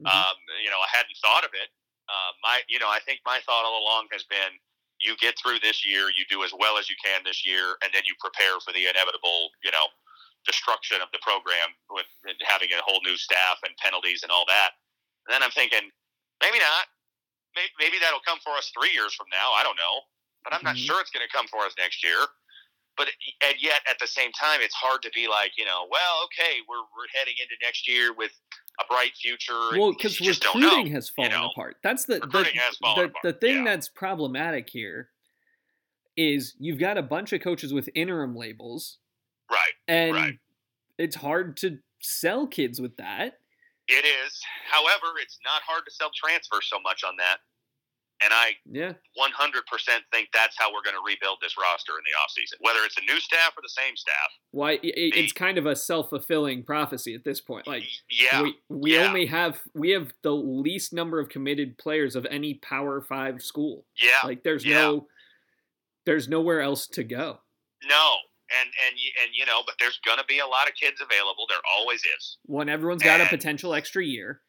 Mhm. 0.00 0.08
Um, 0.08 0.36
you 0.62 0.70
know, 0.70 0.80
I 0.80 0.88
hadn't 0.88 1.16
thought 1.18 1.44
of 1.44 1.52
it. 1.54 1.70
Uh, 2.08 2.32
my, 2.42 2.62
you 2.68 2.78
know, 2.78 2.88
I 2.88 3.00
think 3.00 3.20
my 3.24 3.40
thought 3.40 3.64
all 3.64 3.82
along 3.82 4.08
has 4.12 4.24
been, 4.24 4.58
you 4.98 5.16
get 5.16 5.38
through 5.38 5.60
this 5.60 5.84
year, 5.86 6.10
you 6.10 6.24
do 6.28 6.42
as 6.44 6.52
well 6.52 6.76
as 6.76 6.88
you 6.90 6.96
can 7.02 7.22
this 7.24 7.46
year, 7.46 7.76
and 7.82 7.92
then 7.92 8.02
you 8.04 8.14
prepare 8.20 8.60
for 8.60 8.72
the 8.72 8.86
inevitable, 8.86 9.50
you 9.62 9.70
know, 9.70 9.86
destruction 10.44 11.00
of 11.00 11.08
the 11.12 11.18
program 11.20 11.74
with 11.90 12.06
having 12.42 12.72
a 12.72 12.80
whole 12.82 13.00
new 13.04 13.16
staff 13.16 13.58
and 13.64 13.76
penalties 13.76 14.22
and 14.22 14.32
all 14.32 14.44
that. 14.48 14.72
And 15.26 15.34
then 15.34 15.42
I'm 15.42 15.50
thinking, 15.52 15.90
maybe 16.42 16.58
not. 16.58 16.88
Maybe, 17.56 17.72
maybe 17.78 17.96
that'll 18.00 18.20
come 18.20 18.38
for 18.40 18.54
us 18.56 18.70
three 18.70 18.92
years 18.92 19.14
from 19.14 19.26
now. 19.30 19.52
I 19.52 19.62
don't 19.62 19.76
know, 19.76 20.02
but 20.44 20.54
I'm 20.54 20.62
not 20.62 20.76
Mhm. 20.76 20.86
sure 20.86 21.00
it's 21.00 21.10
going 21.10 21.26
to 21.26 21.32
come 21.32 21.48
for 21.48 21.66
us 21.66 21.74
next 21.76 22.02
year. 22.04 22.26
But 22.96 23.08
and 23.46 23.54
yet 23.60 23.80
at 23.88 23.98
the 23.98 24.06
same 24.06 24.30
time, 24.32 24.60
it's 24.60 24.74
hard 24.74 25.02
to 25.02 25.10
be 25.14 25.26
like, 25.28 25.52
you 25.56 25.64
know, 25.64 25.86
well, 25.90 26.24
okay, 26.24 26.58
we're 26.68 26.76
we're 26.78 27.08
heading 27.16 27.34
into 27.40 27.54
next 27.62 27.88
year 27.88 28.12
with 28.14 28.32
a 28.80 28.84
bright 28.92 29.12
future. 29.14 29.78
well, 29.78 29.92
because 29.92 30.16
don't 30.18 30.60
know. 30.60 30.68
recruiting 30.68 30.92
has 30.92 31.08
fallen 31.08 31.30
know? 31.30 31.48
apart. 31.50 31.76
That's 31.82 32.04
the 32.04 32.18
the, 32.20 32.44
has 32.54 32.76
fallen 32.76 33.12
the, 33.22 33.32
the 33.32 33.38
thing 33.38 33.58
yeah. 33.58 33.64
that's 33.64 33.88
problematic 33.88 34.68
here 34.68 35.08
is 36.16 36.54
you've 36.58 36.78
got 36.78 36.98
a 36.98 37.02
bunch 37.02 37.32
of 37.32 37.40
coaches 37.40 37.72
with 37.72 37.88
interim 37.94 38.34
labels, 38.36 38.98
Right. 39.50 39.72
and 39.88 40.14
Right. 40.14 40.38
it's 40.98 41.16
hard 41.16 41.56
to 41.58 41.78
sell 42.02 42.46
kids 42.46 42.80
with 42.80 42.96
that. 42.98 43.38
It 43.88 44.04
is. 44.04 44.40
However, 44.70 45.14
it's 45.20 45.38
not 45.44 45.62
hard 45.62 45.84
to 45.86 45.90
sell 45.90 46.10
transfers 46.14 46.68
so 46.68 46.78
much 46.80 47.02
on 47.04 47.16
that. 47.16 47.38
And 48.22 48.32
I 48.34 48.52
Yeah, 48.70 48.92
100% 49.18 49.62
think 50.12 50.28
that's 50.34 50.56
how 50.58 50.68
we're 50.72 50.82
going 50.82 50.96
to 50.96 51.02
rebuild 51.06 51.38
this 51.40 51.54
roster 51.60 51.92
in 51.92 52.04
the 52.04 52.16
offseason, 52.20 52.56
whether 52.60 52.80
it's 52.84 52.96
a 52.98 53.00
new 53.10 53.18
staff 53.20 53.52
or 53.56 53.62
the 53.62 53.68
same 53.68 53.96
staff. 53.96 54.14
why 54.50 54.72
it, 54.72 54.80
it's 54.84 55.32
kind 55.32 55.56
of 55.58 55.66
a 55.66 55.74
self 55.74 56.10
fulfilling 56.10 56.62
prophecy 56.62 57.14
at 57.14 57.24
this 57.24 57.40
point. 57.40 57.66
Like 57.66 57.84
yeah. 58.10 58.42
we 58.42 58.54
we 58.68 58.94
yeah. 58.94 59.06
only 59.06 59.26
have 59.26 59.60
we 59.74 59.90
have 59.90 60.12
the 60.22 60.32
least 60.32 60.92
number 60.92 61.18
of 61.18 61.28
committed 61.28 61.78
players 61.78 62.14
of 62.16 62.26
any 62.30 62.54
Power 62.54 63.00
Five 63.00 63.42
school. 63.42 63.86
yeah. 64.00 64.18
Like 64.24 64.42
there's 64.42 64.64
Yeah. 64.64 64.74
no 64.80 65.06
there's 66.06 66.28
nowhere 66.28 66.60
else 66.60 66.86
to 66.88 67.04
go. 67.04 67.40
no. 67.88 68.16
And, 68.52 68.68
and, 68.84 68.96
and, 69.22 69.30
you 69.32 69.46
know, 69.46 69.60
but 69.64 69.76
there's 69.78 70.00
going 70.04 70.18
to 70.18 70.24
be 70.24 70.40
a 70.40 70.44
lot 70.46 70.66
of 70.68 70.74
kids 70.74 71.00
available. 71.00 71.46
There 71.48 71.60
always 71.72 72.00
is. 72.00 72.36
When 72.46 72.68
everyone's 72.68 73.00
got 73.00 73.20
a 73.20 73.26
potential 73.26 73.74
extra 73.74 74.04
year. 74.04 74.40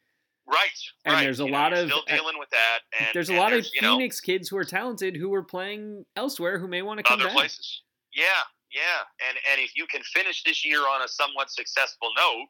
Right. 0.48 0.70
And 1.06 1.14
right. 1.14 1.24
there's 1.24 1.40
a 1.40 1.46
You 1.46 1.52
lot 1.52 1.72
you're 1.72 1.82
of- 1.82 1.90
still 1.90 2.04
uh, 2.10 2.16
dealing 2.16 2.38
with 2.40 2.50
that. 2.50 2.80
And 3.00 3.10
there's 3.14 3.30
a 3.30 3.34
and 3.34 3.40
lot 3.40 3.54
of 3.54 3.62
there's, 3.64 3.72
know, 3.82 3.96
Phoenix 3.98 4.20
kids 4.20 4.50
who 4.50 4.58
are 4.58 4.64
talented 4.66 5.16
who 5.16 5.34
are 5.34 5.44
playing 5.44 6.06
elsewhere 6.16 6.60
who 6.60 6.68
may 6.68 6.82
want 6.82 6.98
to 6.98 7.04
come 7.04 7.20
other 7.20 7.26
back. 7.30 7.36
places. 7.38 7.82
Yeah, 8.14 8.26
yeah, 8.74 9.08
and 9.30 9.38
and 9.52 9.62
if 9.62 9.78
you 9.78 9.88
can 9.88 10.02
finish 10.04 10.44
this 10.44 10.66
year 10.66 10.82
on 10.82 11.02
a 11.04 11.08
somewhat 11.08 11.50
successful 11.52 12.10
note, 12.18 12.48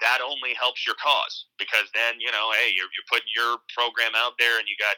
that 0.00 0.20
only 0.24 0.54
helps 0.54 0.86
your 0.86 0.94
cause 1.02 1.46
because 1.58 1.90
then 1.92 2.16
you 2.20 2.30
know, 2.32 2.52
hey, 2.56 2.70
you're 2.74 2.88
you're 2.96 3.08
putting 3.10 3.28
your 3.36 3.58
program 3.76 4.12
out 4.16 4.32
there, 4.38 4.58
and 4.58 4.64
you 4.68 4.76
got, 4.80 4.96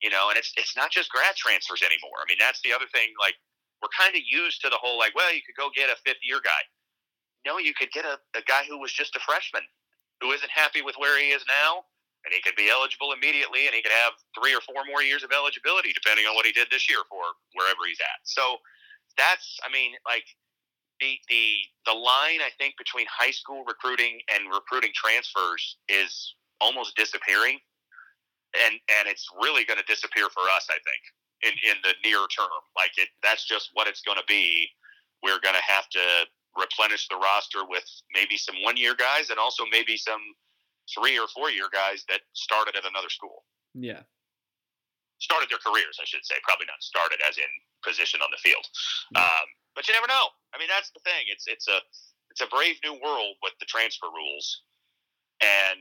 you 0.00 0.08
know, 0.08 0.30
and 0.30 0.38
it's 0.38 0.52
it's 0.56 0.76
not 0.76 0.90
just 0.90 1.10
grad 1.10 1.36
transfers 1.36 1.82
anymore. 1.82 2.16
I 2.22 2.26
mean, 2.30 2.38
that's 2.40 2.62
the 2.62 2.72
other 2.72 2.86
thing. 2.94 3.12
Like 3.20 3.34
we're 3.82 3.92
kind 3.98 4.16
of 4.16 4.22
used 4.24 4.62
to 4.62 4.70
the 4.70 4.78
whole 4.80 4.96
like, 4.96 5.14
well, 5.14 5.34
you 5.34 5.42
could 5.44 5.56
go 5.60 5.68
get 5.76 5.90
a 5.90 5.96
fifth 6.06 6.22
year 6.22 6.40
guy. 6.42 6.62
No, 7.44 7.58
you 7.58 7.74
could 7.74 7.90
get 7.92 8.04
a, 8.04 8.16
a 8.38 8.42
guy 8.48 8.64
who 8.68 8.78
was 8.80 8.92
just 8.92 9.14
a 9.16 9.20
freshman 9.20 9.62
who 10.20 10.32
isn't 10.32 10.50
happy 10.50 10.82
with 10.82 10.96
where 10.98 11.18
he 11.18 11.30
is 11.30 11.44
now. 11.48 11.84
And 12.26 12.34
he 12.34 12.42
could 12.42 12.58
be 12.58 12.68
eligible 12.68 13.14
immediately, 13.14 13.70
and 13.70 13.74
he 13.74 13.80
could 13.80 13.94
have 14.04 14.12
three 14.34 14.52
or 14.52 14.60
four 14.60 14.82
more 14.90 15.00
years 15.00 15.22
of 15.22 15.30
eligibility, 15.30 15.94
depending 15.94 16.26
on 16.26 16.34
what 16.34 16.44
he 16.44 16.52
did 16.52 16.66
this 16.68 16.90
year 16.90 16.98
for 17.08 17.22
wherever 17.54 17.86
he's 17.86 18.02
at. 18.02 18.20
So 18.24 18.58
that's, 19.16 19.56
I 19.64 19.70
mean, 19.72 19.94
like 20.04 20.26
the 21.00 21.18
the 21.28 21.56
the 21.86 21.92
line 21.94 22.42
I 22.42 22.50
think 22.58 22.74
between 22.76 23.06
high 23.06 23.30
school 23.30 23.64
recruiting 23.66 24.18
and 24.34 24.52
recruiting 24.52 24.90
transfers 24.94 25.78
is 25.88 26.34
almost 26.60 26.96
disappearing, 26.96 27.58
and 28.64 28.74
and 28.98 29.06
it's 29.06 29.26
really 29.40 29.64
going 29.64 29.78
to 29.78 29.86
disappear 29.86 30.28
for 30.30 30.42
us. 30.54 30.66
I 30.70 30.78
think 30.82 31.02
in 31.42 31.54
in 31.70 31.78
the 31.82 31.94
near 32.04 32.26
term, 32.34 32.62
like 32.76 32.92
it, 32.96 33.08
that's 33.22 33.46
just 33.46 33.70
what 33.74 33.86
it's 33.86 34.02
going 34.02 34.18
to 34.18 34.26
be. 34.28 34.68
We're 35.22 35.40
going 35.40 35.56
to 35.56 35.66
have 35.66 35.88
to 35.90 36.04
replenish 36.58 37.08
the 37.08 37.16
roster 37.16 37.64
with 37.64 37.84
maybe 38.12 38.36
some 38.36 38.56
one 38.62 38.76
year 38.76 38.94
guys, 38.94 39.30
and 39.30 39.38
also 39.38 39.64
maybe 39.70 39.96
some 39.96 40.20
three 40.94 41.18
or 41.18 41.28
four 41.28 41.50
year 41.50 41.68
guys 41.72 42.04
that 42.08 42.20
started 42.32 42.74
at 42.76 42.84
another 42.84 43.10
school 43.10 43.44
Yeah. 43.74 44.02
started 45.20 45.50
their 45.50 45.58
careers, 45.58 45.98
I 46.00 46.04
should 46.06 46.24
say. 46.24 46.36
Probably 46.42 46.66
not 46.66 46.82
started 46.82 47.20
as 47.28 47.36
in 47.38 47.50
position 47.84 48.20
on 48.22 48.30
the 48.30 48.38
field. 48.38 48.66
Yeah. 49.14 49.22
Um, 49.22 49.46
but 49.74 49.86
you 49.86 49.94
never 49.94 50.06
know. 50.08 50.26
I 50.54 50.58
mean, 50.58 50.68
that's 50.68 50.90
the 50.90 51.00
thing. 51.04 51.26
It's 51.28 51.46
it's 51.46 51.68
a 51.68 51.78
it's 52.30 52.40
a 52.40 52.46
brave 52.46 52.76
new 52.84 52.94
world 53.02 53.36
with 53.42 53.52
the 53.60 53.66
transfer 53.66 54.06
rules, 54.10 54.62
and 55.40 55.78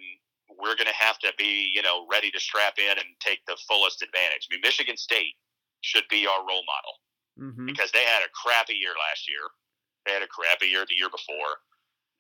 we're 0.60 0.76
going 0.76 0.88
to 0.88 0.96
have 0.96 1.18
to 1.20 1.32
be 1.38 1.72
you 1.74 1.82
know 1.82 2.06
ready 2.12 2.30
to 2.32 2.40
strap 2.40 2.78
in 2.78 2.98
and 2.98 3.10
take 3.20 3.46
the 3.48 3.58
fullest 3.68 4.02
advantage. 4.02 4.48
I 4.50 4.56
mean, 4.56 4.62
Michigan 4.62 4.98
State 4.98 5.36
should 5.82 6.06
be 6.10 6.28
our 6.28 6.40
role 6.40 6.66
model 6.68 6.96
hmm 7.38 7.66
because 7.66 7.92
they 7.92 8.04
had 8.04 8.24
a 8.26 8.30
crappy 8.34 8.74
year 8.74 8.94
last 8.98 9.30
year. 9.30 9.46
They 10.08 10.16
had 10.16 10.24
a 10.24 10.32
crappy 10.32 10.72
year 10.72 10.88
the 10.88 10.96
year 10.96 11.12
before. 11.12 11.60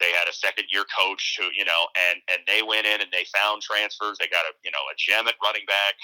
They 0.03 0.11
had 0.13 0.29
a 0.29 0.35
second 0.35 0.69
year 0.69 0.85
coach 0.93 1.39
who, 1.39 1.49
you 1.55 1.65
know, 1.65 1.87
and 1.95 2.19
and 2.27 2.43
they 2.45 2.61
went 2.61 2.85
in 2.85 2.99
and 2.99 3.09
they 3.09 3.25
found 3.31 3.63
transfers. 3.63 4.19
They 4.19 4.27
got 4.27 4.45
a 4.45 4.53
you 4.61 4.69
know 4.69 4.83
a 4.91 4.95
gem 4.99 5.25
at 5.25 5.39
running 5.41 5.65
back. 5.65 5.95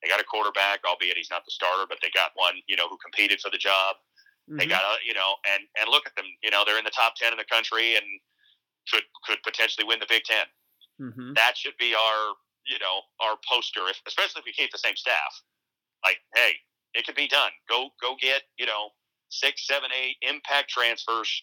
They 0.00 0.08
got 0.08 0.22
a 0.22 0.24
quarterback, 0.24 0.86
albeit 0.86 1.18
he's 1.18 1.32
not 1.32 1.44
the 1.44 1.52
starter, 1.52 1.84
but 1.88 1.98
they 2.00 2.12
got 2.12 2.32
one, 2.36 2.60
you 2.68 2.76
know, 2.76 2.88
who 2.88 2.96
competed 3.00 3.40
for 3.40 3.50
the 3.50 3.60
job. 3.60 3.96
Mm-hmm. 4.48 4.60
They 4.60 4.66
got 4.68 4.84
a 4.84 4.96
you 5.04 5.12
know, 5.12 5.36
and 5.44 5.66
and 5.76 5.90
look 5.90 6.06
at 6.06 6.14
them. 6.16 6.28
You 6.40 6.54
know, 6.54 6.62
they're 6.64 6.78
in 6.78 6.88
the 6.88 6.94
top 6.94 7.18
ten 7.18 7.34
in 7.34 7.38
the 7.40 7.48
country 7.50 7.98
and 7.98 8.06
could 8.90 9.04
could 9.24 9.42
potentially 9.42 9.86
win 9.86 10.00
the 10.00 10.08
Big 10.08 10.24
10 10.24 10.36
mm-hmm. 11.00 11.32
That 11.34 11.56
should 11.56 11.76
be 11.78 11.94
our, 11.94 12.34
you 12.66 12.78
know, 12.78 13.00
our 13.20 13.36
poster, 13.48 13.88
if, 13.88 14.00
especially 14.06 14.40
if 14.40 14.44
we 14.44 14.52
keep 14.52 14.70
the 14.70 14.78
same 14.78 14.96
staff. 14.96 15.32
Like, 16.04 16.18
hey, 16.34 16.52
it 16.92 17.06
could 17.06 17.16
be 17.16 17.28
done. 17.28 17.50
Go 17.68 17.88
go 18.00 18.16
get, 18.20 18.42
you 18.58 18.66
know, 18.66 18.90
six, 19.28 19.66
seven, 19.66 19.90
eight 19.92 20.16
impact 20.22 20.70
transfers. 20.70 21.42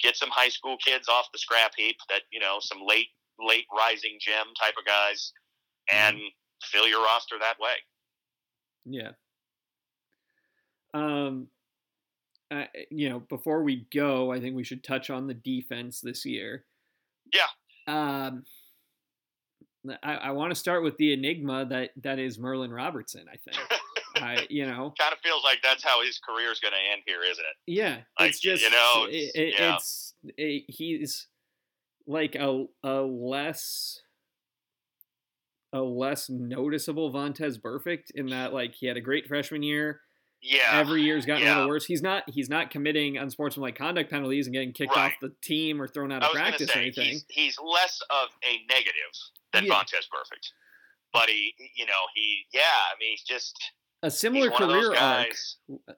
Get 0.00 0.16
some 0.16 0.30
high 0.30 0.48
school 0.48 0.76
kids 0.84 1.08
off 1.08 1.26
the 1.32 1.38
scrap 1.38 1.72
heap. 1.76 1.96
That 2.08 2.22
you 2.32 2.40
know, 2.40 2.58
some 2.60 2.78
late 2.86 3.08
late 3.38 3.66
rising 3.76 4.18
gem 4.20 4.46
type 4.60 4.74
of 4.78 4.84
guys, 4.84 5.32
and 5.92 6.16
mm-hmm. 6.16 6.26
fill 6.64 6.88
your 6.88 7.02
roster 7.04 7.36
that 7.40 7.56
way. 7.60 7.76
Yeah. 8.86 9.10
Um, 10.92 11.48
uh, 12.50 12.64
you 12.90 13.08
know, 13.08 13.20
before 13.20 13.62
we 13.62 13.86
go, 13.92 14.32
I 14.32 14.40
think 14.40 14.56
we 14.56 14.64
should 14.64 14.82
touch 14.82 15.10
on 15.10 15.26
the 15.26 15.34
defense 15.34 16.00
this 16.00 16.24
year. 16.24 16.64
Yeah. 17.32 17.46
Um, 17.86 18.44
I, 20.02 20.14
I 20.14 20.30
want 20.32 20.50
to 20.50 20.54
start 20.58 20.82
with 20.82 20.96
the 20.96 21.12
enigma 21.12 21.64
that 21.66 21.90
that 22.02 22.18
is 22.18 22.38
Merlin 22.38 22.72
Robertson. 22.72 23.26
I 23.28 23.36
think. 23.36 23.56
I, 24.22 24.46
you 24.48 24.66
know, 24.66 24.94
kind 24.98 25.12
of 25.12 25.18
feels 25.20 25.44
like 25.44 25.58
that's 25.62 25.82
how 25.82 26.02
his 26.04 26.18
career 26.18 26.50
is 26.52 26.60
going 26.60 26.72
to 26.72 26.92
end 26.92 27.02
here, 27.06 27.22
isn't 27.22 27.44
it? 27.44 27.56
Yeah, 27.66 27.98
like, 28.18 28.30
it's 28.30 28.40
just 28.40 28.62
you 28.62 28.70
know, 28.70 29.06
it's, 29.08 29.32
it, 29.34 29.54
yeah. 29.58 29.76
it's 29.76 30.14
it, 30.36 30.64
he's 30.68 31.26
like 32.06 32.34
a 32.34 32.66
a 32.82 33.00
less 33.00 34.00
a 35.72 35.80
less 35.80 36.28
noticeable 36.28 37.12
Vontaze 37.12 37.60
Burfict 37.60 38.10
in 38.14 38.26
that 38.26 38.52
like 38.52 38.74
he 38.74 38.86
had 38.86 38.96
a 38.96 39.00
great 39.00 39.26
freshman 39.26 39.62
year. 39.62 40.00
Yeah. 40.42 40.70
Every 40.72 41.02
year's 41.02 41.26
gotten 41.26 41.44
yeah. 41.44 41.52
a 41.52 41.56
little 41.56 41.68
worse. 41.68 41.84
He's 41.84 42.02
not 42.02 42.24
he's 42.26 42.48
not 42.48 42.70
committing 42.70 43.18
unsportsmanlike 43.18 43.76
conduct 43.76 44.10
penalties 44.10 44.46
and 44.46 44.54
getting 44.54 44.72
kicked 44.72 44.96
right. 44.96 45.06
off 45.06 45.12
the 45.20 45.32
team 45.42 45.80
or 45.80 45.86
thrown 45.86 46.10
out 46.10 46.22
of 46.22 46.32
practice 46.32 46.70
say, 46.70 46.78
or 46.78 46.82
anything. 46.82 47.04
He's, 47.04 47.24
he's, 47.28 47.58
less 47.58 48.00
of 48.10 48.28
a 48.42 48.64
negative 48.72 48.94
than 49.52 49.66
yeah. 49.66 49.74
Vontaze 49.74 50.08
Burfict. 50.08 50.52
But 51.12 51.28
he 51.28 51.52
you 51.76 51.86
know, 51.86 52.08
he 52.14 52.46
yeah, 52.52 52.60
I 52.62 52.98
mean 52.98 53.10
he's 53.10 53.22
just 53.22 53.54
a 54.02 54.10
similar 54.10 54.50
career 54.50 54.94
arc 54.94 55.34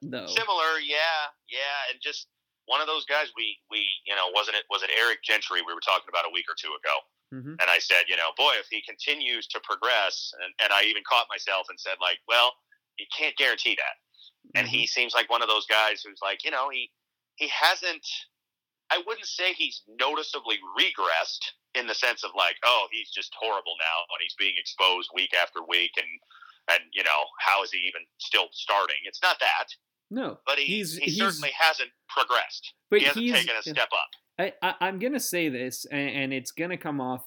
though. 0.03 0.27
Similar, 0.27 0.81
yeah, 0.85 1.31
yeah, 1.51 1.91
and 1.93 2.01
just 2.03 2.27
one 2.67 2.81
of 2.81 2.87
those 2.87 3.05
guys 3.07 3.31
we 3.37 3.59
we 3.71 3.87
you 4.07 4.15
know 4.15 4.31
wasn't 4.35 4.57
it 4.57 4.65
was 4.71 4.83
it 4.83 4.91
Eric 4.95 5.23
Gentry 5.23 5.63
we 5.67 5.75
were 5.75 5.83
talking 5.83 6.09
about 6.09 6.27
a 6.27 6.33
week 6.33 6.47
or 6.47 6.55
two 6.55 6.71
ago 6.71 6.97
mm-hmm. 7.35 7.55
and 7.59 7.69
I 7.69 7.79
said 7.79 8.07
you 8.07 8.17
know 8.17 8.31
boy 8.37 8.55
if 8.59 8.67
he 8.71 8.83
continues 8.87 9.47
to 9.49 9.61
progress 9.67 10.31
and, 10.43 10.53
and 10.63 10.71
I 10.73 10.87
even 10.87 11.03
caught 11.09 11.27
myself 11.31 11.67
and 11.69 11.79
said 11.79 11.99
like 12.01 12.19
well 12.29 12.53
you 12.99 13.07
can't 13.11 13.37
guarantee 13.37 13.75
that 13.75 13.97
mm-hmm. 13.99 14.63
and 14.63 14.65
he 14.69 14.87
seems 14.87 15.15
like 15.15 15.31
one 15.31 15.43
of 15.43 15.49
those 15.49 15.67
guys 15.67 16.03
who's 16.03 16.23
like 16.23 16.45
you 16.45 16.51
know 16.51 16.71
he 16.71 16.91
he 17.37 17.49
hasn't 17.49 18.07
I 18.91 19.01
wouldn't 19.07 19.27
say 19.27 19.55
he's 19.55 19.83
noticeably 19.89 20.61
regressed 20.79 21.45
in 21.75 21.87
the 21.87 21.97
sense 21.97 22.23
of 22.23 22.31
like 22.37 22.57
oh 22.65 22.87
he's 22.93 23.11
just 23.11 23.35
horrible 23.35 23.75
now 23.81 23.99
and 24.07 24.23
he's 24.23 24.39
being 24.39 24.55
exposed 24.57 25.11
week 25.15 25.33
after 25.35 25.61
week 25.67 25.93
and 25.97 26.09
and 26.71 26.81
you 26.93 27.03
know 27.03 27.27
how 27.41 27.63
is 27.63 27.71
he 27.73 27.79
even 27.89 28.03
still 28.19 28.47
starting 28.53 28.97
it's 29.05 29.23
not 29.23 29.39
that 29.41 29.67
no, 30.13 30.39
but 30.47 30.59
he, 30.59 30.67
he's, 30.67 30.99
he 30.99 31.07
he's, 31.07 31.19
certainly 31.19 31.53
hasn't 31.59 31.89
progressed. 32.07 32.75
But 32.91 32.99
he 32.99 33.07
hasn't 33.07 33.25
he's, 33.25 33.33
taken 33.33 33.55
a 33.59 33.63
step 33.63 33.89
up. 33.95 34.53
I, 34.63 34.75
I, 34.79 34.89
am 34.89 34.99
gonna 34.99 35.19
say 35.19 35.49
this, 35.49 35.87
and, 35.91 36.11
and 36.11 36.33
it's 36.35 36.51
gonna 36.51 36.77
come 36.77 37.01
off 37.01 37.25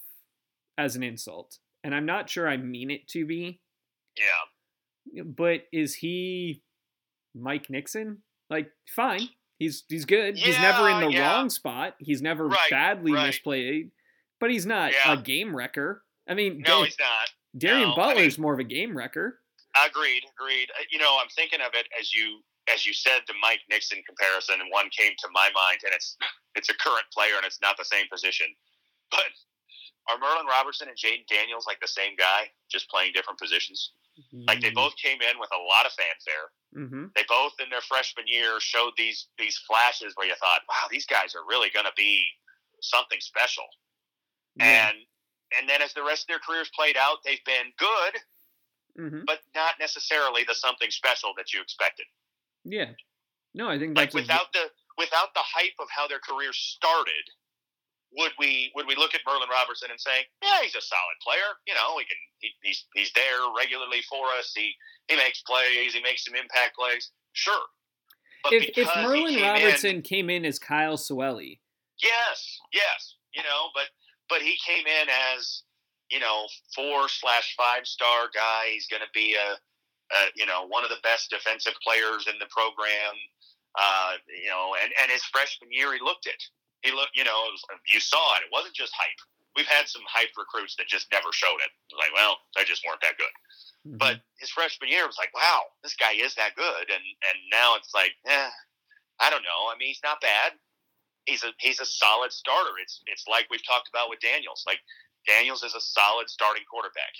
as 0.77 0.95
an 0.95 1.01
insult, 1.01 1.57
and 1.83 1.95
I'm 1.95 2.05
not 2.05 2.29
sure 2.29 2.47
I 2.47 2.57
mean 2.57 2.91
it 2.91 3.07
to 3.09 3.25
be. 3.25 3.59
Yeah. 4.15 5.23
But 5.23 5.63
is 5.73 5.95
he 5.95 6.61
Mike 7.33 7.71
Nixon? 7.71 8.19
Like, 8.51 8.69
fine, 8.87 9.29
he's 9.57 9.83
he's 9.89 10.05
good. 10.05 10.37
Yeah, 10.37 10.45
he's 10.45 10.59
never 10.59 10.87
in 10.87 11.09
the 11.09 11.17
yeah. 11.17 11.33
wrong 11.33 11.49
spot. 11.49 11.95
He's 11.97 12.21
never 12.21 12.47
right, 12.47 12.69
badly 12.69 13.13
right. 13.13 13.33
misplayed, 13.33 13.89
but 14.39 14.51
he's 14.51 14.67
not 14.67 14.91
Yeah. 14.91 15.13
a 15.13 15.17
game 15.17 15.55
wrecker. 15.55 16.03
I 16.29 16.35
mean, 16.35 16.63
No, 16.67 16.83
he's 16.83 16.99
not. 16.99 17.29
Darien 17.57 17.89
no, 17.89 17.93
I 17.93 17.95
Butler's 17.95 18.37
more 18.37 18.53
of 18.53 18.59
a 18.59 18.63
game 18.63 18.95
wrecker. 18.95 19.39
Agreed, 19.87 20.23
agreed. 20.37 20.69
Uh, 20.79 20.83
You 20.91 20.99
know, 20.99 21.17
I'm 21.21 21.29
thinking 21.35 21.61
of 21.61 21.71
it 21.73 21.87
as 21.99 22.13
you 22.13 22.41
as 22.71 22.85
you 22.85 22.93
said 22.93 23.21
the 23.27 23.35
Mike 23.41 23.61
Nixon 23.69 24.01
comparison, 24.07 24.59
and 24.59 24.69
one 24.71 24.89
came 24.89 25.13
to 25.19 25.27
my 25.31 25.49
mind, 25.53 25.79
and 25.85 25.93
it's 25.93 26.17
it's 26.55 26.69
a 26.69 26.77
current 26.77 27.05
player, 27.13 27.37
and 27.37 27.45
it's 27.45 27.61
not 27.61 27.77
the 27.77 27.85
same 27.85 28.05
position. 28.11 28.47
But 29.11 29.29
are 30.09 30.17
Merlin 30.17 30.47
Robertson 30.47 30.89
and 30.89 30.97
Jayden 30.97 31.27
Daniels 31.29 31.67
like 31.67 31.79
the 31.79 31.87
same 31.87 32.15
guy, 32.17 32.49
just 32.71 32.89
playing 32.89 33.13
different 33.13 33.39
positions? 33.39 33.91
Like 34.47 34.61
they 34.61 34.71
both 34.71 34.95
came 34.97 35.19
in 35.21 35.39
with 35.39 35.49
a 35.53 35.61
lot 35.61 35.85
of 35.85 35.91
fanfare. 35.91 36.47
Mm-hmm. 36.75 37.05
They 37.15 37.23
both 37.27 37.53
in 37.59 37.69
their 37.69 37.81
freshman 37.81 38.25
year 38.27 38.59
showed 38.59 38.91
these 38.97 39.27
these 39.37 39.57
flashes 39.67 40.13
where 40.15 40.27
you 40.27 40.35
thought, 40.35 40.61
wow, 40.69 40.87
these 40.89 41.05
guys 41.05 41.35
are 41.35 41.45
really 41.47 41.69
going 41.73 41.85
to 41.85 41.95
be 41.95 42.25
something 42.81 43.19
special. 43.19 43.65
Yeah. 44.55 44.89
And 44.89 44.97
and 45.57 45.69
then 45.69 45.81
as 45.81 45.93
the 45.93 46.03
rest 46.03 46.23
of 46.23 46.27
their 46.27 46.39
careers 46.39 46.69
played 46.75 46.97
out, 46.97 47.17
they've 47.23 47.43
been 47.45 47.71
good, 47.77 48.13
mm-hmm. 48.99 49.23
but 49.25 49.39
not 49.53 49.75
necessarily 49.79 50.43
the 50.47 50.55
something 50.55 50.89
special 50.89 51.33
that 51.37 51.53
you 51.53 51.61
expected. 51.61 52.05
Yeah. 52.63 52.91
No, 53.53 53.69
I 53.69 53.79
think 53.79 53.95
Like 53.95 54.11
that's 54.11 54.15
a- 54.15 54.21
without 54.21 54.51
the 54.53 54.65
without 54.97 55.33
the 55.33 55.43
hype 55.43 55.77
of 55.79 55.87
how 55.89 56.07
their 56.07 56.19
career 56.19 56.51
started, 56.51 57.25
would 58.17 58.31
we 58.39 58.71
would 58.75 58.87
we 58.87 58.95
look 58.95 59.15
at 59.15 59.21
Merlin 59.25 59.49
Robertson 59.49 59.91
and 59.91 59.99
say, 59.99 60.25
yeah, 60.43 60.61
he's 60.63 60.75
a 60.75 60.81
solid 60.81 61.17
player. 61.23 61.55
You 61.67 61.73
know, 61.75 61.97
he 61.99 62.05
can 62.05 62.17
he, 62.39 62.49
he's 62.63 62.85
he's 62.93 63.11
there 63.13 63.39
regularly 63.57 64.01
for 64.09 64.27
us. 64.39 64.51
He 64.55 64.73
he 65.07 65.15
makes 65.15 65.41
plays. 65.43 65.93
He 65.93 66.01
makes 66.01 66.25
some 66.25 66.35
impact 66.35 66.75
plays. 66.75 67.11
Sure. 67.33 67.63
But 68.43 68.53
if, 68.53 68.63
if 68.63 68.75
because 68.75 68.95
Merlin 69.03 69.35
came 69.35 69.43
Robertson 69.43 69.95
in, 69.97 70.01
came 70.01 70.29
in 70.29 70.45
as 70.45 70.59
Kyle 70.59 70.97
Soelle, 70.97 71.57
yes, 72.01 72.59
yes, 72.71 73.15
you 73.33 73.43
know, 73.43 73.69
but 73.73 73.85
but 74.29 74.41
he 74.41 74.57
came 74.65 74.85
in 74.85 75.07
as 75.35 75.63
you 76.11 76.19
know 76.19 76.47
four 76.73 77.09
slash 77.09 77.55
five 77.57 77.85
star 77.85 78.29
guy. 78.33 78.71
He's 78.71 78.87
going 78.87 79.01
to 79.01 79.13
be 79.13 79.35
a, 79.35 79.55
a 79.57 80.19
you 80.35 80.45
know 80.45 80.65
one 80.67 80.83
of 80.83 80.89
the 80.89 81.01
best 81.03 81.29
defensive 81.29 81.73
players 81.83 82.27
in 82.27 82.35
the 82.39 82.49
program. 82.49 83.15
Uh, 83.75 84.15
you 84.31 84.47
know, 84.47 84.75
and 84.81 84.91
and 85.01 85.11
his 85.11 85.23
freshman 85.23 85.71
year, 85.71 85.93
he 85.93 85.99
looked 85.99 86.27
it. 86.27 86.41
He 86.81 86.91
looked, 86.91 87.17
you 87.17 87.25
know, 87.25 87.49
was, 87.49 87.65
you 87.91 87.99
saw 87.99 88.37
it. 88.37 88.45
It 88.45 88.53
wasn't 88.53 88.75
just 88.75 88.93
hype. 88.95 89.19
We've 89.57 89.67
had 89.67 89.87
some 89.87 90.03
hype 90.07 90.35
recruits 90.37 90.75
that 90.77 90.87
just 90.87 91.09
never 91.11 91.33
showed 91.33 91.57
it. 91.63 91.71
Like, 91.97 92.13
well, 92.13 92.37
they 92.55 92.63
just 92.63 92.85
weren't 92.85 93.01
that 93.01 93.17
good. 93.17 93.35
Mm-hmm. 93.87 93.97
But 93.97 94.21
his 94.37 94.51
freshman 94.51 94.89
year 94.91 95.07
was 95.07 95.17
like, 95.17 95.33
wow, 95.33 95.63
this 95.81 95.95
guy 95.95 96.13
is 96.13 96.35
that 96.35 96.55
good. 96.55 96.85
And 96.87 97.03
and 97.03 97.37
now 97.51 97.75
it's 97.75 97.91
like, 97.93 98.13
eh, 98.27 98.51
I 99.19 99.29
don't 99.29 99.43
know. 99.43 99.67
I 99.67 99.75
mean, 99.77 99.89
he's 99.89 100.03
not 100.03 100.21
bad. 100.21 100.53
He's 101.25 101.43
a 101.43 101.51
he's 101.59 101.79
a 101.79 101.85
solid 101.85 102.31
starter. 102.31 102.71
It's 102.81 103.01
it's 103.07 103.25
like 103.27 103.47
we've 103.49 103.65
talked 103.65 103.89
about 103.89 104.09
with 104.09 104.19
Daniels. 104.19 104.63
Like 104.67 104.79
Daniels 105.27 105.63
is 105.63 105.73
a 105.75 105.81
solid 105.81 106.29
starting 106.29 106.63
quarterback. 106.69 107.13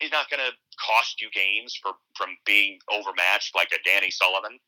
He's 0.00 0.10
not 0.10 0.28
going 0.28 0.40
to 0.44 0.52
cost 0.84 1.20
you 1.20 1.30
games 1.30 1.78
for 1.80 1.92
from 2.16 2.36
being 2.44 2.78
overmatched 2.90 3.54
like 3.54 3.70
a 3.72 3.78
Danny 3.88 4.10
Sullivan, 4.10 4.58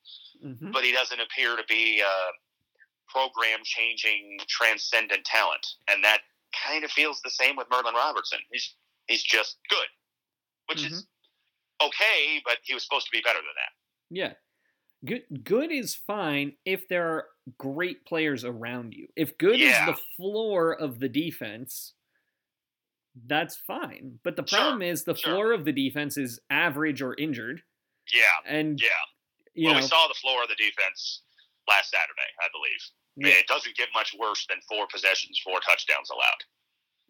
Mhm. 0.44 0.72
but 0.72 0.84
he 0.84 0.92
doesn't 0.92 1.20
appear 1.20 1.56
to 1.56 1.64
be 1.64 2.00
a 2.00 2.30
program 3.08 3.60
changing 3.64 4.38
transcendent 4.48 5.24
talent. 5.24 5.66
And 5.88 6.04
that 6.04 6.20
kind 6.64 6.84
of 6.84 6.90
feels 6.92 7.20
the 7.22 7.30
same 7.30 7.56
with 7.56 7.68
Merlin 7.70 7.94
Robertson. 7.94 8.38
He's 8.52 8.76
he's 9.08 9.22
just 9.24 9.58
good, 9.68 9.88
which 10.66 10.84
is 10.84 11.06
okay, 11.80 12.40
but 12.44 12.58
he 12.62 12.74
was 12.74 12.84
supposed 12.84 13.06
to 13.06 13.12
be 13.12 13.20
better 13.20 13.38
than 13.40 13.54
that. 13.56 13.72
Yeah. 14.10 14.32
Good 15.06 15.44
good 15.44 15.70
is 15.72 15.94
fine 15.94 16.56
if 16.64 16.88
there 16.88 17.08
are 17.08 17.28
great 17.58 18.04
players 18.06 18.44
around 18.44 18.92
you. 18.94 19.08
If 19.16 19.38
good 19.38 19.58
Yeah. 19.60 19.88
is 19.90 19.96
the 19.96 20.02
floor 20.16 20.72
of 20.74 20.98
the 20.98 21.08
defense, 21.08 21.94
that's 23.14 23.56
fine. 23.56 24.18
But 24.24 24.36
the 24.36 24.46
Sure, 24.46 24.58
problem 24.58 24.82
is 24.82 25.04
the 25.04 25.14
sure. 25.14 25.32
floor 25.32 25.52
of 25.52 25.64
the 25.64 25.72
defense 25.72 26.16
is 26.16 26.40
average 26.50 27.02
or 27.02 27.14
injured. 27.14 27.62
Yeah, 28.12 28.24
And 28.44 28.80
yeah. 28.80 28.88
you 29.54 29.66
well, 29.66 29.74
know, 29.74 29.80
we 29.80 29.86
saw 29.86 30.06
the 30.08 30.14
floor 30.14 30.42
of 30.42 30.48
the 30.48 30.54
defense 30.56 31.22
last 31.68 31.90
Saturday, 31.90 32.30
I 32.40 32.48
believe. 32.52 32.82
I 33.18 33.20
mean, 33.24 33.32
Yeah. 33.32 33.38
it 33.38 33.46
doesn't 33.46 33.76
get 33.76 33.92
much 33.94 34.12
worse 34.14 34.46
than 34.46 34.60
four 34.62 34.86
possessions, 34.88 35.38
four 35.40 35.60
touchdowns 35.60 36.10
allowed. 36.10 36.44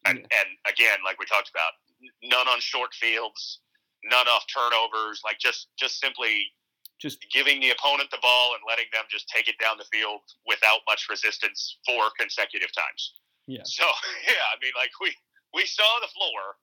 And 0.05 0.27
Yeah. 0.31 0.41
and 0.41 0.59
again, 0.67 1.03
like 1.03 1.19
we 1.19 1.27
talked 1.27 1.51
about, 1.51 1.75
none 2.23 2.47
on 2.49 2.61
short 2.61 2.95
fields, 2.95 3.61
none 4.05 4.29
off 4.29 4.47
turnovers, 4.47 5.23
like 5.25 5.39
just 5.39 5.69
just 5.77 5.99
simply 5.99 6.55
just 6.99 7.25
giving 7.33 7.61
the 7.61 7.71
opponent 7.71 8.11
the 8.11 8.19
ball 8.23 8.55
and 8.55 8.63
letting 8.69 8.87
them 8.93 9.05
just 9.09 9.29
take 9.29 9.49
it 9.49 9.57
down 9.59 9.77
the 9.79 9.85
field 9.93 10.21
without 10.47 10.81
much 10.89 11.07
resistance 11.11 11.79
four 11.87 12.05
consecutive 12.19 12.73
times. 12.75 13.15
Yeah. 13.47 13.63
So 13.65 13.85
yeah, 14.27 14.45
I 14.55 14.57
mean, 14.63 14.73
like 14.77 14.91
we 15.01 15.15
we 15.55 15.67
saw 15.67 16.01
the 16.01 16.09
floor, 16.09 16.57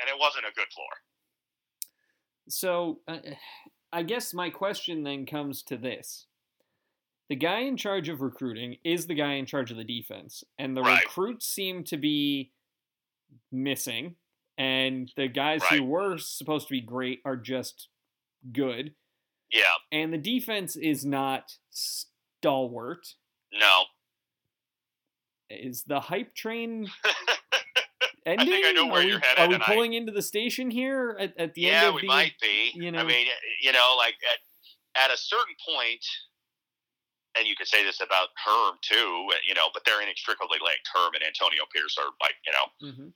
and 0.00 0.08
it 0.08 0.18
wasn't 0.18 0.44
a 0.46 0.54
good 0.54 0.68
floor. 0.74 0.88
So, 2.48 3.00
uh, 3.06 3.18
I 3.92 4.02
guess 4.02 4.32
my 4.32 4.50
question 4.50 5.02
then 5.02 5.26
comes 5.26 5.62
to 5.64 5.76
this. 5.76 6.26
The 7.28 7.36
guy 7.36 7.60
in 7.60 7.76
charge 7.76 8.08
of 8.08 8.22
recruiting 8.22 8.76
is 8.84 9.06
the 9.06 9.14
guy 9.14 9.34
in 9.34 9.44
charge 9.44 9.70
of 9.70 9.76
the 9.76 9.84
defense, 9.84 10.44
and 10.58 10.76
the 10.76 10.82
Right. 10.82 11.02
recruits 11.04 11.46
seem 11.46 11.84
to 11.84 11.98
be 11.98 12.52
missing, 13.52 14.16
and 14.56 15.12
the 15.16 15.28
guys 15.28 15.62
who 15.64 15.84
were 15.84 16.16
supposed 16.16 16.68
to 16.68 16.72
be 16.72 16.80
great 16.80 17.20
are 17.24 17.36
just 17.36 17.88
good. 18.52 18.94
Yeah. 19.52 19.62
And 19.92 20.12
the 20.12 20.18
defense 20.18 20.76
is 20.76 21.04
not 21.04 21.52
stalwart. 21.70 23.06
No. 23.52 23.84
Is 25.50 25.84
the 25.84 26.00
hype 26.00 26.34
train 26.34 26.88
ending? 28.26 28.48
I 28.48 28.50
think 28.50 28.66
I 28.66 28.72
know 28.72 28.86
where 28.86 29.00
are 29.00 29.04
you're 29.04 29.18
we, 29.18 29.26
headed. 29.26 29.54
Are 29.54 29.58
we 29.58 29.74
pulling 29.74 29.92
I, 29.94 29.96
into 29.96 30.12
the 30.12 30.22
station 30.22 30.70
here 30.70 31.16
at, 31.18 31.32
at 31.38 31.54
the 31.54 31.62
yeah, 31.62 31.68
end 31.68 31.82
Yeah, 31.82 31.94
we 31.94 32.00
the, 32.02 32.06
might 32.08 32.34
be. 32.40 32.72
You 32.74 32.92
know, 32.92 33.00
I 33.00 33.04
mean, 33.04 33.26
you 33.62 33.72
know, 33.72 33.94
like 33.96 34.16
at, 34.30 35.04
at 35.04 35.10
a 35.10 35.16
certain 35.16 35.54
point, 35.64 36.04
and 37.36 37.46
you 37.46 37.54
could 37.56 37.68
say 37.68 37.84
this 37.84 38.00
about 38.00 38.28
Herm 38.44 38.76
too, 38.82 39.28
you 39.46 39.54
know, 39.54 39.68
but 39.72 39.84
they're 39.86 40.02
inextricably 40.02 40.58
linked. 40.60 40.84
Herm 40.92 41.14
and 41.14 41.24
Antonio 41.24 41.64
Pierce 41.72 41.96
are 41.96 42.12
like, 42.20 42.36
you 42.44 42.52
know, 42.52 42.66
mm-hmm. 42.82 43.08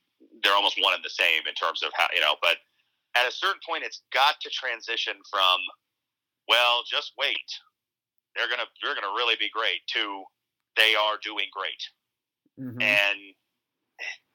they're 0.43 0.55
almost 0.55 0.79
one 0.81 0.95
and 0.95 1.05
the 1.05 1.13
same 1.13 1.43
in 1.45 1.55
terms 1.55 1.83
of 1.83 1.91
how, 1.93 2.07
you 2.15 2.21
know, 2.21 2.37
but 2.41 2.57
at 3.17 3.29
a 3.29 3.33
certain 3.33 3.61
point, 3.67 3.85
it's 3.85 4.03
got 4.13 4.41
to 4.41 4.49
transition 4.49 5.19
from, 5.29 5.59
well, 6.53 6.85
just 6.85 7.17
wait. 7.17 7.49
They're 8.37 8.49
gonna, 8.53 8.69
they're 8.85 8.95
gonna 8.95 9.17
really 9.17 9.37
be 9.41 9.49
great. 9.49 9.81
To 9.97 10.25
they 10.77 10.93
are 10.95 11.17
doing 11.23 11.49
great. 11.53 11.83
Mm-hmm. 12.61 12.81
And 12.81 13.21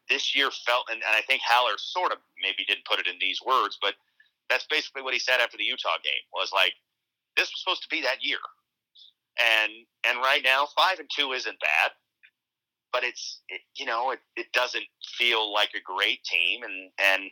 this 0.10 0.36
year 0.36 0.50
felt, 0.52 0.86
and, 0.90 1.02
and 1.02 1.14
I 1.16 1.22
think 1.22 1.42
Haller 1.46 1.78
sort 1.78 2.12
of 2.12 2.20
maybe 2.42 2.66
didn't 2.66 2.86
put 2.86 3.00
it 3.00 3.08
in 3.08 3.18
these 3.20 3.40
words, 3.46 3.78
but 3.82 3.94
that's 4.50 4.66
basically 4.70 5.02
what 5.02 5.14
he 5.14 5.20
said 5.20 5.40
after 5.42 5.58
the 5.58 5.66
Utah 5.66 6.00
game 6.04 6.26
was 6.34 6.52
like, 6.54 6.74
this 7.36 7.50
was 7.52 7.60
supposed 7.62 7.84
to 7.84 7.90
be 7.92 8.02
that 8.02 8.24
year. 8.24 8.42
And, 9.38 9.72
and 10.08 10.18
right 10.20 10.42
now, 10.44 10.68
five 10.76 11.00
and 11.00 11.10
two 11.14 11.34
isn't 11.34 11.60
bad, 11.60 11.92
but 12.94 13.04
it's, 13.04 13.42
it, 13.50 13.62
you 13.76 13.86
know, 13.86 14.12
it, 14.12 14.20
it 14.36 14.48
doesn't 14.54 14.86
feel 15.18 15.54
like 15.54 15.70
a 15.76 15.84
great 15.84 16.24
team. 16.24 16.64
And, 16.64 16.90
and 16.98 17.30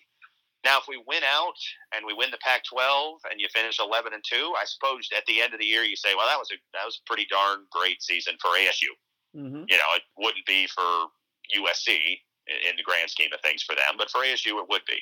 now 0.66 0.82
if 0.82 0.90
we 0.90 0.98
win 1.08 1.22
out 1.24 1.56
and 1.94 2.04
we 2.06 2.18
win 2.18 2.34
the 2.34 2.42
Pac 2.42 2.66
12 2.66 3.22
and 3.32 3.40
you 3.40 3.48
finish 3.54 3.78
11 3.80 4.12
and 4.14 4.24
two, 4.26 4.52
I 4.58 4.66
suppose 4.66 5.08
at 5.16 5.24
the 5.30 5.40
end 5.42 5.54
of 5.54 5.60
the 5.62 5.70
year, 5.70 5.86
you 5.86 5.96
say, 5.96 6.18
well, 6.18 6.28
that 6.28 6.42
was 6.42 6.50
a, 6.52 6.58
that 6.74 6.84
was 6.84 7.00
a 7.00 7.06
pretty 7.06 7.30
darn 7.30 7.70
great 7.72 8.02
season 8.02 8.34
for 8.42 8.50
ASU. 8.58 8.92
Mm-hmm. 9.38 9.70
You 9.70 9.78
know, 9.78 9.90
it 9.94 10.04
wouldn't 10.18 10.46
be 10.46 10.68
for 10.68 11.14
USC 11.54 12.20
in 12.50 12.74
the 12.76 12.84
grand 12.84 13.10
scheme 13.10 13.30
of 13.34 13.42
things 13.42 13.64
for 13.64 13.76
them, 13.76 13.96
but 13.98 14.10
for 14.10 14.22
ASU 14.26 14.58
it 14.58 14.68
would 14.70 14.86
be. 14.90 15.00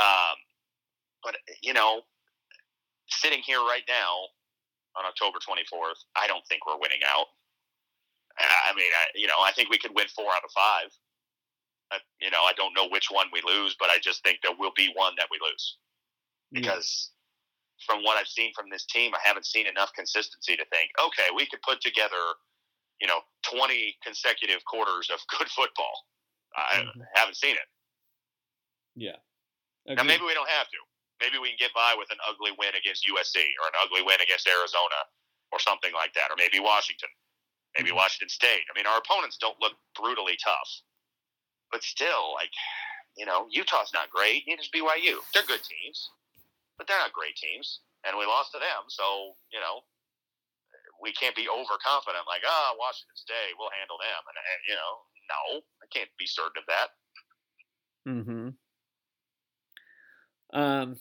Um, 0.00 0.36
but 1.22 1.36
you 1.62 1.74
know, 1.74 2.02
sitting 3.08 3.42
here 3.44 3.60
right 3.60 3.84
now 3.88 4.32
on 4.96 5.04
October 5.04 5.38
24th, 5.38 6.00
I 6.16 6.26
don't 6.26 6.46
think 6.48 6.66
we're 6.66 6.80
winning 6.80 7.04
out. 7.06 7.26
I 8.38 8.72
mean, 8.74 8.88
I, 8.96 9.04
you 9.14 9.26
know, 9.26 9.36
I 9.42 9.52
think 9.52 9.68
we 9.68 9.78
could 9.78 9.92
win 9.94 10.08
four 10.08 10.32
out 10.32 10.44
of 10.44 10.50
five. 10.54 10.88
I, 11.92 11.98
you 12.20 12.30
know, 12.30 12.42
I 12.42 12.52
don't 12.56 12.74
know 12.74 12.88
which 12.88 13.08
one 13.10 13.26
we 13.32 13.42
lose, 13.46 13.76
but 13.78 13.90
I 13.90 13.98
just 14.02 14.22
think 14.22 14.38
there 14.42 14.54
will 14.58 14.72
be 14.76 14.92
one 14.94 15.14
that 15.18 15.28
we 15.30 15.38
lose 15.42 15.78
because 16.52 17.10
yeah. 17.78 17.94
from 17.94 18.04
what 18.04 18.16
I've 18.16 18.28
seen 18.28 18.52
from 18.54 18.70
this 18.70 18.84
team, 18.86 19.14
I 19.14 19.18
haven't 19.22 19.46
seen 19.46 19.66
enough 19.66 19.92
consistency 19.94 20.56
to 20.56 20.64
think, 20.66 20.90
okay, 20.98 21.34
we 21.34 21.46
could 21.46 21.62
put 21.62 21.80
together, 21.80 22.38
you 23.00 23.06
know, 23.06 23.20
20 23.50 23.96
consecutive 24.04 24.64
quarters 24.64 25.10
of 25.12 25.20
good 25.38 25.48
football. 25.48 26.06
I 26.56 26.82
mm-hmm. 26.82 27.00
haven't 27.14 27.36
seen 27.36 27.54
it. 27.54 27.68
Yeah. 28.96 29.18
Now 29.86 30.02
maybe 30.02 30.26
we 30.26 30.34
don't 30.34 30.50
have 30.50 30.66
to. 30.70 30.80
Maybe 31.22 31.38
we 31.38 31.52
can 31.52 31.60
get 31.60 31.74
by 31.76 31.94
with 31.96 32.08
an 32.10 32.18
ugly 32.24 32.50
win 32.58 32.72
against 32.74 33.04
USC 33.04 33.38
or 33.60 33.68
an 33.68 33.76
ugly 33.84 34.02
win 34.02 34.20
against 34.24 34.48
Arizona 34.48 35.04
or 35.52 35.60
something 35.60 35.92
like 35.92 36.14
that, 36.14 36.30
or 36.32 36.36
maybe 36.38 36.58
Washington, 36.60 37.10
maybe 37.76 37.90
mm-hmm. 37.90 38.00
Washington 38.00 38.30
State. 38.30 38.64
I 38.70 38.72
mean, 38.74 38.86
our 38.86 38.98
opponents 38.98 39.36
don't 39.36 39.58
look 39.60 39.76
brutally 39.94 40.38
tough, 40.40 40.70
but 41.72 41.82
still, 41.82 42.34
like 42.34 42.50
you 43.16 43.26
know, 43.26 43.46
Utah's 43.50 43.90
not 43.92 44.10
great. 44.10 44.44
Neither 44.46 44.62
is 44.62 44.70
BYU. 44.70 45.18
They're 45.34 45.46
good 45.46 45.62
teams, 45.62 46.10
but 46.78 46.86
they're 46.86 46.98
not 46.98 47.12
great 47.12 47.36
teams, 47.36 47.80
and 48.06 48.16
we 48.18 48.26
lost 48.26 48.52
to 48.52 48.58
them. 48.58 48.86
So 48.88 49.34
you 49.52 49.60
know, 49.60 49.82
we 51.02 51.12
can't 51.12 51.34
be 51.34 51.48
overconfident. 51.48 52.28
Like, 52.28 52.42
ah, 52.46 52.72
oh, 52.72 52.78
Washington 52.78 53.16
State, 53.16 53.56
we'll 53.58 53.72
handle 53.78 53.98
them, 53.98 54.22
and, 54.28 54.36
and 54.36 54.60
you 54.68 54.76
know, 54.76 54.92
no, 55.30 55.40
I 55.82 55.86
can't 55.92 56.10
be 56.18 56.26
certain 56.26 56.60
of 56.60 56.66
that. 56.68 56.88
Mm-hmm. 58.08 58.48
Um, 60.52 60.96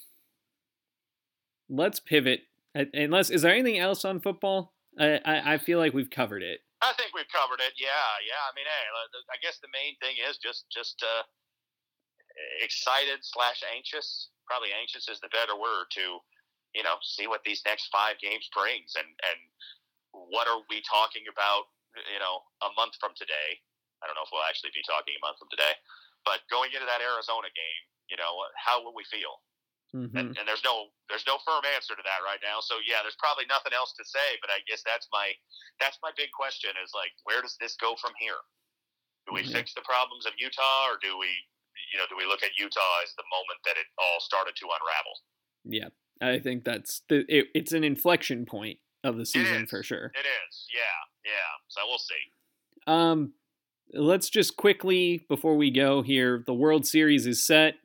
let's 1.69 1.99
pivot. 1.99 2.41
Unless 2.75 3.29
is 3.29 3.41
there 3.41 3.53
anything 3.53 3.79
else 3.79 4.05
on 4.05 4.19
football? 4.19 4.73
I, 4.97 5.19
I, 5.25 5.53
I 5.53 5.57
feel 5.57 5.79
like 5.79 5.93
we've 5.93 6.09
covered 6.09 6.43
it. 6.43 6.61
I 6.81 6.95
think 6.95 7.11
we've 7.11 7.29
covered 7.31 7.59
it. 7.59 7.75
Yeah, 7.75 8.11
yeah. 8.23 8.39
I 8.47 8.51
mean, 8.55 8.67
hey, 8.67 8.85
I 9.31 9.37
guess 9.43 9.59
the 9.59 9.71
main 9.71 9.99
thing 9.99 10.15
is 10.23 10.39
just 10.39 10.67
just 10.71 10.99
uh, 11.03 11.23
excited 12.63 13.19
slash 13.21 13.63
anxious. 13.75 14.31
Probably 14.47 14.71
anxious 14.73 15.07
is 15.11 15.19
the 15.19 15.29
better 15.29 15.53
word 15.59 15.91
to, 15.99 16.19
you 16.73 16.83
know, 16.83 16.97
see 17.03 17.27
what 17.27 17.43
these 17.45 17.61
next 17.67 17.91
five 17.91 18.17
games 18.23 18.47
brings 18.55 18.95
and 18.95 19.07
and 19.27 19.39
what 20.11 20.47
are 20.47 20.63
we 20.71 20.81
talking 20.87 21.27
about, 21.29 21.69
you 22.09 22.17
know, 22.17 22.41
a 22.63 22.71
month 22.79 22.95
from 22.97 23.13
today 23.13 23.59
I 24.01 24.07
don't 24.07 24.15
know 24.15 24.23
if 24.23 24.31
we'll 24.31 24.47
actually 24.47 24.71
be 24.71 24.83
talking 24.87 25.15
a 25.15 25.21
month 25.23 25.39
from 25.39 25.51
today, 25.51 25.75
but 26.23 26.43
going 26.47 26.71
into 26.71 26.87
that 26.87 27.03
Arizona 27.03 27.51
game, 27.51 27.83
you 28.07 28.17
know, 28.17 28.31
how 28.55 28.79
will 28.83 28.95
we 28.95 29.03
feel? 29.11 29.43
Mm-hmm. 29.95 30.13
And, 30.13 30.27
and, 30.37 30.45
there's 30.45 30.61
no 30.61 30.93
there's 31.09 31.25
no 31.25 31.41
firm 31.41 31.65
answer 31.73 31.97
to 31.97 32.05
that 32.05 32.21
right 32.21 32.37
now. 32.45 32.61
So 32.61 32.77
yeah, 32.85 33.01
there's 33.01 33.17
probably 33.17 33.49
nothing 33.49 33.73
else 33.73 33.97
to 33.97 34.05
say. 34.05 34.37
But 34.37 34.53
I 34.53 34.61
guess 34.69 34.85
that's 34.85 35.09
my 35.09 35.33
that's 35.81 35.97
my 36.05 36.13
big 36.13 36.29
question 36.29 36.69
is 36.77 36.93
like, 36.93 37.09
where 37.25 37.41
does 37.41 37.57
this 37.57 37.73
go 37.81 37.97
from 37.97 38.13
here? 38.21 38.37
Do 39.25 39.33
we 39.33 39.41
mm-hmm. 39.41 39.57
fix 39.57 39.73
the 39.73 39.81
problems 39.81 40.29
of 40.29 40.37
Utah, 40.37 40.93
or 40.93 41.01
do 41.01 41.17
we, 41.17 41.29
you 41.89 41.97
know, 41.97 42.05
do 42.05 42.13
we 42.13 42.29
look 42.29 42.45
at 42.45 42.53
Utah 42.61 43.01
as 43.01 43.17
the 43.17 43.25
moment 43.33 43.59
that 43.65 43.81
it 43.81 43.89
all 43.97 44.21
started 44.21 44.53
to 44.61 44.65
unravel? 44.69 45.15
Yeah, 45.65 45.89
I 46.21 46.37
think 46.37 46.69
that's 46.69 47.01
the 47.09 47.25
it, 47.25 47.49
it's 47.57 47.73
an 47.73 47.81
inflection 47.81 48.45
point 48.45 48.77
of 49.03 49.17
the 49.17 49.25
season 49.25 49.65
for 49.65 49.81
sure. 49.81 50.13
It 50.13 50.25
is. 50.25 50.53
Yeah, 50.69 51.01
yeah. 51.25 51.51
So 51.67 51.81
we'll 51.89 51.97
see. 51.97 52.23
Um, 52.85 53.33
let's 53.93 54.29
just 54.29 54.55
quickly 54.55 55.25
before 55.27 55.57
we 55.57 55.71
go 55.71 56.01
here 56.01 56.43
the 56.45 56.53
world 56.53 56.85
series 56.85 57.25
is 57.25 57.45
set 57.45 57.75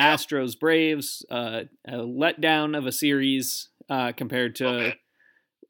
astros 0.00 0.58
braves 0.58 1.24
uh, 1.30 1.62
a 1.86 1.92
letdown 1.92 2.76
of 2.76 2.86
a 2.86 2.92
series 2.92 3.68
uh, 3.88 4.12
compared 4.16 4.56
to 4.56 4.66
okay. 4.66 4.94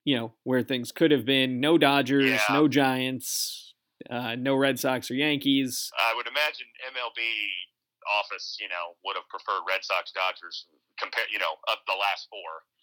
you 0.04 0.16
know 0.16 0.32
where 0.44 0.62
things 0.62 0.92
could 0.92 1.10
have 1.10 1.24
been 1.24 1.60
no 1.60 1.78
dodgers 1.78 2.30
yeah. 2.30 2.40
no 2.50 2.68
giants 2.68 3.74
uh, 4.08 4.34
no 4.36 4.54
red 4.54 4.78
sox 4.78 5.10
or 5.10 5.14
yankees 5.14 5.90
i 5.98 6.14
would 6.16 6.26
imagine 6.26 6.66
mlb 6.94 7.20
office 8.18 8.56
you 8.60 8.68
know 8.68 8.96
would 9.04 9.16
have 9.16 9.28
preferred 9.28 9.62
red 9.68 9.84
sox 9.84 10.12
dodgers 10.12 10.66
compare 10.98 11.24
you 11.32 11.38
know 11.38 11.56
of 11.68 11.78
the 11.86 11.96
last 11.96 12.28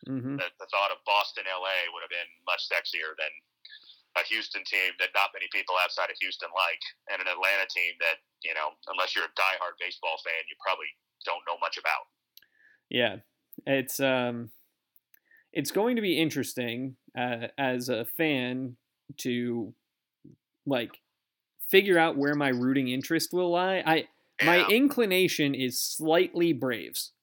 4 0.07 0.15
mm-hmm. 0.15 0.35
the, 0.37 0.47
the 0.59 0.67
thought 0.69 0.91
of 0.91 0.97
boston 1.05 1.43
la 1.49 1.73
would 1.93 2.03
have 2.05 2.13
been 2.13 2.31
much 2.45 2.69
sexier 2.69 3.17
than 3.17 3.31
a 4.17 4.25
Houston 4.27 4.65
team 4.65 4.97
that 4.99 5.13
not 5.13 5.29
many 5.33 5.47
people 5.53 5.75
outside 5.77 6.09
of 6.09 6.17
Houston 6.19 6.49
like, 6.53 6.81
and 7.13 7.21
an 7.21 7.29
Atlanta 7.29 7.69
team 7.69 7.93
that 8.01 8.19
you 8.43 8.53
know, 8.53 8.73
unless 8.89 9.15
you're 9.15 9.25
a 9.25 9.37
diehard 9.39 9.77
baseball 9.79 10.17
fan, 10.25 10.41
you 10.49 10.55
probably 10.59 10.89
don't 11.25 11.41
know 11.47 11.57
much 11.61 11.77
about. 11.77 12.09
Yeah, 12.89 13.17
it's 13.65 13.99
um, 13.99 14.49
it's 15.53 15.71
going 15.71 15.95
to 15.95 16.01
be 16.01 16.19
interesting 16.19 16.95
uh, 17.17 17.47
as 17.57 17.89
a 17.89 18.05
fan 18.05 18.77
to 19.17 19.73
like 20.65 20.99
figure 21.69 21.97
out 21.97 22.17
where 22.17 22.35
my 22.35 22.49
rooting 22.49 22.89
interest 22.89 23.33
will 23.33 23.51
lie. 23.51 23.83
I 23.85 24.07
yeah. 24.39 24.45
my 24.45 24.65
inclination 24.67 25.55
is 25.55 25.79
slightly 25.79 26.53
Braves. 26.53 27.13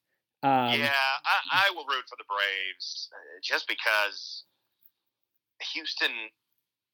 Um, 0.43 0.79
yeah, 0.79 0.91
I, 1.25 1.67
I 1.67 1.71
will 1.73 1.85
root 1.85 2.03
for 2.07 2.17
the 2.17 2.25
Braves 2.27 3.09
uh, 3.11 3.39
just 3.41 3.67
because 3.67 4.43
Houston 5.73 6.11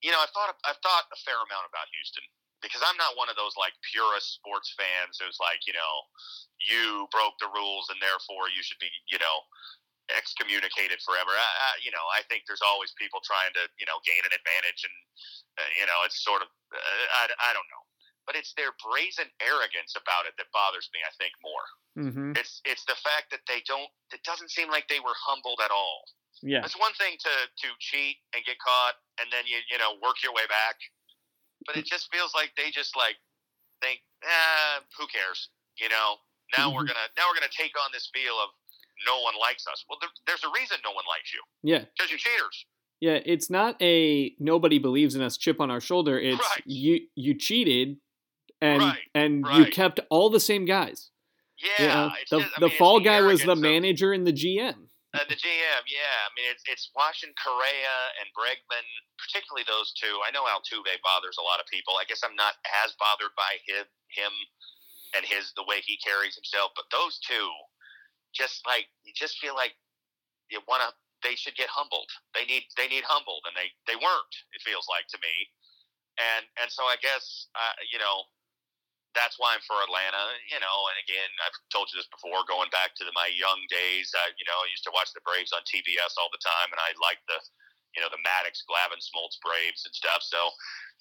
you 0.02 0.10
know, 0.10 0.22
I've 0.22 0.34
thought 0.34 0.54
I've 0.66 0.82
thought 0.82 1.10
a 1.14 1.20
fair 1.22 1.38
amount 1.38 1.70
about 1.70 1.90
Houston 1.94 2.26
because 2.62 2.82
I'm 2.86 2.98
not 2.98 3.18
one 3.18 3.30
of 3.30 3.38
those 3.38 3.58
like 3.58 3.74
purist 3.82 4.38
sports 4.38 4.74
fans 4.78 5.18
who's 5.18 5.42
like, 5.42 5.66
you 5.66 5.74
know, 5.74 5.94
you 6.62 7.10
broke 7.10 7.38
the 7.42 7.50
rules 7.50 7.90
and 7.90 7.98
therefore 7.98 8.54
you 8.54 8.62
should 8.62 8.78
be, 8.78 8.90
you 9.10 9.18
know, 9.18 9.38
excommunicated 10.14 11.02
forever. 11.02 11.34
I, 11.34 11.42
I, 11.42 11.70
you 11.82 11.90
know, 11.90 12.06
I 12.14 12.22
think 12.30 12.46
there's 12.46 12.64
always 12.66 12.94
people 12.98 13.22
trying 13.26 13.54
to, 13.58 13.66
you 13.82 13.86
know, 13.90 13.98
gain 14.06 14.22
an 14.26 14.34
advantage, 14.34 14.86
and 14.86 14.96
uh, 15.58 15.70
you 15.78 15.86
know, 15.90 16.06
it's 16.06 16.22
sort 16.22 16.46
of, 16.46 16.50
uh, 16.74 17.26
I, 17.26 17.30
I 17.30 17.52
don't 17.54 17.68
know, 17.70 17.84
but 18.26 18.38
it's 18.38 18.54
their 18.54 18.74
brazen 18.82 19.30
arrogance 19.42 19.98
about 19.98 20.30
it 20.30 20.38
that 20.38 20.54
bothers 20.54 20.90
me. 20.94 21.02
I 21.02 21.14
think 21.18 21.34
more. 21.42 21.68
Mm-hmm. 21.98 22.40
It's 22.40 22.62
it's 22.64 22.86
the 22.86 22.98
fact 23.00 23.34
that 23.34 23.44
they 23.50 23.66
don't. 23.66 23.90
It 24.14 24.24
doesn't 24.24 24.54
seem 24.54 24.70
like 24.70 24.88
they 24.88 25.04
were 25.04 25.16
humbled 25.18 25.60
at 25.64 25.74
all. 25.74 26.06
Yeah. 26.42 26.66
It's 26.66 26.78
one 26.78 26.94
thing 26.98 27.18
to 27.22 27.34
to 27.48 27.68
cheat 27.80 28.18
and 28.34 28.44
get 28.46 28.58
caught 28.60 28.98
and 29.22 29.30
then 29.32 29.46
you 29.46 29.58
you 29.70 29.78
know 29.78 29.98
work 30.02 30.22
your 30.24 30.34
way 30.34 30.46
back, 30.50 30.76
but 31.66 31.78
it 31.78 31.86
just 31.86 32.12
feels 32.12 32.34
like 32.34 32.52
they 32.58 32.72
just 32.72 32.98
like 32.98 33.16
think, 33.82 34.02
eh, 34.24 34.82
who 34.98 35.08
cares? 35.08 35.50
You 35.78 35.90
know, 35.90 36.22
now 36.58 36.68
mm-hmm. 36.68 36.78
we're 36.78 36.86
gonna 36.86 37.10
now 37.18 37.24
we're 37.30 37.40
gonna 37.40 37.52
take 37.52 37.74
on 37.78 37.90
this 37.94 38.10
feel 38.14 38.38
of 38.42 38.50
no 39.06 39.22
one 39.22 39.34
likes 39.40 39.66
us. 39.68 39.84
Well, 39.90 39.98
there, 40.00 40.10
there's 40.28 40.44
a 40.44 40.52
reason 40.54 40.78
no 40.84 40.92
one 40.92 41.06
likes 41.10 41.34
you. 41.34 41.42
Yeah. 41.64 41.86
Because 41.98 42.12
you're 42.12 42.20
cheaters. 42.20 42.66
Yeah, 43.00 43.20
it's 43.26 43.50
not 43.50 43.82
a 43.82 44.36
nobody 44.40 44.78
believes 44.78 45.16
in 45.16 45.22
us 45.24 45.38
chip 45.38 45.60
on 45.60 45.72
our 45.72 45.82
shoulder. 45.82 46.20
It's 46.20 46.38
right. 46.38 46.64
you 46.66 47.02
you 47.16 47.34
cheated 47.36 47.98
and 48.62 48.82
right. 48.82 49.00
and 49.16 49.44
right. 49.44 49.58
you 49.58 49.66
kept 49.66 50.00
all 50.10 50.30
the 50.30 50.40
same 50.40 50.66
guys. 50.66 51.10
Yeah. 51.58 51.84
You 51.84 51.88
know, 51.88 52.12
the 52.30 52.40
just, 52.40 52.60
the 52.60 52.68
mean, 52.68 52.78
fall 52.78 53.00
guy 53.00 53.22
was 53.22 53.44
the 53.44 53.56
manager 53.56 54.14
and 54.14 54.26
the 54.26 54.34
GM. 54.34 54.76
Uh, 55.12 55.28
the 55.28 55.36
GM, 55.36 55.84
yeah. 55.92 56.18
I 56.24 56.32
mean, 56.40 56.48
it's 56.48 56.64
it's 56.72 56.88
Washington 56.96 57.36
Correa 57.36 57.98
and 58.24 58.32
Bregman, 58.32 58.88
particularly 59.20 59.68
those 59.68 59.92
two. 60.00 60.24
I 60.24 60.32
know 60.32 60.48
Altuve 60.48 60.88
bothers 61.04 61.36
a 61.36 61.44
lot 61.44 61.60
of 61.60 61.68
people. 61.68 62.00
I 62.00 62.08
guess 62.08 62.24
I'm 62.24 62.36
not 62.40 62.56
as 62.88 62.96
bothered 62.96 63.36
by 63.36 63.60
him, 63.68 63.84
him 64.08 64.32
and 65.12 65.28
his 65.28 65.52
the 65.60 65.68
way 65.68 65.84
he 65.84 66.00
carries 66.00 66.40
himself, 66.40 66.72
but 66.80 66.88
those 66.96 67.20
two, 67.28 67.52
just 68.32 68.64
like 68.64 68.88
you 69.04 69.12
just 69.12 69.36
feel 69.44 69.56
like 69.56 69.76
you 70.48 70.64
want 70.68 70.84
to. 70.88 70.96
They 71.22 71.38
should 71.38 71.54
get 71.54 71.70
humbled. 71.70 72.10
They 72.34 72.48
need 72.48 72.66
they 72.80 72.88
need 72.88 73.04
humbled, 73.06 73.44
and 73.46 73.54
they 73.54 73.70
they 73.86 74.00
weren't. 74.00 74.36
It 74.56 74.64
feels 74.64 74.88
like 74.88 75.06
to 75.12 75.20
me, 75.20 75.36
and 76.18 76.48
and 76.64 76.72
so 76.72 76.88
I 76.88 76.96
guess 77.04 77.52
uh, 77.54 77.76
you 77.92 78.00
know 78.00 78.32
that's 79.12 79.36
why 79.40 79.56
I'm 79.56 79.64
for 79.64 79.80
Atlanta, 79.84 80.24
you 80.48 80.60
know. 80.60 80.78
And 80.92 80.98
again, 81.04 81.32
I've 81.44 81.56
told 81.72 81.92
you 81.92 82.00
this 82.00 82.10
before. 82.12 82.44
Going 82.48 82.72
back 82.72 82.96
to 83.00 83.04
the, 83.04 83.14
my 83.16 83.28
young 83.32 83.60
days, 83.68 84.12
I, 84.16 84.32
you 84.40 84.46
know, 84.48 84.56
I 84.56 84.68
used 84.72 84.88
to 84.88 84.96
watch 84.96 85.12
the 85.12 85.24
Braves 85.24 85.52
on 85.52 85.64
TBS 85.68 86.16
all 86.16 86.32
the 86.32 86.42
time, 86.42 86.72
and 86.72 86.80
I 86.80 86.96
liked 87.04 87.28
the, 87.28 87.40
you 87.96 88.00
know, 88.00 88.12
the 88.12 88.22
Maddux, 88.24 88.64
Glavine, 88.64 89.04
Smoltz 89.04 89.40
Braves 89.44 89.84
and 89.84 89.92
stuff. 89.92 90.24
So, 90.24 90.40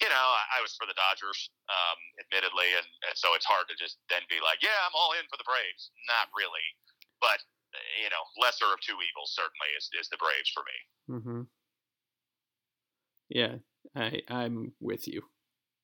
you 0.03 0.11
know, 0.11 0.27
I, 0.27 0.59
I 0.59 0.63
was 0.63 0.75
for 0.75 0.83
the 0.83 0.97
Dodgers, 0.97 1.51
um, 1.71 1.99
admittedly, 2.19 2.75
and, 2.75 2.87
and 3.07 3.15
so 3.15 3.31
it's 3.33 3.47
hard 3.47 3.71
to 3.71 3.75
just 3.79 3.99
then 4.11 4.23
be 4.27 4.43
like, 4.43 4.59
yeah, 4.59 4.75
I'm 4.83 4.95
all 4.95 5.15
in 5.15 5.23
for 5.31 5.39
the 5.39 5.47
Braves. 5.47 5.91
Not 6.11 6.27
really, 6.35 6.63
but 7.23 7.39
you 8.03 8.09
know, 8.11 8.23
lesser 8.35 8.67
of 8.67 8.79
two 8.83 8.99
evils 8.99 9.31
certainly 9.31 9.71
is 9.77 9.87
is 9.95 10.09
the 10.09 10.19
Braves 10.19 10.51
for 10.51 10.63
me. 10.67 10.77
Mm-hmm. 11.15 11.41
Yeah, 13.29 13.55
I 13.95 14.21
I'm 14.27 14.73
with 14.79 15.07
you. 15.07 15.23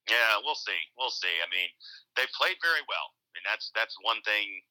Yeah, 0.07 0.39
we'll 0.43 0.59
see. 0.59 0.79
We'll 0.95 1.13
see. 1.13 1.35
I 1.43 1.47
mean, 1.51 1.67
they've 2.15 2.31
played 2.35 2.57
very 2.63 2.83
well. 2.87 3.07
I 3.11 3.29
mean, 3.35 3.45
that's 3.45 3.71
that's 3.75 3.95
one 4.01 4.23
thing 4.23 4.63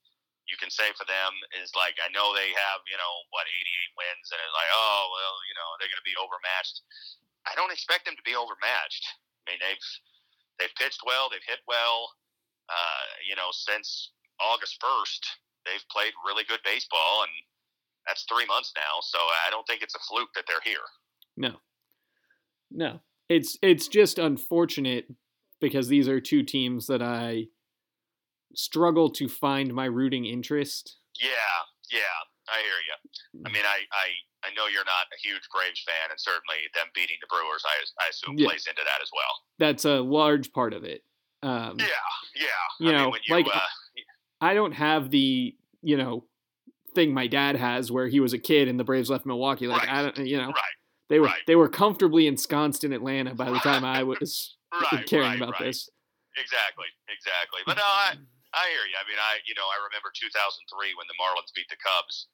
you 0.46 0.56
can 0.58 0.70
say 0.70 0.94
for 0.94 1.06
them 1.06 1.32
is 1.58 1.74
like 1.74 1.98
I 1.98 2.08
know 2.14 2.30
they 2.32 2.54
have 2.54 2.80
you 2.86 2.98
know 2.98 3.14
what 3.34 3.50
88 3.50 3.98
wins 3.98 4.30
and 4.30 4.38
it's 4.38 4.54
like 4.54 4.70
oh 4.70 5.02
well 5.10 5.36
you 5.50 5.54
know 5.58 5.68
they're 5.78 5.90
going 5.90 6.02
to 6.02 6.06
be 6.06 6.18
overmatched. 6.18 6.82
I 7.46 7.54
don't 7.58 7.74
expect 7.74 8.06
them 8.06 8.18
to 8.18 8.26
be 8.26 8.38
overmatched. 8.38 9.04
I 9.46 9.54
mean 9.54 9.60
they've 9.62 9.86
they've 10.58 10.78
pitched 10.78 11.02
well, 11.02 11.26
they've 11.28 11.44
hit 11.44 11.62
well. 11.66 12.14
Uh, 12.70 13.06
you 13.26 13.34
know 13.34 13.50
since 13.50 14.14
August 14.38 14.78
1st 14.82 15.22
they've 15.66 15.86
played 15.90 16.14
really 16.22 16.46
good 16.46 16.62
baseball 16.62 17.26
and 17.26 17.34
that's 18.06 18.22
three 18.30 18.46
months 18.46 18.70
now. 18.78 19.02
So 19.02 19.18
I 19.18 19.50
don't 19.50 19.66
think 19.66 19.82
it's 19.82 19.94
a 19.94 20.02
fluke 20.06 20.30
that 20.38 20.44
they're 20.46 20.62
here. 20.62 20.86
No, 21.36 21.58
no, 22.70 23.00
it's 23.28 23.58
it's 23.62 23.88
just 23.88 24.18
unfortunate 24.18 25.10
because 25.66 25.88
these 25.88 26.06
are 26.06 26.20
two 26.20 26.44
teams 26.44 26.86
that 26.86 27.02
I 27.02 27.48
struggle 28.54 29.10
to 29.10 29.28
find 29.28 29.74
my 29.74 29.86
rooting 29.86 30.24
interest. 30.24 30.96
Yeah, 31.20 31.28
yeah, 31.90 31.98
I 32.48 32.58
hear 32.58 32.78
you. 32.86 33.42
I 33.44 33.50
mean, 33.50 33.64
I, 33.64 33.80
I, 33.92 34.48
I 34.48 34.54
know 34.54 34.66
you're 34.72 34.84
not 34.84 35.06
a 35.12 35.18
huge 35.20 35.42
Braves 35.52 35.82
fan, 35.84 36.10
and 36.10 36.20
certainly 36.20 36.56
them 36.72 36.86
beating 36.94 37.16
the 37.20 37.26
Brewers, 37.26 37.64
I, 37.66 38.04
I 38.04 38.08
assume, 38.10 38.38
yeah. 38.38 38.48
plays 38.48 38.66
into 38.68 38.82
that 38.84 39.02
as 39.02 39.10
well. 39.12 39.34
That's 39.58 39.84
a 39.84 40.00
large 40.00 40.52
part 40.52 40.72
of 40.72 40.84
it. 40.84 41.02
Um, 41.42 41.76
yeah, 41.78 41.86
yeah. 42.36 42.46
You 42.80 42.90
I 42.90 42.96
know, 42.96 43.10
mean, 43.10 43.20
you, 43.26 43.34
like 43.34 43.46
uh, 43.52 43.60
I 44.40 44.54
don't 44.54 44.72
have 44.72 45.10
the 45.10 45.54
you 45.82 45.96
know 45.96 46.24
thing 46.94 47.12
my 47.12 47.26
dad 47.26 47.56
has 47.56 47.90
where 47.90 48.08
he 48.08 48.20
was 48.20 48.32
a 48.32 48.38
kid 48.38 48.68
and 48.68 48.80
the 48.80 48.84
Braves 48.84 49.10
left 49.10 49.26
Milwaukee. 49.26 49.66
Like 49.66 49.82
right. 49.82 49.92
I 49.92 50.02
don't, 50.02 50.26
you 50.26 50.38
know, 50.38 50.46
right. 50.46 50.76
they 51.08 51.18
were 51.18 51.26
right. 51.26 51.42
they 51.46 51.56
were 51.56 51.68
comfortably 51.68 52.26
ensconced 52.26 52.84
in 52.84 52.92
Atlanta 52.92 53.34
by 53.34 53.50
the 53.50 53.58
time 53.58 53.84
I 53.84 54.02
was 54.02 54.55
right, 54.72 55.06
caring 55.10 55.36
right, 55.36 55.40
about 55.40 55.58
right. 55.58 55.70
this. 55.70 55.88
Exactly, 56.36 56.88
exactly. 57.08 57.64
But 57.64 57.80
no, 57.80 57.88
I, 58.06 58.16
I 58.52 58.64
hear 58.72 58.84
you. 58.88 58.96
I 58.96 59.04
mean, 59.08 59.20
I 59.20 59.40
you 59.48 59.56
know 59.56 59.66
I 59.66 59.80
remember 59.80 60.12
2003 60.12 60.96
when 60.96 61.08
the 61.08 61.16
Marlins 61.16 61.52
beat 61.56 61.68
the 61.72 61.80
Cubs, 61.80 62.28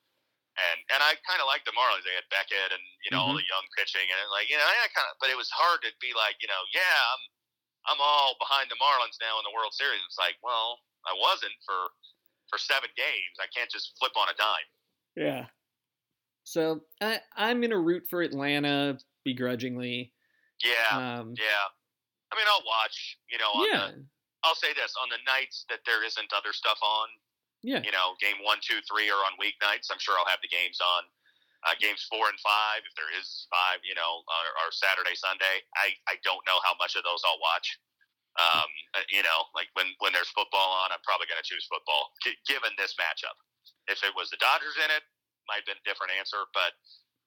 and 0.59 0.78
and 0.93 1.01
I 1.01 1.16
kind 1.24 1.41
of 1.41 1.47
liked 1.47 1.64
the 1.64 1.76
Marlins. 1.76 2.05
They 2.05 2.16
had 2.16 2.28
Beckett 2.28 2.74
and 2.74 2.85
you 3.07 3.11
know 3.14 3.22
mm-hmm. 3.22 3.35
all 3.35 3.39
the 3.39 3.47
young 3.47 3.66
pitching, 3.78 4.05
and 4.05 4.18
it's 4.18 4.33
like 4.35 4.51
you 4.51 4.59
know 4.59 4.66
I 4.66 4.91
kind 4.91 5.09
of, 5.09 5.16
but 5.22 5.30
it 5.30 5.39
was 5.39 5.51
hard 5.55 5.80
to 5.87 5.91
be 6.03 6.12
like 6.12 6.37
you 6.43 6.51
know 6.51 6.62
yeah 6.74 6.99
I'm 7.14 7.22
I'm 7.95 8.01
all 8.03 8.39
behind 8.39 8.70
the 8.70 8.78
Marlins 8.78 9.18
now 9.22 9.39
in 9.39 9.45
the 9.47 9.55
World 9.55 9.72
Series. 9.74 10.03
It's 10.05 10.18
like 10.18 10.37
well 10.43 10.83
I 11.07 11.14
wasn't 11.14 11.55
for 11.64 11.91
for 12.51 12.59
seven 12.59 12.91
games. 12.99 13.37
I 13.41 13.49
can't 13.55 13.70
just 13.70 13.97
flip 13.99 14.12
on 14.18 14.28
a 14.28 14.37
dime. 14.37 14.68
Yeah. 15.16 15.45
So 16.45 16.83
I 17.01 17.20
I'm 17.37 17.61
gonna 17.61 17.78
root 17.78 18.05
for 18.11 18.22
Atlanta 18.22 18.99
begrudgingly. 19.24 20.12
Yeah. 20.62 21.20
Um, 21.20 21.35
yeah. 21.39 21.66
I 22.33 22.37
mean, 22.41 22.49
I'll 22.49 22.64
watch. 22.64 23.20
You 23.28 23.37
know, 23.37 23.53
on 23.53 23.66
yeah. 23.68 23.85
the, 23.93 24.03
I'll 24.43 24.57
say 24.57 24.72
this 24.72 24.97
on 24.97 25.12
the 25.12 25.20
nights 25.28 25.68
that 25.68 25.85
there 25.85 26.01
isn't 26.03 26.33
other 26.33 26.57
stuff 26.57 26.80
on. 26.80 27.07
Yeah. 27.62 27.85
You 27.85 27.95
know, 27.95 28.18
game 28.18 28.43
one, 28.43 28.59
two, 28.59 28.83
three 28.89 29.07
are 29.12 29.22
on 29.22 29.39
weeknights. 29.39 29.93
I'm 29.93 30.03
sure 30.03 30.18
I'll 30.18 30.26
have 30.26 30.43
the 30.43 30.51
games 30.51 30.83
on. 30.83 31.07
Uh, 31.62 31.78
games 31.78 32.03
four 32.11 32.26
and 32.26 32.35
five, 32.43 32.83
if 32.83 32.91
there 32.99 33.07
is 33.14 33.47
five, 33.47 33.78
you 33.87 33.95
know, 33.95 34.26
are, 34.26 34.51
are 34.66 34.74
Saturday, 34.74 35.14
Sunday. 35.14 35.62
I, 35.78 35.95
I 36.11 36.18
don't 36.26 36.43
know 36.43 36.59
how 36.66 36.74
much 36.74 36.99
of 36.99 37.07
those 37.07 37.22
I'll 37.22 37.39
watch. 37.39 37.78
Um, 38.35 38.66
uh, 38.99 39.07
you 39.07 39.22
know, 39.22 39.47
like 39.55 39.70
when, 39.78 39.95
when 40.03 40.11
there's 40.11 40.33
football 40.35 40.74
on, 40.83 40.91
I'm 40.91 41.05
probably 41.07 41.30
going 41.30 41.39
to 41.39 41.47
choose 41.47 41.62
football, 41.70 42.11
g- 42.26 42.35
given 42.51 42.74
this 42.74 42.99
matchup. 42.99 43.39
If 43.87 44.03
it 44.03 44.11
was 44.11 44.26
the 44.35 44.43
Dodgers 44.43 44.74
in 44.74 44.91
it, 44.91 45.07
might 45.47 45.62
have 45.62 45.68
been 45.70 45.78
a 45.78 45.87
different 45.87 46.11
answer. 46.18 46.51
But 46.51 46.74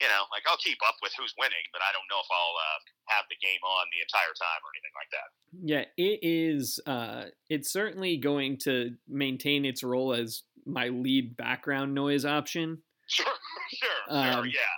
you 0.02 0.08
know, 0.12 0.28
like 0.32 0.44
I'll 0.48 0.60
keep 0.60 0.80
up 0.88 1.00
with 1.02 1.16
who's 1.16 1.34
winning, 1.40 1.64
but 1.72 1.80
I 1.80 1.96
don't 1.96 2.08
know 2.12 2.20
if 2.20 2.28
I'll 2.28 2.58
uh, 2.60 2.80
have 3.16 3.26
the 3.32 3.40
game 3.40 3.64
on 3.64 3.88
the 3.96 4.04
entire 4.04 4.36
time 4.36 4.62
or 4.64 4.70
anything 4.76 4.96
like 4.96 5.12
that. 5.16 5.28
Yeah, 5.64 5.86
it 5.96 6.20
is. 6.20 6.80
Uh, 6.84 7.32
it's 7.48 7.72
certainly 7.72 8.18
going 8.18 8.60
to 8.68 9.00
maintain 9.08 9.64
its 9.64 9.84
role 9.84 10.12
as 10.12 10.44
my 10.68 10.90
lead 10.90 11.38
background 11.38 11.94
noise 11.94 12.26
option. 12.26 12.82
Sure, 13.06 13.38
sure, 13.70 14.02
um, 14.10 14.50
sure. 14.50 14.50
Yeah, 14.50 14.74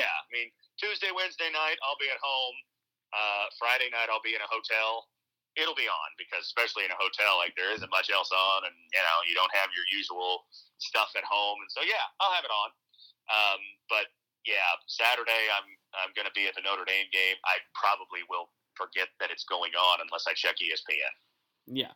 yeah. 0.00 0.08
I 0.08 0.24
mean, 0.32 0.48
Tuesday, 0.80 1.12
Wednesday 1.12 1.52
night, 1.52 1.76
I'll 1.84 2.00
be 2.00 2.08
at 2.08 2.16
home. 2.24 2.56
Uh, 3.12 3.52
Friday 3.60 3.92
night, 3.92 4.08
I'll 4.08 4.24
be 4.24 4.32
in 4.32 4.40
a 4.40 4.48
hotel. 4.48 5.12
It'll 5.60 5.76
be 5.76 5.84
on 5.84 6.08
because, 6.16 6.48
especially 6.48 6.88
in 6.88 6.92
a 6.92 6.96
hotel, 6.96 7.36
like 7.36 7.52
there 7.52 7.68
isn't 7.76 7.92
much 7.92 8.08
else 8.08 8.32
on, 8.32 8.64
and 8.64 8.72
you 8.72 9.04
know, 9.04 9.18
you 9.28 9.36
don't 9.36 9.52
have 9.52 9.68
your 9.76 9.84
usual 9.92 10.48
stuff 10.80 11.12
at 11.20 11.24
home, 11.28 11.60
and 11.60 11.68
so 11.68 11.84
yeah, 11.84 12.00
I'll 12.16 12.32
have 12.32 12.48
it 12.48 12.54
on. 12.56 12.68
Um, 13.28 13.60
but 13.92 14.08
yeah, 14.46 14.70
Saturday 14.86 15.50
I'm 15.52 15.66
I'm 15.92 16.12
going 16.14 16.26
to 16.26 16.34
be 16.34 16.46
at 16.46 16.54
the 16.54 16.62
Notre 16.62 16.86
Dame 16.86 17.10
game. 17.12 17.36
I 17.44 17.58
probably 17.74 18.22
will 18.30 18.48
forget 18.78 19.10
that 19.18 19.34
it's 19.34 19.44
going 19.44 19.74
on 19.74 20.00
unless 20.04 20.24
I 20.28 20.32
check 20.32 20.56
ESPN. 20.62 21.12
Yeah. 21.66 21.92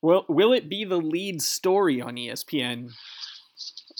Well, 0.00 0.24
will 0.28 0.52
it 0.52 0.68
be 0.68 0.84
the 0.84 1.00
lead 1.00 1.42
story 1.42 2.00
on 2.00 2.16
ESPN? 2.16 2.92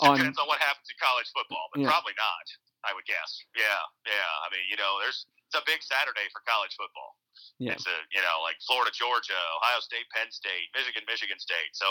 On... 0.01 0.17
Depends 0.17 0.41
on 0.41 0.49
what 0.49 0.61
happens 0.61 0.89
in 0.89 0.97
college 0.97 1.29
football, 1.37 1.69
but 1.75 1.85
yeah. 1.85 1.93
probably 1.93 2.17
not. 2.17 2.47
I 2.81 2.97
would 2.97 3.05
guess. 3.05 3.45
Yeah, 3.53 3.83
yeah. 4.09 4.31
I 4.41 4.49
mean, 4.49 4.65
you 4.73 4.81
know, 4.81 4.97
there's 5.05 5.29
it's 5.45 5.59
a 5.59 5.65
big 5.69 5.85
Saturday 5.85 6.25
for 6.33 6.41
college 6.49 6.73
football. 6.81 7.13
Yeah. 7.61 7.77
It's 7.77 7.85
a 7.85 7.97
you 8.09 8.25
know 8.25 8.41
like 8.41 8.57
Florida, 8.65 8.89
Georgia, 8.97 9.37
Ohio 9.61 9.85
State, 9.85 10.09
Penn 10.17 10.33
State, 10.33 10.73
Michigan, 10.73 11.05
Michigan 11.05 11.37
State. 11.37 11.77
So 11.77 11.85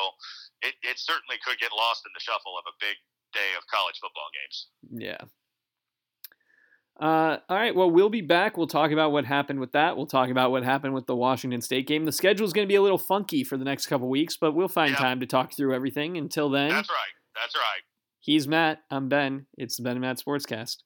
it, 0.65 0.73
it 0.81 0.97
certainly 0.97 1.37
could 1.45 1.61
get 1.61 1.69
lost 1.69 2.09
in 2.09 2.11
the 2.17 2.23
shuffle 2.23 2.57
of 2.57 2.65
a 2.65 2.73
big 2.81 2.97
day 3.37 3.53
of 3.53 3.61
college 3.69 4.01
football 4.01 4.33
games. 4.33 4.57
Yeah. 4.89 5.21
Uh, 6.99 7.37
all 7.47 7.57
right. 7.57 7.73
Well, 7.73 7.89
we'll 7.89 8.09
be 8.09 8.21
back. 8.21 8.57
We'll 8.57 8.67
talk 8.67 8.91
about 8.91 9.11
what 9.11 9.25
happened 9.25 9.59
with 9.59 9.71
that. 9.71 9.95
We'll 9.95 10.05
talk 10.05 10.29
about 10.29 10.51
what 10.51 10.63
happened 10.63 10.93
with 10.93 11.05
the 11.05 11.15
Washington 11.15 11.61
State 11.61 11.87
game. 11.87 12.03
The 12.05 12.11
schedule 12.11 12.45
is 12.45 12.51
going 12.51 12.67
to 12.67 12.69
be 12.69 12.75
a 12.75 12.81
little 12.81 12.97
funky 12.97 13.43
for 13.43 13.57
the 13.57 13.63
next 13.63 13.87
couple 13.87 14.09
weeks, 14.09 14.35
but 14.35 14.53
we'll 14.53 14.67
find 14.67 14.91
yep. 14.91 14.99
time 14.99 15.19
to 15.21 15.25
talk 15.25 15.53
through 15.53 15.73
everything. 15.73 16.17
Until 16.17 16.49
then, 16.49 16.69
that's 16.69 16.89
right. 16.89 17.13
That's 17.35 17.55
right. 17.55 17.81
He's 18.19 18.47
Matt. 18.47 18.79
I'm 18.91 19.07
Ben. 19.07 19.45
It's 19.57 19.77
the 19.77 19.83
Ben 19.83 19.93
and 19.93 20.01
Matt 20.01 20.17
Sportscast. 20.17 20.77